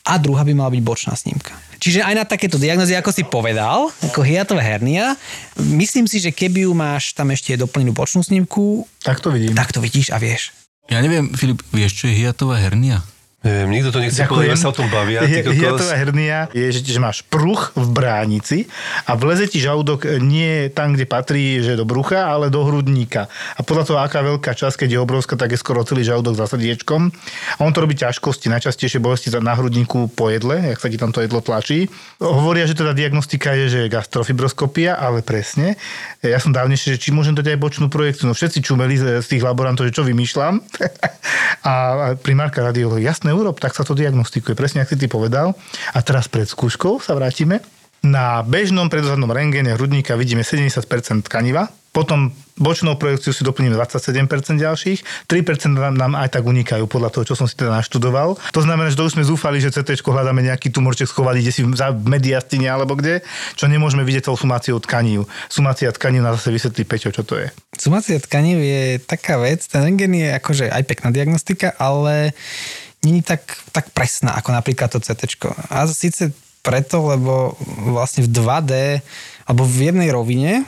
A 0.03 0.16
druhá 0.16 0.43
by 0.43 0.53
mala 0.53 0.70
byť 0.70 0.82
bočná 0.82 1.16
snímka. 1.16 1.55
Čiže 1.80 2.03
aj 2.03 2.14
na 2.14 2.26
takéto 2.28 2.60
diagnózy, 2.60 2.91
ako 2.93 3.10
si 3.10 3.24
povedal, 3.24 3.88
ako 4.03 4.20
hiatová 4.20 4.60
hernia, 4.60 5.16
myslím 5.55 6.05
si, 6.05 6.20
že 6.20 6.30
keby 6.30 6.68
ju 6.68 6.76
máš 6.76 7.16
tam 7.16 7.32
ešte 7.32 7.55
doplnenú 7.55 7.95
bočnú 7.95 8.20
snímku, 8.20 8.84
Tak 8.99 9.24
to 9.24 9.32
vidím. 9.32 9.55
tak 9.55 9.72
to 9.72 9.80
vidíš 9.80 10.12
a 10.12 10.20
vieš. 10.20 10.51
Ja 10.91 10.99
neviem, 10.99 11.32
Filip, 11.32 11.64
vieš, 11.72 12.03
čo 12.03 12.12
je 12.12 12.20
hiatová 12.20 12.60
hernia? 12.60 12.99
Neviem, 13.40 13.72
nikto 13.72 13.96
to 13.96 14.04
nechce 14.04 14.20
povedať, 14.28 14.60
sa 14.60 14.68
o 14.68 14.76
tom 14.76 14.92
bavia. 14.92 15.24
Ty 15.24 15.48
kokos. 15.48 15.56
Hiatová 15.56 15.96
hernia 15.96 16.40
je, 16.52 16.76
že, 16.76 16.84
že 16.84 17.00
máš 17.00 17.24
pruch 17.24 17.72
v 17.72 17.88
bránici 17.88 18.68
a 19.08 19.16
vleze 19.16 19.48
ti 19.48 19.64
žalúdok 19.64 20.20
nie 20.20 20.68
tam, 20.68 20.92
kde 20.92 21.08
patrí, 21.08 21.64
že 21.64 21.80
do 21.80 21.88
brucha, 21.88 22.28
ale 22.28 22.52
do 22.52 22.68
hrudníka. 22.68 23.32
A 23.56 23.64
podľa 23.64 23.84
toho, 23.88 23.98
aká 24.04 24.20
veľká 24.20 24.52
časť, 24.52 24.84
keď 24.84 24.90
je 24.92 25.00
obrovská, 25.00 25.40
tak 25.40 25.56
je 25.56 25.60
skoro 25.64 25.88
celý 25.88 26.04
žalúdok 26.04 26.36
za 26.36 26.52
srdiečkom. 26.52 27.16
A 27.56 27.60
on 27.64 27.72
to 27.72 27.80
robí 27.80 27.96
ťažkosti, 27.96 28.52
najčastejšie 28.52 29.00
bolesti 29.00 29.32
na 29.32 29.56
hrudníku 29.56 30.12
po 30.12 30.28
jedle, 30.28 30.60
jak 30.76 30.84
sa 30.84 30.92
ti 30.92 31.00
tam 31.00 31.16
to 31.16 31.24
jedlo 31.24 31.40
tlačí. 31.40 31.88
Hovoria, 32.20 32.68
že 32.68 32.76
teda 32.76 32.92
diagnostika 32.92 33.56
je, 33.56 33.72
že 33.72 33.82
gastrofibroskopia, 33.88 35.00
ale 35.00 35.24
presne. 35.24 35.80
Ja 36.20 36.44
som 36.44 36.52
dávnejšie, 36.52 37.00
že 37.00 37.08
či 37.08 37.16
môžem 37.16 37.40
dať 37.40 37.56
aj 37.56 37.62
bočnú 37.64 37.88
projekciu. 37.88 38.28
No 38.28 38.36
všetci 38.36 38.68
čumeli 38.68 39.00
z, 39.00 39.24
tých 39.24 39.48
laborantov, 39.48 39.88
že 39.88 39.96
čo 39.96 40.04
vymýšľam. 40.04 40.60
a 41.72 41.74
primárka 42.20 42.60
radiológie, 42.60 43.08
jasné, 43.08 43.29
urob, 43.34 43.58
tak 43.58 43.74
sa 43.74 43.86
to 43.86 43.98
diagnostikuje. 43.98 44.54
Presne, 44.54 44.84
ako 44.84 44.94
si 44.96 45.00
ty 45.00 45.08
povedal. 45.08 45.58
A 45.94 46.00
teraz 46.02 46.30
pred 46.30 46.46
skúškou 46.46 47.02
sa 47.02 47.16
vrátime. 47.18 47.62
Na 48.00 48.40
bežnom 48.48 48.88
predozadnom 48.88 49.28
rengéne 49.28 49.76
hrudníka 49.76 50.16
vidíme 50.16 50.40
70% 50.40 50.80
tkaniva, 51.28 51.68
potom 51.92 52.32
bočnou 52.56 52.96
projekciu 52.96 53.36
si 53.36 53.44
doplníme 53.44 53.76
27% 53.76 54.56
ďalších, 54.56 55.28
3% 55.28 55.76
nám, 55.76 56.16
aj 56.16 56.38
tak 56.38 56.48
unikajú 56.48 56.88
podľa 56.88 57.12
toho, 57.12 57.24
čo 57.28 57.36
som 57.36 57.44
si 57.50 57.60
teda 57.60 57.76
naštudoval. 57.76 58.40
To 58.56 58.62
znamená, 58.62 58.88
že 58.88 59.00
to 59.00 59.04
už 59.04 59.20
sme 59.20 59.28
zúfali, 59.28 59.60
že 59.60 59.74
CT 59.74 60.00
hľadáme 60.00 60.40
nejaký 60.46 60.72
tumorček 60.72 61.12
schovaný 61.12 61.44
kde 61.44 61.52
si 61.52 61.62
za- 61.76 61.92
mediastine 61.92 62.72
alebo 62.72 62.96
kde, 62.96 63.26
čo 63.60 63.68
nemôžeme 63.68 64.08
vidieť 64.08 64.32
celú 64.32 64.38
sumáciu 64.40 64.80
tkanív. 64.80 65.28
Sumácia 65.52 65.92
tkanív 65.92 66.24
nás 66.24 66.40
zase 66.40 66.56
vysvetlí 66.56 66.84
Peťo, 66.88 67.10
čo 67.12 67.28
to 67.28 67.36
je. 67.36 67.52
Sumácia 67.76 68.16
tkanív 68.16 68.64
je 68.64 68.84
taká 69.04 69.36
vec, 69.42 69.66
ten 69.68 69.84
rengen 69.84 70.14
je 70.14 70.30
akože 70.40 70.72
aj 70.72 70.84
pekná 70.88 71.10
diagnostika, 71.12 71.74
ale 71.76 72.32
není 73.06 73.22
tak, 73.22 73.41
tak 73.72 73.89
presná 73.95 74.36
ako 74.36 74.52
napríklad 74.52 74.91
to 74.91 75.00
CT. 75.00 75.39
A 75.72 75.88
síce 75.88 76.32
preto, 76.60 77.08
lebo 77.08 77.56
vlastne 77.95 78.28
v 78.28 78.30
2D 78.30 78.74
alebo 79.47 79.64
v 79.66 79.78
jednej 79.89 80.10
rovine 80.12 80.68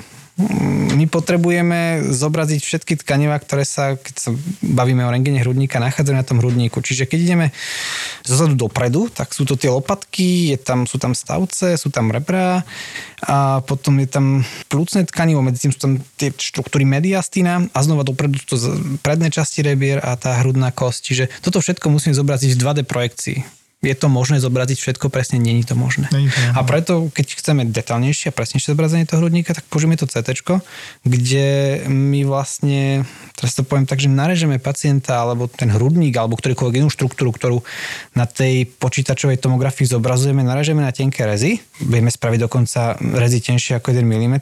my 0.95 1.05
potrebujeme 1.11 2.07
zobraziť 2.07 2.61
všetky 2.63 2.93
tkanivá, 3.03 3.35
ktoré 3.37 3.67
sa, 3.67 3.99
keď 3.99 4.15
sa 4.15 4.29
bavíme 4.63 5.03
o 5.03 5.11
rengene 5.11 5.43
hrudníka, 5.43 5.83
nachádzajú 5.83 6.15
na 6.15 6.25
tom 6.25 6.39
hrudníku. 6.39 6.79
Čiže 6.79 7.05
keď 7.05 7.19
ideme 7.19 7.47
zozadu 8.23 8.55
dopredu, 8.55 9.11
tak 9.11 9.35
sú 9.35 9.43
to 9.43 9.59
tie 9.59 9.67
lopatky, 9.67 10.55
je 10.55 10.57
tam, 10.57 10.87
sú 10.87 10.97
tam 10.97 11.11
stavce, 11.11 11.75
sú 11.75 11.91
tam 11.91 12.09
rebrá 12.09 12.63
a 13.21 13.61
potom 13.61 13.99
je 14.01 14.07
tam 14.07 14.25
plúcne 14.71 15.05
tkanivo, 15.05 15.43
medzi 15.43 15.67
tým 15.67 15.73
sú 15.75 15.79
tam 15.79 15.93
tie 16.17 16.33
štruktúry 16.33 16.87
mediastina 16.87 17.67
a 17.75 17.79
znova 17.83 18.07
dopredu 18.07 18.39
sú 18.41 18.47
to 18.47 18.57
predné 19.05 19.29
časti 19.29 19.61
rebier 19.61 20.01
a 20.01 20.15
tá 20.17 20.39
hrudná 20.41 20.71
kosť. 20.73 20.99
Čiže 21.05 21.25
toto 21.43 21.61
všetko 21.61 21.91
musíme 21.91 22.17
zobraziť 22.17 22.55
v 22.55 22.61
2D 22.61 22.79
projekcii. 22.87 23.60
Je 23.81 23.97
to 23.97 24.13
možné 24.13 24.37
zobraziť 24.37 24.77
všetko 24.77 25.09
presne? 25.09 25.41
Není 25.41 25.65
to 25.65 25.73
možné. 25.73 26.05
Není 26.13 26.29
to 26.29 26.37
možné. 26.37 26.53
A 26.53 26.61
preto, 26.61 27.09
keď 27.17 27.33
chceme 27.33 27.65
detálnejšie 27.65 28.29
a 28.29 28.37
presnejšie 28.37 28.77
zobrazenie 28.77 29.09
toho 29.09 29.25
hrudníka, 29.25 29.57
tak 29.57 29.65
použijeme 29.73 29.97
to 29.97 30.05
CT, 30.05 30.37
kde 31.01 31.45
my 31.89 32.21
vlastne, 32.21 33.09
teraz 33.33 33.57
to 33.57 33.65
poviem 33.65 33.89
tak, 33.89 33.97
že 33.97 34.05
narežeme 34.05 34.61
pacienta 34.61 35.25
alebo 35.25 35.49
ten 35.49 35.73
hrudník 35.73 36.13
alebo 36.13 36.37
ktorýkoľvek 36.37 36.77
inú 36.77 36.93
štruktúru, 36.93 37.33
ktorú 37.33 37.65
na 38.13 38.29
tej 38.29 38.69
počítačovej 38.69 39.41
tomografii 39.41 39.89
zobrazujeme, 39.89 40.45
narežeme 40.45 40.85
na 40.85 40.93
tenké 40.93 41.25
rezy. 41.25 41.57
Vieme 41.81 42.13
spraviť 42.13 42.45
dokonca 42.45 43.01
rezy 43.17 43.41
tenšie 43.41 43.81
ako 43.81 43.97
1 43.97 44.05
mm 44.05 44.35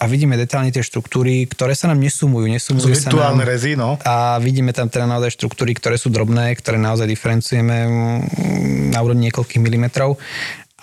a 0.00 0.04
vidíme 0.08 0.40
detálne 0.40 0.72
tie 0.72 0.80
štruktúry, 0.80 1.44
ktoré 1.44 1.76
sa 1.76 1.92
nám 1.92 2.00
nesumujú. 2.00 2.48
Nesumujú 2.48 2.96
sa 2.96 3.12
nám, 3.12 3.44
rezy, 3.44 3.76
no. 3.76 4.00
a 4.08 4.40
vidíme 4.40 4.72
tam 4.72 4.88
teda 4.88 5.04
naozaj 5.04 5.36
štruktúry, 5.36 5.76
ktoré 5.76 6.00
sú 6.00 6.08
drobné, 6.08 6.56
ktoré 6.56 6.80
naozaj 6.80 7.04
diferencujeme 7.04 7.76
na 8.90 9.02
úrovni 9.02 9.28
niekoľkých 9.28 9.62
milimetrov 9.62 10.18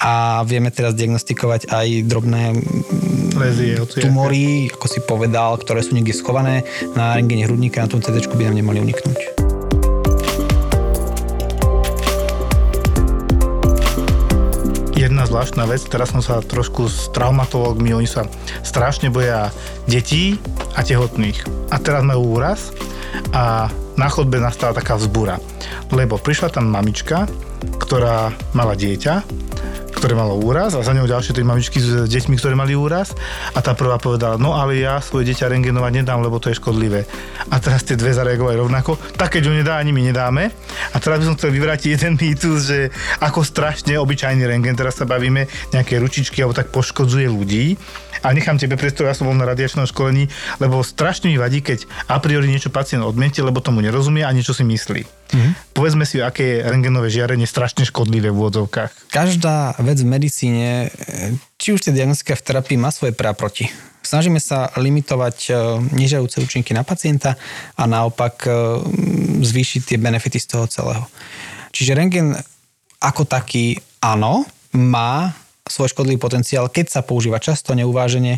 a 0.04 0.44
vieme 0.44 0.74
teraz 0.74 0.98
diagnostikovať 0.98 1.70
aj 1.70 1.88
drobné 2.10 2.42
mm, 2.52 3.40
Lezie, 3.40 3.80
tumory, 4.04 4.68
ako 4.68 4.88
si 4.90 5.00
povedal, 5.06 5.56
ktoré 5.62 5.80
sú 5.80 5.96
niekde 5.96 6.14
schované 6.14 6.68
na 6.98 7.16
rengene 7.16 7.48
hrudníka, 7.48 7.82
na 7.82 7.90
tom 7.90 8.04
CT 8.04 8.28
by 8.36 8.52
nám 8.52 8.60
nemali 8.60 8.84
uniknúť. 8.84 9.44
jedna 15.04 15.28
zvláštna 15.28 15.68
vec, 15.68 15.84
teraz 15.92 16.16
som 16.16 16.24
sa 16.24 16.40
trošku 16.40 16.88
s 16.88 17.12
traumatológmi, 17.12 17.92
oni 17.92 18.08
sa 18.08 18.24
strašne 18.64 19.12
boja 19.12 19.52
detí 19.84 20.40
a 20.80 20.82
tehotných. 20.82 21.44
A 21.70 21.78
teraz 21.78 22.08
majú 22.08 22.40
úraz 22.40 22.72
a 23.36 23.68
na 24.00 24.08
chodbe 24.08 24.40
nastala 24.40 24.72
taká 24.72 24.96
vzbúra. 24.96 25.44
Lebo 25.92 26.16
prišla 26.16 26.56
tam 26.56 26.72
mamička, 26.72 27.28
ktorá 27.80 28.36
mala 28.52 28.76
dieťa, 28.76 29.24
ktoré 30.04 30.20
malo 30.20 30.36
úraz 30.36 30.76
a 30.76 30.84
za 30.84 30.92
ňou 30.92 31.08
ďalšie 31.08 31.32
tri 31.32 31.48
mamičky 31.48 31.80
s 31.80 32.04
deťmi, 32.12 32.36
ktoré 32.36 32.60
mali 32.60 32.76
úraz 32.76 33.16
a 33.56 33.64
tá 33.64 33.72
prvá 33.72 33.96
povedala, 33.96 34.36
no 34.36 34.52
ale 34.52 34.84
ja 34.84 35.00
svoje 35.00 35.32
dieťa 35.32 35.48
rengenovať 35.48 36.04
nedám, 36.04 36.20
lebo 36.20 36.44
to 36.44 36.52
je 36.52 36.60
škodlivé. 36.60 37.08
A 37.48 37.56
teraz 37.64 37.88
tie 37.88 37.96
dve 37.96 38.12
zareagovali 38.12 38.60
rovnako, 38.60 39.00
tak 39.16 39.40
keď 39.40 39.48
ho 39.48 39.54
nedá, 39.56 39.80
ani 39.80 39.96
my 39.96 40.04
nedáme. 40.04 40.52
A 40.94 41.02
teraz 41.02 41.20
by 41.20 41.26
som 41.26 41.36
chcel 41.36 41.52
vyvrátiť 41.52 41.98
jeden 41.98 42.14
mýtus, 42.16 42.70
že 42.70 42.80
ako 43.20 43.42
strašne 43.42 43.98
obyčajný 43.98 44.46
rengen, 44.46 44.78
teraz 44.78 45.02
sa 45.02 45.10
bavíme, 45.10 45.50
nejaké 45.74 45.98
ručičky 45.98 46.46
alebo 46.46 46.54
tak 46.54 46.70
poškodzuje 46.70 47.28
ľudí. 47.28 47.76
A 48.24 48.32
nechám 48.32 48.56
tebe 48.56 48.80
priestor, 48.80 49.12
ja 49.12 49.18
som 49.18 49.28
bol 49.28 49.36
na 49.36 49.44
radiačnom 49.44 49.84
školení, 49.84 50.32
lebo 50.64 50.80
strašne 50.80 51.28
mi 51.28 51.36
vadí, 51.36 51.60
keď 51.60 51.84
a 52.08 52.24
priori 52.24 52.48
niečo 52.48 52.72
pacient 52.72 53.04
odmiete, 53.04 53.44
lebo 53.44 53.60
tomu 53.60 53.84
nerozumie 53.84 54.24
a 54.24 54.32
niečo 54.32 54.56
si 54.56 54.64
myslí. 54.64 55.04
Mm-hmm. 55.04 55.76
Povedzme 55.76 56.08
si, 56.08 56.24
aké 56.24 56.46
je 56.46 56.58
rengenové 56.64 57.12
žiarenie 57.12 57.44
strašne 57.44 57.84
škodlivé 57.84 58.32
v 58.32 58.40
úvodzovkách. 58.40 59.12
Každá 59.12 59.76
vec 59.84 60.00
v 60.00 60.08
medicíne, 60.08 60.88
či 61.60 61.76
už 61.76 61.84
tie 61.84 61.92
diagnostika 61.92 62.40
v 62.40 62.46
terapii, 62.48 62.80
má 62.80 62.96
svoje 62.96 63.12
pre 63.12 63.28
a 63.28 63.36
proti. 63.36 63.68
Snažíme 64.14 64.38
sa 64.38 64.70
limitovať 64.78 65.38
e, 65.50 65.52
nežiaduce 65.98 66.38
účinky 66.38 66.70
na 66.70 66.86
pacienta 66.86 67.34
a 67.74 67.90
naopak 67.90 68.46
e, 68.46 68.50
zvýšiť 69.42 69.82
tie 69.90 69.98
benefity 69.98 70.38
z 70.38 70.54
toho 70.54 70.70
celého. 70.70 71.02
Čiže 71.74 71.98
rengen 71.98 72.38
ako 73.02 73.26
taký, 73.26 73.74
áno, 74.06 74.46
má 74.78 75.34
svoj 75.66 75.98
škodlivý 75.98 76.22
potenciál, 76.22 76.70
keď 76.70 76.94
sa 76.94 77.02
používa 77.02 77.42
často, 77.42 77.74
neuvážene 77.74 78.38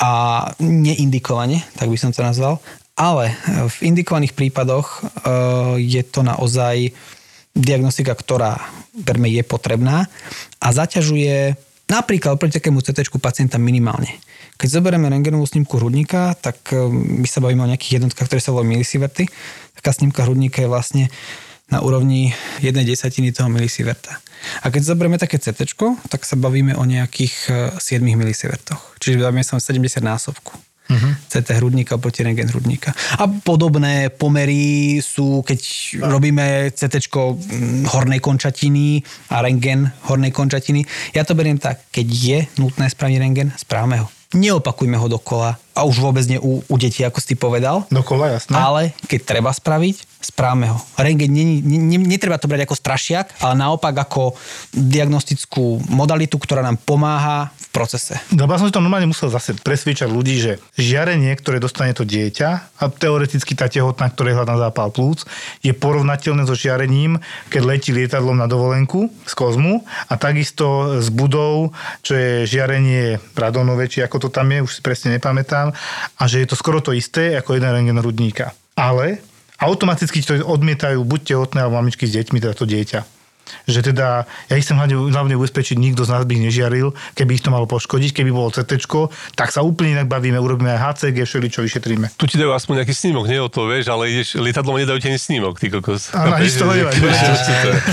a 0.00 0.48
neindikovane, 0.64 1.60
tak 1.76 1.92
by 1.92 1.98
som 2.00 2.16
to 2.16 2.24
nazval. 2.24 2.64
Ale 2.96 3.36
v 3.68 3.92
indikovaných 3.92 4.32
prípadoch 4.32 4.96
e, 4.96 5.00
je 5.92 6.00
to 6.08 6.24
naozaj 6.24 6.88
diagnostika, 7.52 8.16
ktorá 8.16 8.56
berme 8.96 9.28
je 9.28 9.44
potrebná 9.44 10.08
a 10.56 10.72
zaťažuje 10.72 11.52
napríklad 11.92 12.40
proti 12.40 12.56
takému 12.56 12.80
CT 12.80 13.12
pacienta 13.20 13.60
minimálne. 13.60 14.31
Keď 14.56 14.68
zoberieme 14.78 15.10
rengenovú 15.10 15.48
snímku 15.48 15.80
hrudníka, 15.80 16.36
tak 16.38 16.70
e, 16.70 16.86
my 16.92 17.26
sa 17.26 17.42
bavíme 17.42 17.64
o 17.64 17.70
nejakých 17.70 18.02
jednotkách, 18.02 18.28
ktoré 18.30 18.40
sa 18.42 18.54
volajú 18.54 18.70
milisiverty. 18.70 19.26
Taká 19.80 19.90
snímka 19.90 20.22
hrudníka 20.22 20.62
je 20.62 20.70
vlastne 20.70 21.04
na 21.72 21.80
úrovni 21.80 22.36
jednej 22.60 22.84
desatiny 22.84 23.32
toho 23.32 23.48
milisieverta. 23.48 24.20
A 24.60 24.68
keď 24.68 24.92
zoberieme 24.92 25.16
také 25.16 25.40
CT, 25.40 25.64
tak 26.10 26.28
sa 26.28 26.36
bavíme 26.36 26.76
o 26.76 26.84
nejakých 26.84 27.34
7 27.80 28.02
e, 28.02 28.14
milisievertoch. 28.14 29.00
Čiže 29.00 29.24
bavíme 29.24 29.42
sa 29.42 29.56
o 29.56 29.60
70 29.62 30.04
násobku. 30.04 30.52
Uh-huh. 30.92 31.14
CT 31.32 31.56
hrudníka 31.56 31.96
proti 31.96 32.20
rengen 32.20 32.52
hrudníka. 32.52 32.92
A 33.16 33.24
podobné 33.24 34.12
pomery 34.12 35.00
sú, 35.00 35.40
keď 35.40 35.60
robíme 36.04 36.68
CT 36.74 37.08
hornej 37.88 38.20
končatiny 38.20 39.00
a 39.32 39.40
rengen 39.40 39.88
hornej 40.10 40.34
končatiny. 40.34 40.84
Ja 41.16 41.24
to 41.24 41.32
beriem 41.32 41.56
tak, 41.56 41.88
keď 41.88 42.06
je 42.12 42.38
nutné 42.60 42.92
spraviť 42.92 43.16
rengen, 43.16 43.48
správame 43.56 44.04
ho. 44.04 44.21
Neopakujme 44.32 44.96
ho 44.96 45.08
dokola 45.12 45.60
a 45.72 45.88
už 45.88 46.04
vôbec 46.04 46.24
nie 46.28 46.36
u, 46.36 46.60
u 46.60 46.74
detí, 46.76 47.00
ako 47.04 47.20
si 47.20 47.36
povedal. 47.36 47.84
Dokola, 47.88 48.36
jasné. 48.36 48.52
Ale 48.52 48.92
keď 49.08 49.20
treba 49.24 49.52
spraviť, 49.52 50.04
správame 50.20 50.72
ho. 50.72 50.78
Rengen 51.00 51.32
nie, 51.32 51.60
nie, 51.64 52.00
netreba 52.00 52.36
to 52.36 52.48
brať 52.48 52.68
ako 52.68 52.76
strašiak, 52.76 53.26
ale 53.40 53.56
naopak 53.56 53.96
ako 53.96 54.36
diagnostickú 54.72 55.80
modalitu, 55.88 56.36
ktorá 56.36 56.60
nám 56.60 56.76
pomáha 56.80 57.52
procese. 57.72 58.20
Lebo 58.36 58.52
som 58.60 58.68
si 58.68 58.74
to 58.76 58.84
normálne 58.84 59.08
musel 59.08 59.32
zase 59.32 59.56
presviečať 59.56 60.06
ľudí, 60.06 60.36
že 60.38 60.52
žiarenie, 60.76 61.32
ktoré 61.40 61.56
dostane 61.56 61.96
to 61.96 62.04
dieťa 62.04 62.48
a 62.78 62.84
teoreticky 62.92 63.56
tá 63.56 63.66
tehotná, 63.66 64.12
ktorá 64.12 64.44
hľadá 64.44 64.60
zápal 64.60 64.92
plúc, 64.92 65.24
je 65.64 65.72
porovnateľné 65.72 66.44
so 66.44 66.52
žiarením, 66.52 67.16
keď 67.48 67.62
letí 67.64 67.90
lietadlom 67.96 68.36
na 68.36 68.44
dovolenku 68.44 69.08
z 69.24 69.32
kozmu 69.32 69.82
a 70.12 70.14
takisto 70.20 71.00
z 71.00 71.08
budov, 71.08 71.72
čo 72.04 72.12
je 72.12 72.44
žiarenie 72.44 73.16
radonové, 73.32 73.88
či 73.88 74.04
ako 74.04 74.28
to 74.28 74.28
tam 74.28 74.52
je, 74.52 74.60
už 74.60 74.78
si 74.78 74.80
presne 74.84 75.16
nepamätám, 75.16 75.72
a 76.20 76.22
že 76.28 76.44
je 76.44 76.46
to 76.52 76.60
skoro 76.60 76.84
to 76.84 76.92
isté 76.92 77.32
ako 77.40 77.56
jeden 77.56 77.72
rengen 77.72 77.98
hrudníka. 77.98 78.52
Ale 78.76 79.24
automaticky 79.56 80.20
to 80.20 80.44
odmietajú 80.44 81.00
buď 81.00 81.20
tehotné 81.34 81.64
alebo 81.64 81.80
mamičky 81.80 82.04
s 82.04 82.20
deťmi, 82.20 82.36
teda 82.36 82.52
to 82.52 82.68
dieťa 82.68 83.21
že 83.66 83.80
teda, 83.84 84.24
ja 84.48 84.54
ich 84.56 84.64
chcem 84.64 84.78
hlavne, 84.78 84.96
hlavne 85.12 85.34
ubezpečiť, 85.38 85.76
nikto 85.78 86.02
z 86.02 86.10
nás 86.10 86.22
by 86.26 86.32
ich 86.34 86.44
nežiaril, 86.50 86.94
keby 87.14 87.38
ich 87.38 87.44
to 87.44 87.52
malo 87.52 87.68
poškodiť, 87.68 88.10
keby 88.16 88.30
bolo 88.32 88.50
CT, 88.50 88.74
tak 89.36 89.54
sa 89.54 89.62
úplne 89.62 89.98
inak 89.98 90.08
bavíme, 90.10 90.38
urobíme 90.40 90.72
aj 90.74 90.80
HCG, 90.98 91.22
všeli, 91.22 91.48
čo 91.52 91.60
vyšetríme. 91.62 92.16
Tu 92.18 92.24
ti 92.26 92.36
dajú 92.40 92.50
aspoň 92.54 92.82
nejaký 92.82 92.94
snímok, 92.94 93.24
nie 93.28 93.38
o 93.38 93.50
to, 93.52 93.68
vieš, 93.68 93.92
ale 93.92 94.10
ideš, 94.10 94.40
lietadlom 94.40 94.80
nedajú 94.82 94.98
ti 94.98 95.08
ani 95.12 95.20
snímok, 95.20 95.60
ty 95.60 95.68
kokos. 95.70 96.10
Áno, 96.16 96.38
nič 96.42 96.58
toho 96.58 96.72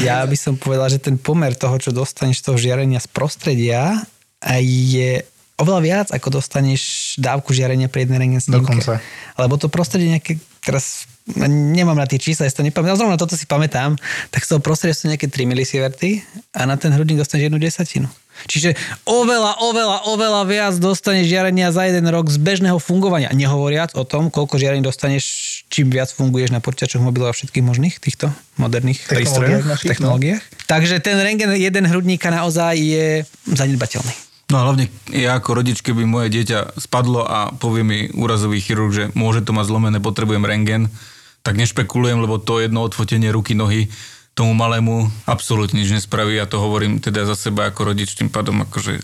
Ja 0.01 0.23
by 0.25 0.37
som 0.39 0.55
povedal, 0.55 0.89
že 0.89 0.99
ten 1.01 1.19
pomer 1.19 1.53
toho, 1.53 1.75
čo 1.77 1.91
dostaneš 1.93 2.41
z 2.41 2.43
toho 2.49 2.57
žiarenia 2.57 2.97
z 3.03 3.07
prostredia, 3.11 3.99
je 4.63 5.21
oveľa 5.59 5.81
viac, 5.83 6.07
ako 6.15 6.39
dostaneš 6.39 7.13
dávku 7.19 7.51
žiarenia 7.51 7.91
pri 7.91 8.07
jednej 8.07 8.23
rengen 8.23 8.41
Dokonca. 8.47 9.03
Lebo 9.35 9.59
to 9.59 9.67
prostredie 9.67 10.15
nejaké, 10.15 10.39
teraz 10.69 11.09
nemám 11.49 11.97
na 11.97 12.05
tie 12.05 12.21
čísla, 12.21 12.45
ja 12.45 12.53
to 12.53 12.61
nepamätám, 12.61 13.01
zrovna 13.01 13.17
toto 13.17 13.33
si 13.33 13.49
pamätám, 13.49 13.97
tak 14.29 14.45
z 14.45 14.53
toho 14.53 14.61
prostredia 14.61 14.93
sú 14.93 15.09
nejaké 15.09 15.25
3 15.25 15.49
milisieverty 15.49 16.21
a 16.53 16.69
na 16.69 16.77
ten 16.77 16.93
hrudník 16.93 17.17
dostaneš 17.17 17.49
jednu 17.49 17.57
desatinu. 17.57 18.09
Čiže 18.47 18.71
oveľa, 19.03 19.59
oveľa, 19.59 19.97
oveľa 20.07 20.41
viac 20.47 20.73
dostaneš 20.79 21.27
žiarenia 21.27 21.75
za 21.75 21.83
jeden 21.91 22.07
rok 22.07 22.31
z 22.31 22.39
bežného 22.39 22.79
fungovania. 22.79 23.35
Nehovoriac 23.35 23.99
o 23.99 24.07
tom, 24.07 24.31
koľko 24.31 24.55
žiarení 24.55 24.79
dostaneš, 24.79 25.25
čím 25.67 25.91
viac 25.91 26.07
funguješ 26.07 26.55
na 26.55 26.63
počítačoch 26.63 27.03
mobilov 27.03 27.33
a 27.33 27.35
všetkých 27.35 27.65
možných 27.65 27.99
týchto 27.99 28.31
moderných 28.55 29.03
prístrojoch, 29.11 29.67
no. 29.67 29.75
technológiách. 29.75 30.39
No. 30.39 30.55
Takže 30.71 31.03
ten 31.03 31.19
rengen 31.19 31.51
jeden 31.59 31.83
hrudníka 31.83 32.31
naozaj 32.31 32.79
je 32.79 33.07
zanedbateľný. 33.43 34.28
No 34.49 34.57
a 34.57 34.65
hlavne 34.65 34.89
ja 35.13 35.37
ako 35.37 35.61
rodič, 35.61 35.85
keby 35.85 36.09
moje 36.09 36.33
dieťa 36.33 36.81
spadlo 36.81 37.21
a 37.21 37.53
povie 37.53 37.85
mi 37.85 37.99
úrazový 38.17 38.57
chirurg, 38.57 38.89
že 38.89 39.05
môže 39.13 39.45
to 39.45 39.53
mať 39.53 39.69
zlomené, 39.69 39.97
potrebujem 40.01 40.41
rengen, 40.41 40.89
tak 41.45 41.53
nešpekulujem, 41.53 42.17
lebo 42.17 42.41
to 42.41 42.57
jedno 42.57 42.81
odfotenie 42.81 43.29
ruky, 43.29 43.53
nohy 43.53 43.93
tomu 44.33 44.55
malému 44.55 45.11
absolútne 45.27 45.83
nič 45.83 45.91
nespraví. 45.91 46.39
Ja 46.39 46.47
to 46.47 46.63
hovorím 46.63 47.03
teda 47.03 47.27
za 47.27 47.35
seba 47.35 47.69
ako 47.69 47.91
rodič, 47.91 48.15
tým 48.15 48.31
pádom 48.31 48.63
akože... 48.63 49.03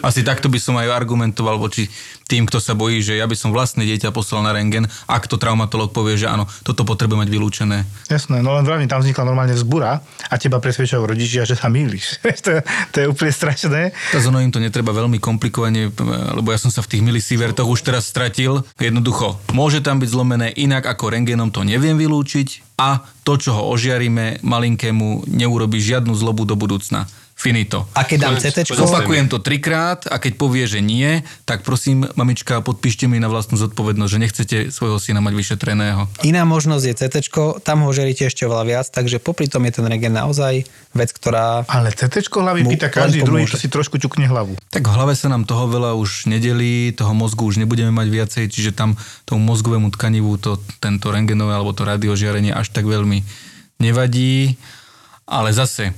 Asi 0.00 0.24
takto 0.24 0.48
by 0.48 0.58
som 0.58 0.80
aj 0.80 0.90
argumentoval 0.90 1.60
voči 1.60 1.92
tým, 2.32 2.48
kto 2.48 2.64
sa 2.64 2.72
bojí, 2.72 3.04
že 3.04 3.20
ja 3.20 3.28
by 3.28 3.36
som 3.36 3.52
vlastné 3.52 3.84
dieťa 3.84 4.08
poslal 4.08 4.40
na 4.40 4.56
rengen, 4.56 4.88
ak 5.04 5.28
to 5.28 5.36
traumatolog 5.36 5.92
povie, 5.92 6.16
že 6.16 6.32
áno, 6.32 6.48
toto 6.64 6.88
potrebuje 6.88 7.20
mať 7.20 7.28
vylúčené. 7.28 7.84
Jasné, 8.08 8.40
no 8.40 8.56
len 8.56 8.64
vravím, 8.64 8.88
tam 8.88 9.04
vznikla 9.04 9.28
normálne 9.28 9.52
vzbura 9.52 10.00
a 10.00 10.34
teba 10.40 10.56
presvedčajú 10.56 11.04
rodičia, 11.04 11.44
že 11.44 11.60
sa 11.60 11.68
mýliš. 11.68 12.24
to, 12.44 12.64
to, 12.88 12.96
je 13.04 13.06
úplne 13.12 13.28
strašné. 13.28 13.92
To 14.16 14.18
ono 14.32 14.40
im 14.40 14.48
to 14.48 14.64
netreba 14.64 14.96
veľmi 14.96 15.20
komplikovane, 15.20 15.92
lebo 16.32 16.48
ja 16.48 16.56
som 16.56 16.72
sa 16.72 16.80
v 16.80 16.96
tých 16.96 17.04
milisievertoch 17.04 17.68
už 17.68 17.84
teraz 17.84 18.08
stratil. 18.08 18.64
Jednoducho, 18.80 19.36
môže 19.52 19.84
tam 19.84 20.00
byť 20.00 20.08
zlomené 20.08 20.48
inak 20.56 20.88
ako 20.88 21.12
rengenom, 21.12 21.52
to 21.52 21.68
neviem 21.68 22.00
vylúčiť 22.00 22.72
a 22.80 23.04
to, 23.22 23.36
čo 23.36 23.54
ho 23.54 23.62
ožiaríme 23.76 24.40
malinkému, 24.40 25.28
neurobi 25.28 25.78
žiadnu 25.78 26.16
zlobu 26.16 26.48
do 26.48 26.56
budúcna. 26.56 27.06
Finito. 27.42 27.90
A 27.98 28.06
keď 28.06 28.18
dám 28.22 28.36
CT, 28.38 28.70
Opakujem 28.78 29.26
to 29.26 29.42
trikrát 29.42 30.06
a 30.06 30.22
keď 30.22 30.38
povie, 30.38 30.62
že 30.70 30.78
nie, 30.78 31.26
tak 31.42 31.66
prosím, 31.66 32.06
mamička, 32.14 32.62
podpíšte 32.62 33.10
mi 33.10 33.18
na 33.18 33.26
vlastnú 33.26 33.58
zodpovednosť, 33.58 34.12
že 34.14 34.22
nechcete 34.22 34.56
svojho 34.70 35.02
syna 35.02 35.18
mať 35.18 35.34
vyšetreného. 35.34 36.06
Iná 36.22 36.46
možnosť 36.46 36.84
je 36.86 36.94
CT, 37.02 37.16
tam 37.66 37.82
ho 37.82 37.90
žeríte 37.90 38.30
ešte 38.30 38.46
veľa 38.46 38.62
viac, 38.62 38.86
takže 38.94 39.18
popri 39.18 39.50
tom 39.50 39.66
je 39.66 39.74
ten 39.74 39.86
regen 39.90 40.14
naozaj 40.14 40.62
vec, 40.94 41.10
ktorá... 41.10 41.66
Ale 41.66 41.90
CT 41.90 42.30
hlavy 42.30 42.62
pýta 42.62 42.86
každý 42.86 43.26
druhý, 43.26 43.50
čo 43.50 43.58
si 43.58 43.66
trošku 43.66 43.98
ťukne 43.98 44.30
hlavu. 44.30 44.54
Tak 44.70 44.86
v 44.86 44.94
hlave 44.94 45.18
sa 45.18 45.26
nám 45.26 45.42
toho 45.42 45.66
veľa 45.66 45.98
už 45.98 46.30
nedelí, 46.30 46.94
toho 46.94 47.10
mozgu 47.10 47.50
už 47.50 47.58
nebudeme 47.58 47.90
mať 47.90 48.06
viacej, 48.06 48.44
čiže 48.54 48.70
tam 48.70 48.94
tomu 49.26 49.42
mozgovému 49.50 49.90
tkanivu 49.90 50.38
to, 50.38 50.62
tento 50.78 51.10
rengenové 51.10 51.58
alebo 51.58 51.74
to 51.74 51.82
radiožiarenie 51.82 52.54
až 52.54 52.70
tak 52.70 52.86
veľmi 52.86 53.26
nevadí. 53.82 54.54
Ale 55.26 55.50
zase, 55.50 55.90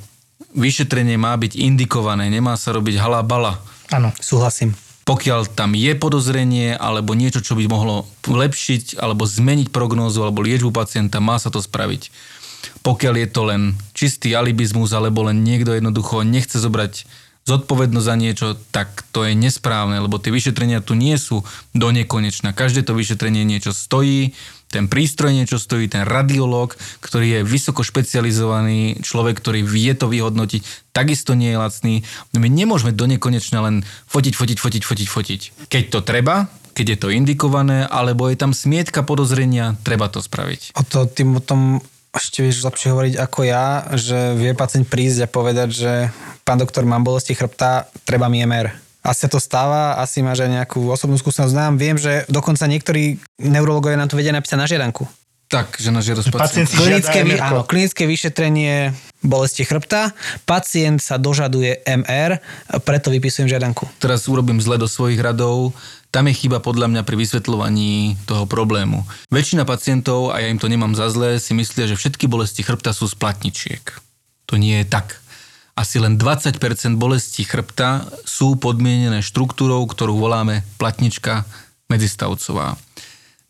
vyšetrenie 0.54 1.18
má 1.18 1.34
byť 1.34 1.58
indikované, 1.58 2.30
nemá 2.30 2.54
sa 2.54 2.72
robiť 2.72 2.96
halabala. 2.98 3.58
Áno, 3.90 4.14
súhlasím. 4.22 4.72
Pokiaľ 5.04 5.52
tam 5.52 5.76
je 5.76 5.92
podozrenie 5.92 6.72
alebo 6.80 7.12
niečo, 7.12 7.44
čo 7.44 7.52
by 7.52 7.68
mohlo 7.68 8.08
lepšiť 8.24 8.96
alebo 8.96 9.28
zmeniť 9.28 9.68
prognózu 9.68 10.24
alebo 10.24 10.40
liečbu 10.40 10.72
pacienta, 10.72 11.20
má 11.20 11.36
sa 11.36 11.52
to 11.52 11.60
spraviť. 11.60 12.08
Pokiaľ 12.80 13.14
je 13.20 13.28
to 13.28 13.42
len 13.44 13.62
čistý 13.92 14.32
alibizmus 14.32 14.96
alebo 14.96 15.28
len 15.28 15.44
niekto 15.44 15.76
jednoducho 15.76 16.24
nechce 16.24 16.56
zobrať 16.56 17.04
zodpovednosť 17.44 18.08
za 18.08 18.16
niečo, 18.16 18.46
tak 18.72 19.04
to 19.12 19.28
je 19.28 19.36
nesprávne, 19.36 20.00
lebo 20.00 20.16
tie 20.16 20.32
vyšetrenia 20.32 20.80
tu 20.80 20.96
nie 20.96 21.12
sú 21.20 21.44
do 21.76 21.92
nekonečna. 21.92 22.56
Každé 22.56 22.88
to 22.88 22.96
vyšetrenie 22.96 23.44
niečo 23.44 23.76
stojí, 23.76 24.32
ten 24.74 24.90
prístroj 24.90 25.30
niečo 25.30 25.62
stojí, 25.62 25.86
ten 25.86 26.02
radiológ, 26.02 26.74
ktorý 26.98 27.38
je 27.38 27.40
vysoko 27.46 27.86
špecializovaný 27.86 28.98
človek, 29.06 29.38
ktorý 29.38 29.62
vie 29.62 29.94
to 29.94 30.10
vyhodnotiť, 30.10 30.90
takisto 30.90 31.38
nie 31.38 31.54
je 31.54 31.58
lacný. 31.62 31.94
My 32.34 32.50
nemôžeme 32.50 32.90
do 32.90 33.06
nekonečna 33.06 33.62
len 33.62 33.86
fotiť, 34.10 34.34
fotiť, 34.34 34.58
fotiť, 34.58 34.82
fotiť, 34.82 35.08
fotiť. 35.08 35.40
Keď 35.70 35.84
to 35.94 36.02
treba, 36.02 36.50
keď 36.74 36.86
je 36.90 36.98
to 36.98 37.08
indikované, 37.14 37.86
alebo 37.86 38.26
je 38.26 38.34
tam 38.34 38.50
smietka 38.50 39.06
podozrenia, 39.06 39.78
treba 39.86 40.10
to 40.10 40.18
spraviť. 40.18 40.74
O 40.74 40.82
to 40.82 41.06
tým 41.06 41.38
o 41.38 41.42
tom 41.42 41.78
ešte 42.14 42.46
vieš 42.46 42.62
lepšie 42.62 42.94
hovoriť 42.94 43.14
ako 43.18 43.40
ja, 43.46 43.90
že 43.94 44.38
vie 44.38 44.54
pacient 44.54 44.86
prísť 44.86 45.26
a 45.26 45.30
povedať, 45.30 45.68
že 45.70 45.92
pán 46.46 46.62
doktor, 46.62 46.86
mám 46.86 47.02
bolesti 47.02 47.34
chrbta, 47.34 47.90
treba 48.06 48.30
mi 48.30 48.42
MR. 48.42 48.83
Asi 49.04 49.28
sa 49.28 49.28
to 49.28 49.36
stáva, 49.36 50.00
asi 50.00 50.24
máš 50.24 50.48
aj 50.48 50.64
nejakú 50.64 50.88
osobnú 50.88 51.20
skúsenosť. 51.20 51.52
Znám, 51.52 51.76
viem, 51.76 52.00
že 52.00 52.24
dokonca 52.32 52.64
niektorí 52.64 53.20
neurologovia 53.36 54.00
nám 54.00 54.08
to 54.08 54.16
vedia 54.16 54.32
napísať 54.32 54.56
na 54.56 54.64
žiadanku. 54.64 55.04
Tak, 55.44 55.76
že 55.76 55.92
na 55.92 56.00
žiadosť 56.00 56.32
Pacient 56.32 56.72
Klinické, 56.72 57.20
vy, 57.20 57.36
áno, 57.36 57.68
klinické 57.68 58.08
vyšetrenie 58.08 58.96
bolesti 59.20 59.62
chrbta, 59.68 60.16
pacient 60.48 61.04
sa 61.04 61.20
dožaduje 61.20 61.84
MR, 61.84 62.40
preto 62.80 63.12
vypisujem 63.12 63.52
žiadanku. 63.52 63.84
Teraz 64.00 64.24
urobím 64.24 64.58
zle 64.64 64.80
do 64.80 64.88
svojich 64.88 65.20
radov. 65.20 65.76
Tam 66.08 66.24
je 66.30 66.34
chyba 66.34 66.64
podľa 66.64 66.88
mňa 66.88 67.02
pri 67.04 67.16
vysvetľovaní 67.20 68.24
toho 68.24 68.48
problému. 68.48 69.04
Väčšina 69.28 69.68
pacientov, 69.68 70.32
a 70.32 70.40
ja 70.40 70.48
im 70.48 70.56
to 70.56 70.70
nemám 70.70 70.96
za 70.96 71.12
zlé, 71.12 71.36
si 71.36 71.52
myslia, 71.52 71.92
že 71.92 72.00
všetky 72.00 72.24
bolesti 72.24 72.64
chrbta 72.64 72.96
sú 72.96 73.04
z 73.04 73.14
platničiek. 73.20 73.84
To 74.48 74.56
nie 74.56 74.80
je 74.80 74.86
tak. 74.88 75.20
Asi 75.74 75.98
len 75.98 76.14
20% 76.14 76.54
bolesti 76.94 77.42
chrbta 77.42 78.06
sú 78.22 78.54
podmienené 78.54 79.26
štruktúrou, 79.26 79.82
ktorú 79.90 80.14
voláme 80.14 80.62
platnička 80.78 81.42
medzistavcová. 81.90 82.78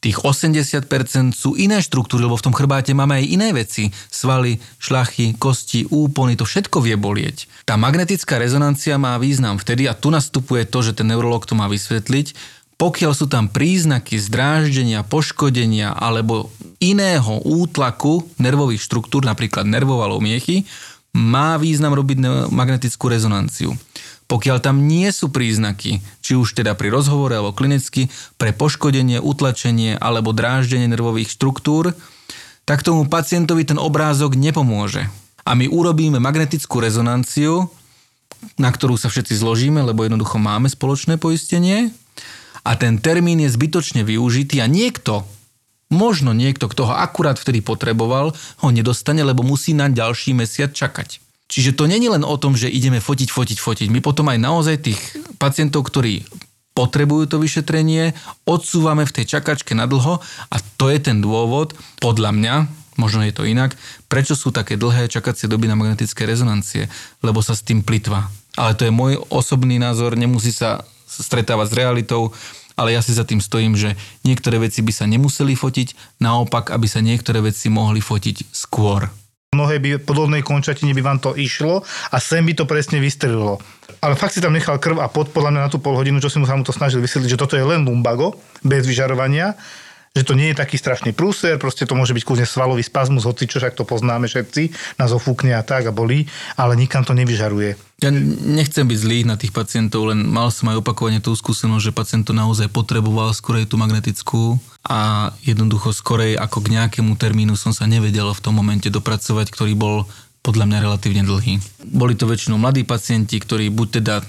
Tých 0.01 0.21
80% 0.21 1.33
sú 1.33 1.57
iné 1.57 1.81
štruktúry, 1.81 2.29
lebo 2.29 2.37
v 2.37 2.45
tom 2.45 2.53
chrbáte 2.53 2.93
máme 2.93 3.21
aj 3.21 3.25
iné 3.25 3.49
veci. 3.57 3.89
Svaly, 4.13 4.61
šlachy, 4.77 5.33
kosti, 5.41 5.89
úpony, 5.89 6.37
to 6.37 6.45
všetko 6.45 6.85
vie 6.85 6.93
bolieť. 7.01 7.49
Tá 7.65 7.81
magnetická 7.81 8.37
rezonancia 8.37 9.01
má 9.01 9.17
význam 9.17 9.57
vtedy 9.57 9.89
a 9.89 9.97
tu 9.97 10.13
nastupuje 10.13 10.69
to, 10.69 10.85
že 10.85 11.01
ten 11.01 11.09
neurolog 11.09 11.49
to 11.49 11.57
má 11.57 11.73
vysvetliť, 11.73 12.37
pokiaľ 12.77 13.13
sú 13.17 13.33
tam 13.33 13.49
príznaky 13.49 14.21
zdráždenia, 14.21 15.09
poškodenia 15.09 15.97
alebo 15.97 16.53
iného 16.85 17.41
útlaku 17.41 18.29
nervových 18.37 18.85
štruktúr, 18.85 19.25
napríklad 19.25 19.65
nervovalov 19.65 20.21
miechy, 20.21 20.69
má 21.15 21.57
význam 21.57 21.95
robiť 21.95 22.19
ne- 22.19 22.51
magnetickú 22.51 23.07
rezonanciu. 23.07 23.79
Pokiaľ 24.27 24.59
tam 24.59 24.91
nie 24.91 25.07
sú 25.15 25.31
príznaky, 25.31 26.03
či 26.25 26.33
už 26.35 26.59
teda 26.59 26.75
pri 26.75 26.91
rozhovore 26.91 27.31
alebo 27.31 27.55
klinicky, 27.55 28.11
pre 28.35 28.51
poškodenie, 28.51 29.23
utlačenie 29.23 29.95
alebo 30.01 30.35
dráždenie 30.35 30.91
nervových 30.91 31.31
štruktúr, 31.31 31.95
tak 32.65 32.81
tomu 32.83 33.07
pacientovi 33.07 33.69
ten 33.69 33.77
obrázok 33.77 34.35
nepomôže. 34.35 35.07
A 35.45 35.53
my 35.53 35.69
urobíme 35.69 36.17
magnetickú 36.19 36.81
rezonanciu, 36.81 37.69
na 38.57 38.73
ktorú 38.73 38.97
sa 38.97 39.13
všetci 39.13 39.37
zložíme, 39.37 39.85
lebo 39.85 40.09
jednoducho 40.09 40.41
máme 40.41 40.73
spoločné 40.73 41.21
poistenie 41.21 41.93
a 42.65 42.81
ten 42.81 42.97
termín 42.97 43.45
je 43.45 43.53
zbytočne 43.53 44.09
využitý 44.09 44.65
a 44.65 44.67
niekto, 44.67 45.29
možno 45.93 46.33
niekto, 46.33 46.69
kto 46.71 46.89
ho 46.89 46.95
akurát 46.95 47.37
vtedy 47.37 47.61
potreboval, 47.61 48.33
ho 48.35 48.69
nedostane, 48.71 49.21
lebo 49.21 49.45
musí 49.45 49.77
na 49.77 49.91
ďalší 49.91 50.33
mesiac 50.33 50.73
čakať. 50.73 51.25
Čiže 51.45 51.77
to 51.77 51.85
není 51.85 52.09
len 52.09 52.25
o 52.25 52.37
tom, 52.41 52.57
že 52.57 52.73
ideme 52.73 52.99
fotiť, 52.99 53.29
fotiť, 53.29 53.59
fotiť. 53.61 53.89
My 53.93 54.01
potom 54.01 54.27
aj 54.33 54.39
naozaj 54.41 54.77
tých 54.81 55.01
pacientov, 55.37 55.87
ktorí 55.87 56.25
potrebujú 56.75 57.31
to 57.31 57.37
vyšetrenie, 57.39 58.17
odsúvame 58.43 59.07
v 59.07 59.15
tej 59.15 59.39
čakačke 59.39 59.79
na 59.79 59.87
dlho 59.87 60.19
a 60.51 60.57
to 60.75 60.91
je 60.91 60.99
ten 60.99 61.23
dôvod, 61.23 61.77
podľa 62.03 62.35
mňa, 62.35 62.55
možno 62.99 63.23
je 63.23 63.31
to 63.31 63.47
inak, 63.47 63.79
prečo 64.11 64.35
sú 64.35 64.51
také 64.51 64.75
dlhé 64.75 65.07
čakacie 65.07 65.47
doby 65.47 65.71
na 65.71 65.79
magnetické 65.79 66.27
rezonancie, 66.27 66.91
lebo 67.23 67.39
sa 67.39 67.55
s 67.55 67.63
tým 67.63 67.87
plitva. 67.87 68.27
Ale 68.59 68.75
to 68.75 68.91
je 68.91 68.93
môj 68.95 69.23
osobný 69.31 69.79
názor, 69.79 70.19
nemusí 70.19 70.51
sa 70.51 70.83
stretávať 71.07 71.71
s 71.71 71.79
realitou, 71.79 72.35
ale 72.75 72.95
ja 72.95 73.01
si 73.03 73.15
za 73.15 73.23
tým 73.27 73.39
stojím, 73.39 73.79
že 73.79 73.95
niektoré 74.27 74.59
veci 74.59 74.83
by 74.83 74.93
sa 74.95 75.07
nemuseli 75.07 75.55
fotiť, 75.55 76.19
naopak, 76.23 76.75
aby 76.75 76.87
sa 76.91 77.03
niektoré 77.03 77.43
veci 77.43 77.71
mohli 77.71 78.03
fotiť 78.03 78.51
skôr. 78.51 79.07
Mnohé 79.55 79.79
by 79.79 80.03
podobnej 80.03 80.43
končatine 80.43 80.91
by 80.99 81.03
vám 81.03 81.23
to 81.23 81.39
išlo 81.39 81.87
a 82.11 82.17
sem 82.19 82.43
by 82.43 82.59
to 82.59 82.67
presne 82.67 82.99
vystrelilo. 82.99 83.63
Ale 84.03 84.19
fakt 84.19 84.35
si 84.35 84.43
tam 84.43 84.51
nechal 84.51 84.83
krv 84.83 84.99
a 84.99 85.07
pod 85.07 85.31
podľa 85.31 85.55
mňa 85.55 85.61
na 85.63 85.71
tú 85.71 85.79
pol 85.79 85.95
hodinu, 85.95 86.19
čo 86.19 86.27
si 86.27 86.43
mu 86.43 86.47
sa 86.51 86.59
mu 86.59 86.67
to 86.67 86.75
snažil 86.75 86.99
vysvetliť, 86.99 87.31
že 87.31 87.41
toto 87.41 87.55
je 87.55 87.63
len 87.63 87.87
lumbago, 87.87 88.35
bez 88.67 88.83
vyžarovania, 88.83 89.55
že 90.15 90.23
to 90.23 90.39
nie 90.39 90.55
je 90.55 90.63
taký 90.63 90.79
strašný 90.79 91.11
prúser, 91.11 91.59
proste 91.59 91.91
to 91.91 91.99
môže 91.99 92.15
byť 92.15 92.23
kľudne 92.23 92.47
svalový 92.47 92.87
spazmus, 92.87 93.27
hoci 93.27 93.51
čo 93.51 93.59
však 93.59 93.75
to 93.75 93.83
poznáme 93.83 94.31
všetci, 94.31 94.95
nás 94.95 95.11
ofúkne 95.11 95.59
a 95.59 95.67
tak 95.67 95.91
a 95.91 95.93
bolí, 95.93 96.31
ale 96.55 96.79
nikam 96.79 97.03
to 97.03 97.19
nevyžaruje. 97.19 97.75
Ja 97.99 98.15
nechcem 98.15 98.87
byť 98.87 98.99
zlý 99.03 99.19
na 99.27 99.35
tých 99.35 99.51
pacientov, 99.51 100.15
len 100.15 100.23
mal 100.23 100.55
som 100.55 100.71
aj 100.71 100.87
opakovane 100.87 101.19
tú 101.19 101.35
skúsenosť, 101.35 101.91
že 101.91 101.97
pacient 101.97 102.23
to 102.23 102.31
naozaj 102.31 102.71
potreboval 102.71 103.35
skorej 103.35 103.67
tú 103.67 103.75
magnetickú 103.75 104.63
a 104.87 105.35
jednoducho 105.43 105.91
skorej 105.91 106.39
ako 106.39 106.63
k 106.63 106.79
nejakému 106.79 107.19
termínu 107.19 107.59
som 107.59 107.75
sa 107.75 107.91
nevedel 107.91 108.31
v 108.31 108.43
tom 108.43 108.55
momente 108.55 108.87
dopracovať, 108.95 109.51
ktorý 109.51 109.75
bol 109.75 110.07
podľa 110.47 110.71
mňa 110.71 110.79
relatívne 110.79 111.27
dlhý. 111.27 111.59
Boli 111.91 112.15
to 112.15 112.31
väčšinou 112.31 112.55
mladí 112.63 112.87
pacienti, 112.87 113.35
ktorí 113.43 113.67
buď 113.67 113.89
teda 113.99 114.23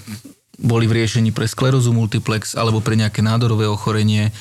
boli 0.56 0.88
v 0.88 1.04
riešení 1.04 1.36
pre 1.36 1.44
sklerózu 1.44 1.92
multiplex 1.92 2.56
alebo 2.56 2.80
pre 2.80 2.96
nejaké 2.96 3.20
nádorové 3.20 3.68
ochorenie 3.68 4.32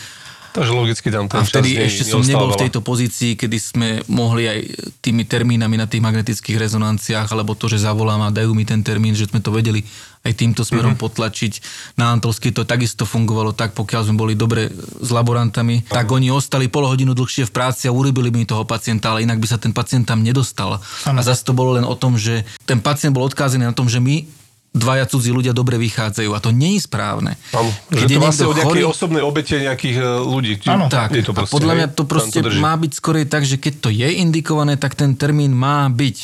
Takže 0.55 0.71
logicky 0.71 1.11
tam 1.11 1.27
ten 1.27 1.35
a 1.35 1.43
vtedy 1.43 1.75
čas 1.75 1.91
ešte 1.91 2.03
som 2.07 2.23
nebol 2.23 2.47
v 2.47 2.55
neostával. 2.55 2.63
tejto 2.63 2.79
pozícii, 2.79 3.31
kedy 3.35 3.57
sme 3.59 3.89
mohli 4.07 4.47
aj 4.47 4.59
tými 5.03 5.27
termínami 5.27 5.75
na 5.75 5.83
tých 5.83 5.99
magnetických 5.99 6.55
rezonanciách, 6.55 7.27
alebo 7.27 7.59
to, 7.59 7.67
že 7.67 7.83
zavolám 7.83 8.23
a 8.23 8.31
dajú 8.31 8.55
mi 8.55 8.63
ten 8.63 8.79
termín, 8.79 9.11
že 9.11 9.27
sme 9.27 9.43
to 9.43 9.51
vedeli 9.51 9.83
aj 10.23 10.31
týmto 10.31 10.63
smerom 10.63 10.95
mm-hmm. 10.95 11.05
potlačiť. 11.11 11.53
Na 11.99 12.15
Antolsky 12.15 12.55
to 12.55 12.63
takisto 12.63 13.03
fungovalo 13.03 13.51
tak, 13.51 13.75
pokiaľ 13.75 14.09
sme 14.09 14.17
boli 14.17 14.33
dobre 14.33 14.71
s 15.03 15.09
laborantami, 15.11 15.85
tak 15.91 16.07
oni 16.07 16.31
ostali 16.31 16.71
pol 16.71 16.87
hodinu 16.87 17.11
dlhšie 17.11 17.45
v 17.45 17.53
práci 17.53 17.85
a 17.85 17.93
urobili 17.93 18.31
mi 18.31 18.47
toho 18.47 18.63
pacienta, 18.63 19.11
ale 19.11 19.27
inak 19.27 19.37
by 19.37 19.47
sa 19.51 19.59
ten 19.59 19.75
pacient 19.75 20.07
tam 20.07 20.23
nedostal. 20.23 20.79
A 21.05 21.21
zase 21.21 21.43
to 21.43 21.51
bolo 21.51 21.75
len 21.75 21.83
o 21.83 21.93
tom, 21.99 22.15
že 22.15 22.47
ten 22.63 22.79
pacient 22.79 23.11
bol 23.11 23.27
odkázaný 23.27 23.67
na 23.67 23.75
tom, 23.75 23.91
že 23.91 23.99
my 23.99 24.44
dvaja 24.75 25.07
cudzí 25.07 25.31
ľudia 25.31 25.55
dobre 25.55 25.79
vychádzajú 25.79 26.35
a 26.35 26.39
to 26.43 26.51
nie 26.51 26.75
je 26.75 26.83
správne. 26.83 27.39
Áno, 27.55 27.71
že 27.87 28.11
to 28.11 28.19
vlastne 28.19 28.45
o 28.45 28.53
nejakej 28.53 28.83
chorý- 28.83 28.91
osobnej 28.91 29.23
obete 29.23 29.55
nejakých 29.55 29.97
e, 30.03 30.05
ľudí. 30.19 30.53
Či- 30.59 30.67
Áno. 30.67 30.91
tak, 30.91 31.15
je 31.15 31.23
to 31.23 31.31
a 31.31 31.37
proste, 31.39 31.55
podľa 31.55 31.73
hej, 31.73 31.79
mňa 31.79 31.87
to 31.95 32.03
proste 32.03 32.39
drží. 32.43 32.59
má 32.59 32.75
byť 32.75 32.91
skorej 32.91 33.25
tak, 33.31 33.47
že 33.47 33.55
keď 33.55 33.73
to 33.79 33.89
je 33.89 34.07
indikované, 34.19 34.75
tak 34.75 34.99
ten 34.99 35.15
termín 35.15 35.55
má 35.55 35.87
byť. 35.87 36.17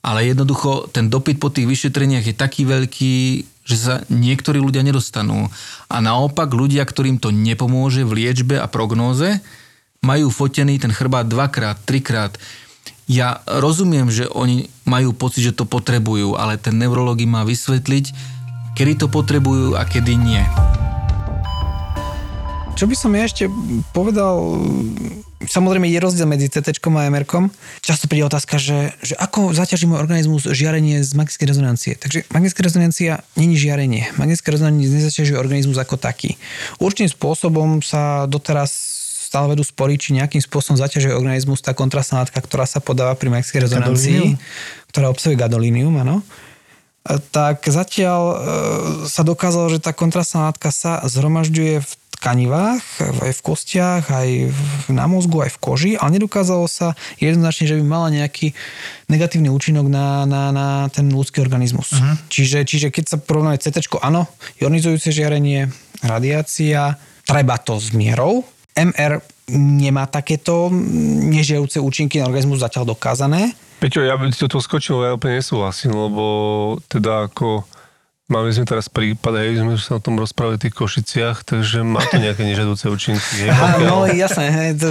Ale 0.00 0.24
jednoducho 0.24 0.88
ten 0.94 1.12
dopyt 1.12 1.36
po 1.36 1.52
tých 1.52 1.68
vyšetreniach 1.68 2.24
je 2.24 2.32
taký 2.32 2.64
veľký, 2.64 3.14
že 3.68 3.76
sa 3.76 3.94
niektorí 4.08 4.56
ľudia 4.56 4.80
nedostanú. 4.80 5.50
A 5.92 5.96
naopak 6.00 6.48
ľudia, 6.48 6.80
ktorým 6.88 7.20
to 7.20 7.28
nepomôže 7.28 8.08
v 8.08 8.24
liečbe 8.24 8.56
a 8.56 8.64
prognóze, 8.64 9.42
majú 10.00 10.32
fotený 10.32 10.80
ten 10.80 10.88
chrbát 10.88 11.28
dvakrát, 11.28 11.76
trikrát. 11.84 12.32
Ja 13.10 13.42
rozumiem, 13.42 14.06
že 14.06 14.30
oni 14.30 14.70
majú 14.86 15.10
pocit, 15.10 15.42
že 15.42 15.50
to 15.50 15.66
potrebujú, 15.66 16.38
ale 16.38 16.54
ten 16.62 16.78
neurolog 16.78 17.18
im 17.18 17.34
má 17.34 17.42
vysvetliť, 17.42 18.14
kedy 18.78 19.02
to 19.02 19.06
potrebujú 19.10 19.74
a 19.74 19.82
kedy 19.82 20.14
nie. 20.14 20.38
Čo 22.78 22.86
by 22.86 22.94
som 22.94 23.10
ja 23.18 23.26
ešte 23.26 23.50
povedal, 23.90 24.62
samozrejme 25.42 25.90
je 25.90 25.98
rozdiel 25.98 26.30
medzi 26.30 26.54
CT 26.54 26.78
a 26.78 27.10
MR. 27.10 27.26
Často 27.82 28.06
príde 28.06 28.30
otázka, 28.30 28.62
že, 28.62 28.94
že 29.02 29.18
ako 29.18 29.58
zaťažíme 29.58 29.98
organizmus 29.98 30.46
žiarenie 30.46 31.02
z 31.02 31.10
magnetickej 31.18 31.50
rezonancie. 31.50 31.92
Takže 31.98 32.30
magnetická 32.30 32.62
rezonancia 32.62 33.26
není 33.34 33.58
žiarenie. 33.58 34.14
Magnetická 34.14 34.54
rezonancia 34.54 34.86
nezaťažuje 34.86 35.34
organizmus 35.34 35.82
ako 35.82 35.98
taký. 35.98 36.38
Určitým 36.78 37.10
spôsobom 37.10 37.82
sa 37.82 38.30
doteraz 38.30 38.89
stále 39.30 39.54
vedú 39.54 39.62
spory, 39.62 39.94
či 39.94 40.18
nejakým 40.18 40.42
spôsobom 40.42 40.74
zaťažuje 40.74 41.14
organizmus 41.14 41.62
tá 41.62 41.70
kontrastná 41.70 42.26
látka, 42.26 42.42
ktorá 42.42 42.66
sa 42.66 42.82
podáva 42.82 43.14
pri 43.14 43.30
magnetickej 43.30 43.62
rezonancii, 43.62 44.34
Gadolinium? 44.34 44.90
ktorá 44.90 45.06
obsahuje 45.06 45.38
gadolínium, 45.38 45.94
áno 46.02 46.26
tak 47.32 47.64
zatiaľ 47.64 48.22
e, 48.28 48.36
sa 49.08 49.24
dokázalo, 49.24 49.72
že 49.72 49.80
tá 49.80 49.96
kontrastná 49.96 50.52
látka 50.52 50.68
sa 50.68 51.00
zhromažďuje 51.08 51.80
v 51.80 51.92
tkanivách, 52.20 52.84
aj 53.00 53.32
v 53.32 53.40
kostiach, 53.40 54.04
aj 54.12 54.28
na 54.92 55.08
mozgu, 55.08 55.40
aj 55.40 55.56
v 55.56 55.58
koži, 55.58 55.92
ale 55.96 56.20
nedokázalo 56.20 56.68
sa 56.68 56.92
jednoznačne, 57.16 57.64
že 57.64 57.78
by 57.80 57.84
mala 57.88 58.12
nejaký 58.12 58.52
negatívny 59.08 59.48
účinok 59.48 59.88
na, 59.88 60.28
na, 60.28 60.52
na 60.52 60.66
ten 60.92 61.08
ľudský 61.08 61.40
organizmus. 61.40 61.96
Uh-huh. 61.96 62.20
Čiže, 62.28 62.68
čiže 62.68 62.92
keď 62.92 63.04
sa 63.08 63.16
porovnáme 63.16 63.56
CT, 63.56 63.88
áno, 64.04 64.28
ionizujúce 64.60 65.08
žiarenie, 65.08 65.72
radiácia, 66.04 67.00
treba 67.24 67.56
to 67.56 67.80
s 67.80 67.96
mierou. 67.96 68.44
MR 68.74 69.20
nemá 69.50 70.06
takéto 70.06 70.70
nežijúce 71.30 71.82
účinky 71.82 72.22
na 72.22 72.30
organizmus 72.30 72.62
zatiaľ 72.62 72.94
dokázané. 72.94 73.52
Peťo, 73.80 74.04
ja 74.04 74.14
by 74.14 74.28
to 74.30 74.60
skočil, 74.60 75.02
ja 75.02 75.16
úplne 75.16 75.40
nesúhlasím, 75.40 75.96
lebo 75.96 76.24
teda 76.86 77.32
ako 77.32 77.64
Mali 78.30 78.54
sme 78.54 78.62
teraz 78.62 78.86
prípad, 78.86 79.42
hej, 79.42 79.58
sme 79.58 79.74
sa 79.74 79.98
o 79.98 80.02
tom 80.02 80.14
rozprávali 80.14 80.54
v 80.54 80.70
tých 80.70 80.78
Košiciach, 80.78 81.42
takže 81.42 81.82
má 81.82 81.98
to 82.06 82.22
nejaké 82.22 82.46
nežadúce 82.46 82.86
účinky. 82.86 83.50
Hej, 83.50 83.82
no 83.90 84.06
jasné, 84.06 84.46
hej, 84.54 84.70
to, 84.78 84.86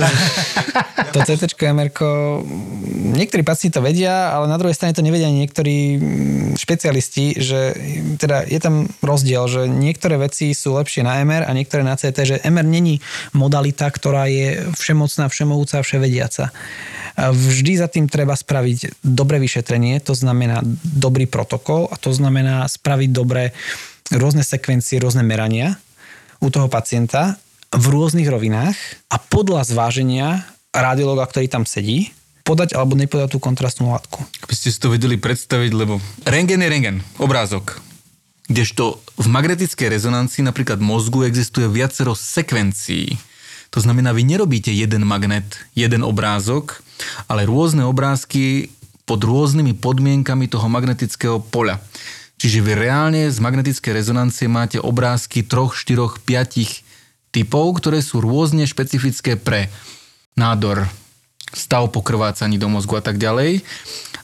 to 1.16 1.24
CT 1.24 1.56
MR, 1.56 1.88
niektorí 3.16 3.40
pacienti 3.48 3.80
to 3.80 3.80
vedia, 3.80 4.36
ale 4.36 4.52
na 4.52 4.60
druhej 4.60 4.76
strane 4.76 4.92
to 4.92 5.00
nevedia 5.00 5.32
niektorí 5.32 5.78
mm, 5.96 6.60
špecialisti, 6.60 7.40
že 7.40 7.80
teda 8.20 8.44
je 8.44 8.60
tam 8.60 8.92
rozdiel, 9.00 9.48
že 9.48 9.72
niektoré 9.72 10.20
veci 10.20 10.52
sú 10.52 10.76
lepšie 10.76 11.08
na 11.08 11.24
MR 11.24 11.48
a 11.48 11.56
niektoré 11.56 11.80
na 11.80 11.96
CT, 11.96 12.18
že 12.28 12.44
MR 12.44 12.68
není 12.68 13.00
modalita, 13.32 13.88
ktorá 13.88 14.28
je 14.28 14.68
všemocná, 14.76 15.32
všemovúca, 15.32 15.80
vševediaca. 15.80 16.52
Vždy 17.20 17.72
za 17.76 17.92
tým 17.92 18.08
treba 18.08 18.32
spraviť 18.32 19.04
dobré 19.04 19.44
vyšetrenie, 19.44 20.00
to 20.00 20.16
znamená 20.16 20.64
dobrý 20.84 21.28
protokol 21.28 21.92
a 21.92 22.00
to 22.00 22.16
znamená 22.16 22.64
spraviť 22.64 23.10
dobre 23.30 23.54
rôzne 24.10 24.42
sekvencie, 24.42 24.98
rôzne 24.98 25.22
merania 25.22 25.78
u 26.42 26.50
toho 26.50 26.66
pacienta 26.66 27.38
v 27.70 27.86
rôznych 27.94 28.26
rovinách 28.26 28.74
a 29.14 29.22
podľa 29.22 29.70
zváženia 29.70 30.50
radiologa, 30.74 31.30
ktorý 31.30 31.46
tam 31.46 31.70
sedí, 31.70 32.10
podať 32.42 32.74
alebo 32.74 32.98
nepodať 32.98 33.30
tú 33.30 33.38
kontrastnú 33.38 33.94
látku. 33.94 34.26
Aby 34.42 34.58
ste 34.58 34.74
si 34.74 34.82
to 34.82 34.90
vedeli 34.90 35.22
predstaviť, 35.22 35.72
lebo 35.78 36.02
rengen 36.26 36.66
je 36.66 36.70
rengen, 36.74 36.98
obrázok. 37.22 37.78
Kdežto 38.50 38.98
v 39.22 39.28
magnetickej 39.30 39.94
rezonancii 39.94 40.42
napríklad 40.42 40.82
mozgu 40.82 41.30
existuje 41.30 41.70
viacero 41.70 42.18
sekvencií. 42.18 43.14
To 43.70 43.78
znamená, 43.78 44.10
vy 44.10 44.26
nerobíte 44.26 44.74
jeden 44.74 45.06
magnet, 45.06 45.62
jeden 45.78 46.02
obrázok, 46.02 46.82
ale 47.30 47.46
rôzne 47.46 47.86
obrázky 47.86 48.74
pod 49.06 49.22
rôznymi 49.22 49.78
podmienkami 49.78 50.50
toho 50.50 50.66
magnetického 50.66 51.38
poľa. 51.54 51.78
Čiže 52.40 52.64
vy 52.64 52.72
reálne 52.72 53.28
z 53.28 53.38
magnetickej 53.44 54.00
rezonancie 54.00 54.48
máte 54.48 54.80
obrázky 54.80 55.44
troch, 55.44 55.76
štyroch, 55.76 56.24
piatich 56.24 56.88
typov, 57.36 57.84
ktoré 57.84 58.00
sú 58.00 58.24
rôzne 58.24 58.64
špecifické 58.64 59.36
pre 59.36 59.68
nádor, 60.40 60.88
stav 61.52 61.92
po 61.92 62.00
krvácaní 62.00 62.56
do 62.56 62.72
mozgu 62.72 62.96
a 62.96 63.04
tak 63.04 63.20
ďalej. 63.20 63.60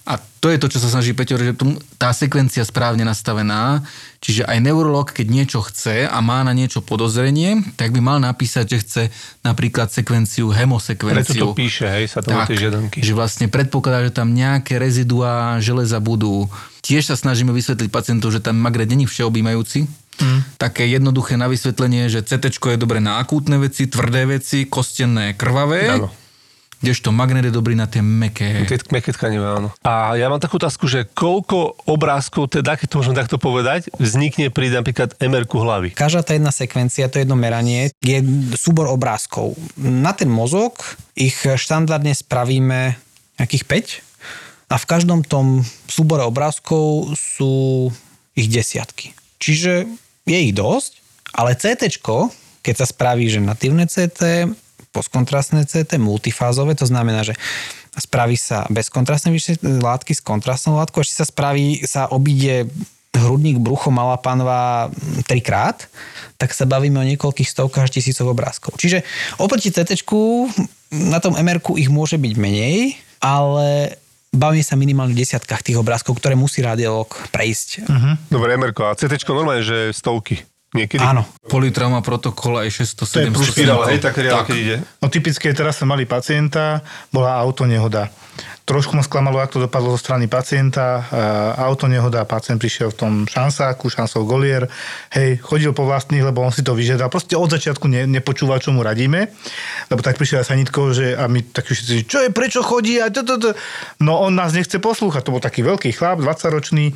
A 0.05 0.21
to 0.37 0.53
je 0.53 0.61
to, 0.61 0.69
čo 0.69 0.77
sa 0.77 0.93
snaží 0.93 1.17
Peťo, 1.17 1.41
že 1.41 1.57
tá 1.97 2.13
sekvencia 2.13 2.61
správne 2.61 3.01
nastavená, 3.01 3.81
čiže 4.21 4.45
aj 4.45 4.61
neurolog, 4.61 5.09
keď 5.09 5.27
niečo 5.33 5.59
chce 5.65 6.05
a 6.05 6.17
má 6.21 6.45
na 6.45 6.53
niečo 6.53 6.85
podozrenie, 6.85 7.65
tak 7.73 7.89
by 7.89 7.99
mal 8.05 8.21
napísať, 8.21 8.65
že 8.69 8.77
chce 8.85 9.03
napríklad 9.41 9.89
sekvenciu, 9.89 10.53
Preto 10.53 10.61
hemosekvenciu. 10.61 11.41
to 11.41 11.57
píše, 11.57 11.89
hej, 11.89 12.05
sa 12.13 12.21
tam 12.21 12.45
Tak, 12.45 12.53
tie 12.53 12.69
žiadanky. 12.69 13.01
že 13.01 13.13
vlastne 13.17 13.49
predpokladá, 13.49 14.05
že 14.05 14.13
tam 14.13 14.29
nejaké 14.37 14.77
reziduá 14.77 15.57
železa 15.57 15.97
budú. 15.97 16.45
Tiež 16.85 17.09
sa 17.09 17.17
snažíme 17.17 17.49
vysvetliť 17.49 17.89
pacientov, 17.89 18.29
že 18.29 18.45
tam 18.45 18.61
magret 18.61 18.85
není 18.85 19.09
všeobjímajúci. 19.09 19.89
Mm. 20.21 20.39
Také 20.61 20.85
jednoduché 20.85 21.33
na 21.33 21.49
vysvetlenie, 21.49 22.13
že 22.13 22.21
CT 22.21 22.53
je 22.53 22.77
dobré 22.77 23.01
na 23.01 23.17
akútne 23.17 23.57
veci, 23.57 23.89
tvrdé 23.89 24.29
veci, 24.29 24.69
kostenné, 24.69 25.33
krvavé. 25.33 25.89
Áno. 25.89 26.13
Kdežto 26.85 27.09
magnet 27.09 27.49
je 27.49 27.53
dobrý 27.55 27.73
na 27.73 27.89
tie 27.89 28.05
meké. 28.05 28.61
Tie 28.69 28.77
meké 28.93 29.09
tkanivé, 29.09 29.57
áno. 29.57 29.73
A 29.81 30.13
ja 30.13 30.29
mám 30.29 30.37
takú 30.37 30.61
otázku, 30.61 30.85
že 30.85 31.09
koľko 31.09 31.73
obrázkov, 31.89 32.53
teda, 32.53 32.77
keď 32.77 32.85
to 32.85 32.97
môžem 33.01 33.17
takto 33.17 33.41
povedať, 33.41 33.89
vznikne 33.97 34.53
pri 34.53 34.69
napríklad 34.69 35.17
mr 35.17 35.49
hlavy? 35.49 35.97
Každá 35.97 36.21
tá 36.21 36.37
jedna 36.37 36.53
sekvencia, 36.53 37.09
to 37.09 37.17
jedno 37.17 37.33
meranie, 37.33 37.89
je 38.05 38.21
súbor 38.53 38.85
obrázkov. 38.93 39.57
Na 39.81 40.13
ten 40.13 40.29
mozog 40.29 40.77
ich 41.17 41.33
štandardne 41.41 42.13
spravíme 42.13 43.01
nejakých 43.41 43.63
5 43.65 44.14
a 44.65 44.75
v 44.81 44.85
každom 44.89 45.21
tom 45.21 45.61
súbore 45.85 46.25
obrázkov 46.25 47.13
sú 47.13 47.89
ich 48.33 48.49
desiatky. 48.49 49.13
Čiže 49.37 49.85
je 50.25 50.37
ich 50.41 50.53
dosť, 50.57 50.99
ale 51.37 51.53
CT, 51.53 52.01
keď 52.65 52.75
sa 52.81 52.87
spraví, 52.89 53.29
že 53.29 53.43
natívne 53.43 53.85
CT, 53.85 54.49
postkontrastné 54.89 55.67
CT, 55.67 55.99
multifázové, 56.01 56.73
to 56.73 56.87
znamená, 56.87 57.21
že 57.21 57.35
spraví 57.95 58.35
sa 58.35 58.65
bezkontrastné 58.71 59.31
látky 59.61 60.11
s 60.15 60.23
kontrastnou 60.23 60.79
látkou, 60.79 61.03
ešte 61.03 61.21
sa 61.21 61.27
spraví, 61.27 61.83
sa 61.85 62.07
obíde 62.09 62.67
hrudník, 63.15 63.63
brucho, 63.63 63.91
malá 63.91 64.19
panva 64.19 64.91
trikrát, 65.23 65.87
tak 66.35 66.51
sa 66.51 66.67
bavíme 66.67 66.99
o 66.99 67.09
niekoľkých 67.15 67.47
stovkách 67.47 67.87
až 67.87 67.95
tisícov 67.95 68.27
obrázkov. 68.27 68.75
Čiže 68.75 69.07
oproti 69.39 69.71
CT 69.71 69.95
na 70.91 71.23
tom 71.23 71.35
mr 71.39 71.63
ich 71.79 71.87
môže 71.87 72.19
byť 72.19 72.33
menej, 72.35 72.99
ale 73.23 73.95
bavíme 74.35 74.63
sa 74.63 74.75
minimálne 74.79 75.15
v 75.15 75.23
desiatkách 75.23 75.65
tých 75.65 75.79
obrázkov, 75.79 76.19
ktoré 76.19 76.35
musí 76.37 76.63
radiolog 76.63 77.09
prejsť. 77.33 77.87
Dobre, 78.31 78.55
mr 78.55 78.71
a 78.85 78.95
CT 78.95 79.23
normálne, 79.31 79.63
že 79.63 79.91
stovky. 79.91 80.43
Niekedy. 80.75 80.99
Áno. 80.99 81.23
Politrauma 81.47 82.03
protokol 82.03 82.59
aj 82.59 82.83
600 82.83 83.31
700 83.31 83.51
Špirála, 83.55 83.85
hej, 83.95 83.99
tak 84.03 84.19
Tak. 84.19 84.51
keď 84.51 84.57
ide. 84.59 84.75
No 84.99 85.07
typické, 85.07 85.55
teraz 85.55 85.79
sme 85.79 85.95
mali 85.95 86.03
pacienta, 86.03 86.83
bola 87.09 87.39
autonehoda. 87.39 88.11
Trošku 88.65 88.97
ma 88.97 89.05
sklamalo, 89.05 89.37
ako 89.37 89.51
to 89.53 89.65
dopadlo 89.69 89.93
zo 89.93 90.01
strany 90.01 90.25
pacienta. 90.25 91.05
Uh, 91.05 91.69
autonehoda, 91.69 92.25
pacient 92.25 92.57
prišiel 92.57 92.89
v 92.89 92.97
tom 92.97 93.13
šansáku, 93.29 93.93
šansov 93.93 94.25
golier, 94.25 94.65
hej, 95.13 95.37
chodil 95.37 95.69
po 95.69 95.85
vlastných, 95.85 96.25
lebo 96.25 96.41
on 96.41 96.49
si 96.49 96.65
to 96.65 96.73
vyžiadal. 96.73 97.13
Proste 97.13 97.37
od 97.37 97.45
začiatku 97.45 97.85
ne, 97.85 98.09
nepočúval, 98.09 98.57
čo 98.57 98.73
mu 98.73 98.81
radíme, 98.81 99.29
lebo 99.93 100.01
tak 100.01 100.17
prišiel 100.17 100.41
aj 100.41 100.49
sanitko, 100.49 100.97
že 100.97 101.13
a 101.13 101.29
my 101.29 101.45
tak 101.45 101.69
všetci, 101.69 102.09
čo 102.09 102.25
je, 102.25 102.33
prečo 102.33 102.65
chodí 102.65 102.97
a 102.97 103.13
to, 103.13 103.21
to, 103.21 103.37
to. 103.37 103.49
No 104.01 104.17
on 104.25 104.33
nás 104.33 104.57
nechce 104.57 104.81
poslúchať, 104.81 105.29
to 105.29 105.33
bol 105.37 105.45
taký 105.45 105.61
veľký 105.61 105.93
chlap, 105.93 106.17
20-ročný 106.25 106.89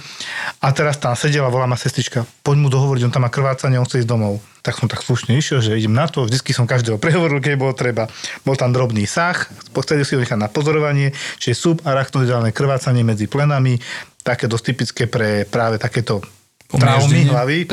a 0.65 0.73
teraz 0.73 0.97
tam 0.97 1.13
sedela, 1.13 1.53
volá 1.53 1.69
ma 1.69 1.77
sestrička, 1.77 2.25
poď 2.41 2.65
mu 2.65 2.67
dohovoriť, 2.73 3.05
on 3.05 3.13
tam 3.13 3.29
má 3.29 3.31
krvácanie, 3.69 3.77
on 3.77 3.85
chce 3.85 4.01
ísť 4.01 4.09
domov. 4.09 4.41
Tak 4.65 4.73
som 4.81 4.89
tak 4.89 5.05
slušne 5.05 5.37
išiel, 5.37 5.61
že 5.61 5.77
idem 5.77 5.93
na 5.93 6.09
to, 6.09 6.25
vždycky 6.25 6.51
som 6.51 6.65
každého 6.67 6.97
prehovoril, 6.99 7.39
keď 7.39 7.53
bolo 7.55 7.73
treba. 7.77 8.09
Bol 8.43 8.57
tam 8.57 8.73
drobný 8.73 9.05
sach, 9.05 9.47
chceli 9.85 10.03
si 10.03 10.17
ho 10.17 10.19
nechať 10.19 10.35
na 10.35 10.49
pozorovanie, 10.51 11.13
čiže 11.39 11.55
subarachnoidálne 11.55 12.51
krvácanie 12.51 13.05
medzi 13.05 13.29
plenami, 13.29 13.79
také 14.25 14.49
dosť 14.49 14.63
typické 14.73 15.03
pre 15.07 15.47
práve 15.47 15.79
takéto 15.79 16.19
traumy 16.69 17.25
hlavy, 17.31 17.65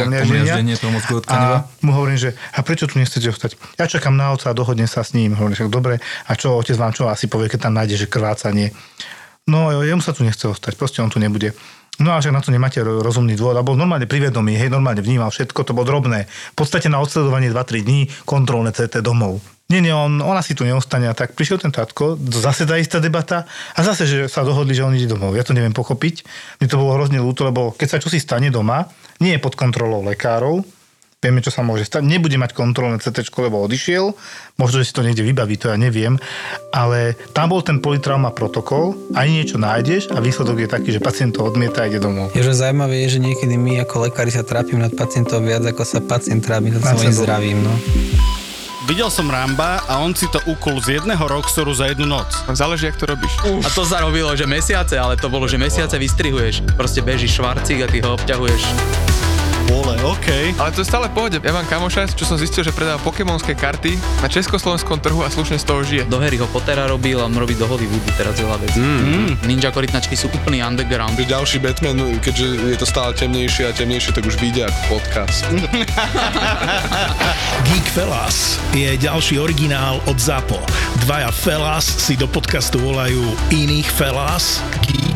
mozgového 0.89 1.25
tkaniva. 1.27 1.59
A 1.65 1.85
mu 1.85 1.91
hovorím, 1.93 2.17
že 2.17 2.31
a 2.55 2.65
prečo 2.65 2.89
tu 2.89 2.97
nechcete 2.97 3.29
ostať? 3.29 3.59
Ja 3.77 3.91
čakám 3.91 4.15
na 4.15 4.33
otca 4.33 4.53
a 4.53 4.57
dohodnem 4.57 4.89
sa 4.89 5.05
s 5.05 5.13
ním. 5.13 5.37
Hovorím, 5.37 5.59
že 5.59 5.69
dobre, 5.69 6.01
a 6.01 6.33
čo 6.33 6.57
otec 6.57 6.79
vám 6.81 6.97
čo 6.97 7.11
asi 7.11 7.29
povie, 7.29 7.51
keď 7.51 7.69
tam 7.69 7.77
nájde, 7.77 8.07
že 8.07 8.07
krvácanie. 8.09 8.73
No, 9.45 9.69
jemu 9.85 10.01
sa 10.01 10.17
tu 10.17 10.25
nechce 10.25 10.49
ostať, 10.49 10.79
proste 10.81 11.05
on 11.05 11.11
tu 11.13 11.21
nebude. 11.21 11.53
No 11.97 12.13
a 12.13 12.21
však 12.21 12.35
na 12.35 12.45
to 12.45 12.53
nemáte 12.53 12.85
ro- 12.85 13.01
rozumný 13.01 13.37
dôvod. 13.41 13.57
A 13.57 13.65
bol 13.65 13.79
normálne 13.79 14.05
privedomý, 14.05 14.57
hej, 14.61 14.69
normálne 14.69 15.01
vnímal 15.01 15.33
všetko, 15.33 15.65
to 15.65 15.73
bolo 15.73 15.89
drobné. 15.89 16.29
V 16.29 16.57
podstate 16.57 16.93
na 16.93 17.01
odsledovanie 17.01 17.49
2-3 17.49 17.87
dní 17.89 18.01
kontrolné 18.29 18.73
CT 18.77 19.01
domov. 19.01 19.41
Nie, 19.67 19.83
nie, 19.83 19.91
on, 19.91 20.23
on 20.23 20.37
asi 20.39 20.55
tu 20.55 20.63
neostane. 20.63 21.11
A 21.11 21.17
tak 21.17 21.35
prišiel 21.35 21.59
ten 21.59 21.75
tatko, 21.75 22.15
zase 22.21 22.69
tá 22.69 22.79
istá 22.79 23.03
debata 23.03 23.49
a 23.75 23.81
zase, 23.83 24.07
že 24.07 24.19
sa 24.31 24.47
dohodli, 24.47 24.77
že 24.77 24.87
on 24.87 24.95
ide 24.95 25.11
domov. 25.11 25.35
Ja 25.35 25.43
to 25.43 25.57
neviem 25.57 25.75
pochopiť. 25.75 26.23
Mne 26.63 26.69
to 26.71 26.79
bolo 26.79 26.95
hrozne 26.95 27.19
ľúto, 27.19 27.43
lebo 27.43 27.75
keď 27.75 27.97
sa 27.97 27.99
čosi 27.99 28.23
stane 28.23 28.53
doma, 28.53 28.87
nie 29.19 29.35
je 29.35 29.43
pod 29.43 29.59
kontrolou 29.59 30.05
lekárov, 30.07 30.63
vieme, 31.27 31.43
čo 31.43 31.51
sa 31.51 31.66
môže 31.66 31.83
stať. 31.83 32.07
Nebude 32.07 32.39
mať 32.39 32.55
kontrolné 32.55 33.03
CT, 33.03 33.27
lebo 33.43 33.59
odišiel. 33.66 34.14
Možno, 34.57 34.81
že 34.81 34.89
si 34.89 34.95
to 34.95 35.03
niekde 35.03 35.27
vybaví, 35.27 35.59
to 35.59 35.68
ja 35.68 35.77
neviem. 35.77 36.16
Ale 36.70 37.18
tam 37.35 37.51
bol 37.51 37.61
ten 37.66 37.83
politrauma 37.83 38.31
protokol, 38.31 38.95
aj 39.12 39.27
niečo 39.27 39.59
nájdeš 39.59 40.14
a 40.14 40.22
výsledok 40.22 40.64
je 40.64 40.68
taký, 40.70 40.89
že 40.95 41.03
pacient 41.03 41.35
to 41.35 41.43
odmieta 41.43 41.83
a 41.83 41.91
ide 41.91 41.99
domov. 41.99 42.31
Je, 42.33 42.41
že 42.41 42.55
zaujímavé 42.55 43.05
je, 43.05 43.18
že 43.18 43.20
niekedy 43.20 43.59
my 43.59 43.83
ako 43.83 44.07
lekári 44.07 44.31
sa 44.31 44.47
trápime 44.47 44.81
nad 44.81 44.95
pacientom 44.95 45.43
viac, 45.43 45.66
ako 45.66 45.83
sa 45.83 45.99
pacient 45.99 46.47
trápi 46.47 46.70
nad 46.70 46.81
svojím 46.81 47.12
Pacientom. 47.12 47.24
zdravím. 47.27 47.59
No. 47.66 47.74
Videl 48.87 49.11
som 49.11 49.27
Ramba 49.27 49.83
a 49.91 49.99
on 49.99 50.14
si 50.14 50.31
to 50.31 50.39
ukul 50.47 50.79
z 50.79 51.03
jedného 51.03 51.18
roxoru 51.18 51.74
za 51.74 51.91
jednu 51.91 52.07
noc. 52.07 52.31
Záleží, 52.55 52.87
jak 52.87 52.95
to 52.95 53.11
robíš. 53.11 53.35
A 53.66 53.68
to 53.74 53.83
sa 53.83 53.99
robilo, 53.99 54.31
že 54.39 54.47
mesiace, 54.47 54.95
ale 54.95 55.18
to 55.18 55.27
bolo, 55.27 55.51
že 55.51 55.59
mesiace 55.59 55.99
vystrihuješ. 55.99 56.62
Proste 56.79 57.03
beží 57.03 57.27
švarcík 57.27 57.83
a 57.83 57.91
ty 57.91 57.99
ho 57.99 58.14
obťahuješ. 58.14 59.06
Vole, 59.67 59.99
OK. 60.07 60.55
Ale 60.59 60.71
to 60.71 60.83
je 60.83 60.87
stále 60.87 61.11
pohode. 61.11 61.43
Ja 61.43 61.51
mám 61.51 61.67
kamoša, 61.67 62.07
čo 62.14 62.23
som 62.23 62.39
zistil, 62.39 62.62
že 62.62 62.71
predáva 62.71 63.03
pokémonské 63.03 63.59
karty 63.59 63.99
na 64.23 64.29
československom 64.31 65.03
trhu 65.03 65.27
a 65.27 65.29
slušne 65.33 65.59
z 65.59 65.64
toho 65.67 65.81
žije. 65.83 66.03
Do 66.07 66.23
Harryho 66.23 66.47
Pottera 66.55 66.87
robil 66.87 67.19
a 67.19 67.27
on 67.27 67.35
robí 67.35 67.59
do 67.59 67.67
Hollywoodu 67.67 68.11
teraz 68.14 68.39
veľa 68.39 68.57
vecí. 68.62 68.79
Mm. 68.79 69.43
Ninja 69.49 69.75
korytnačky 69.75 70.14
sú 70.14 70.31
úplný 70.31 70.62
underground. 70.62 71.19
Ďalší 71.19 71.59
Batman, 71.59 71.99
keďže 72.23 72.47
je 72.75 72.79
to 72.79 72.87
stále 72.87 73.11
temnejšie 73.17 73.67
a 73.67 73.73
temnejšie, 73.75 74.14
tak 74.14 74.23
už 74.29 74.39
vyjde 74.39 74.71
ako 74.71 74.81
podcast. 74.99 75.43
Geek 77.67 77.87
Fellas 77.91 78.62
je 78.71 78.95
ďalší 78.95 79.43
originál 79.43 79.99
od 80.07 80.19
ZAPO. 80.21 80.62
Dvaja 81.03 81.35
Fellas 81.35 81.87
si 81.87 82.14
do 82.14 82.31
podcastu 82.31 82.79
volajú 82.79 83.35
iných 83.51 83.89
Fellas, 83.91 84.62
Geeks 84.87 85.16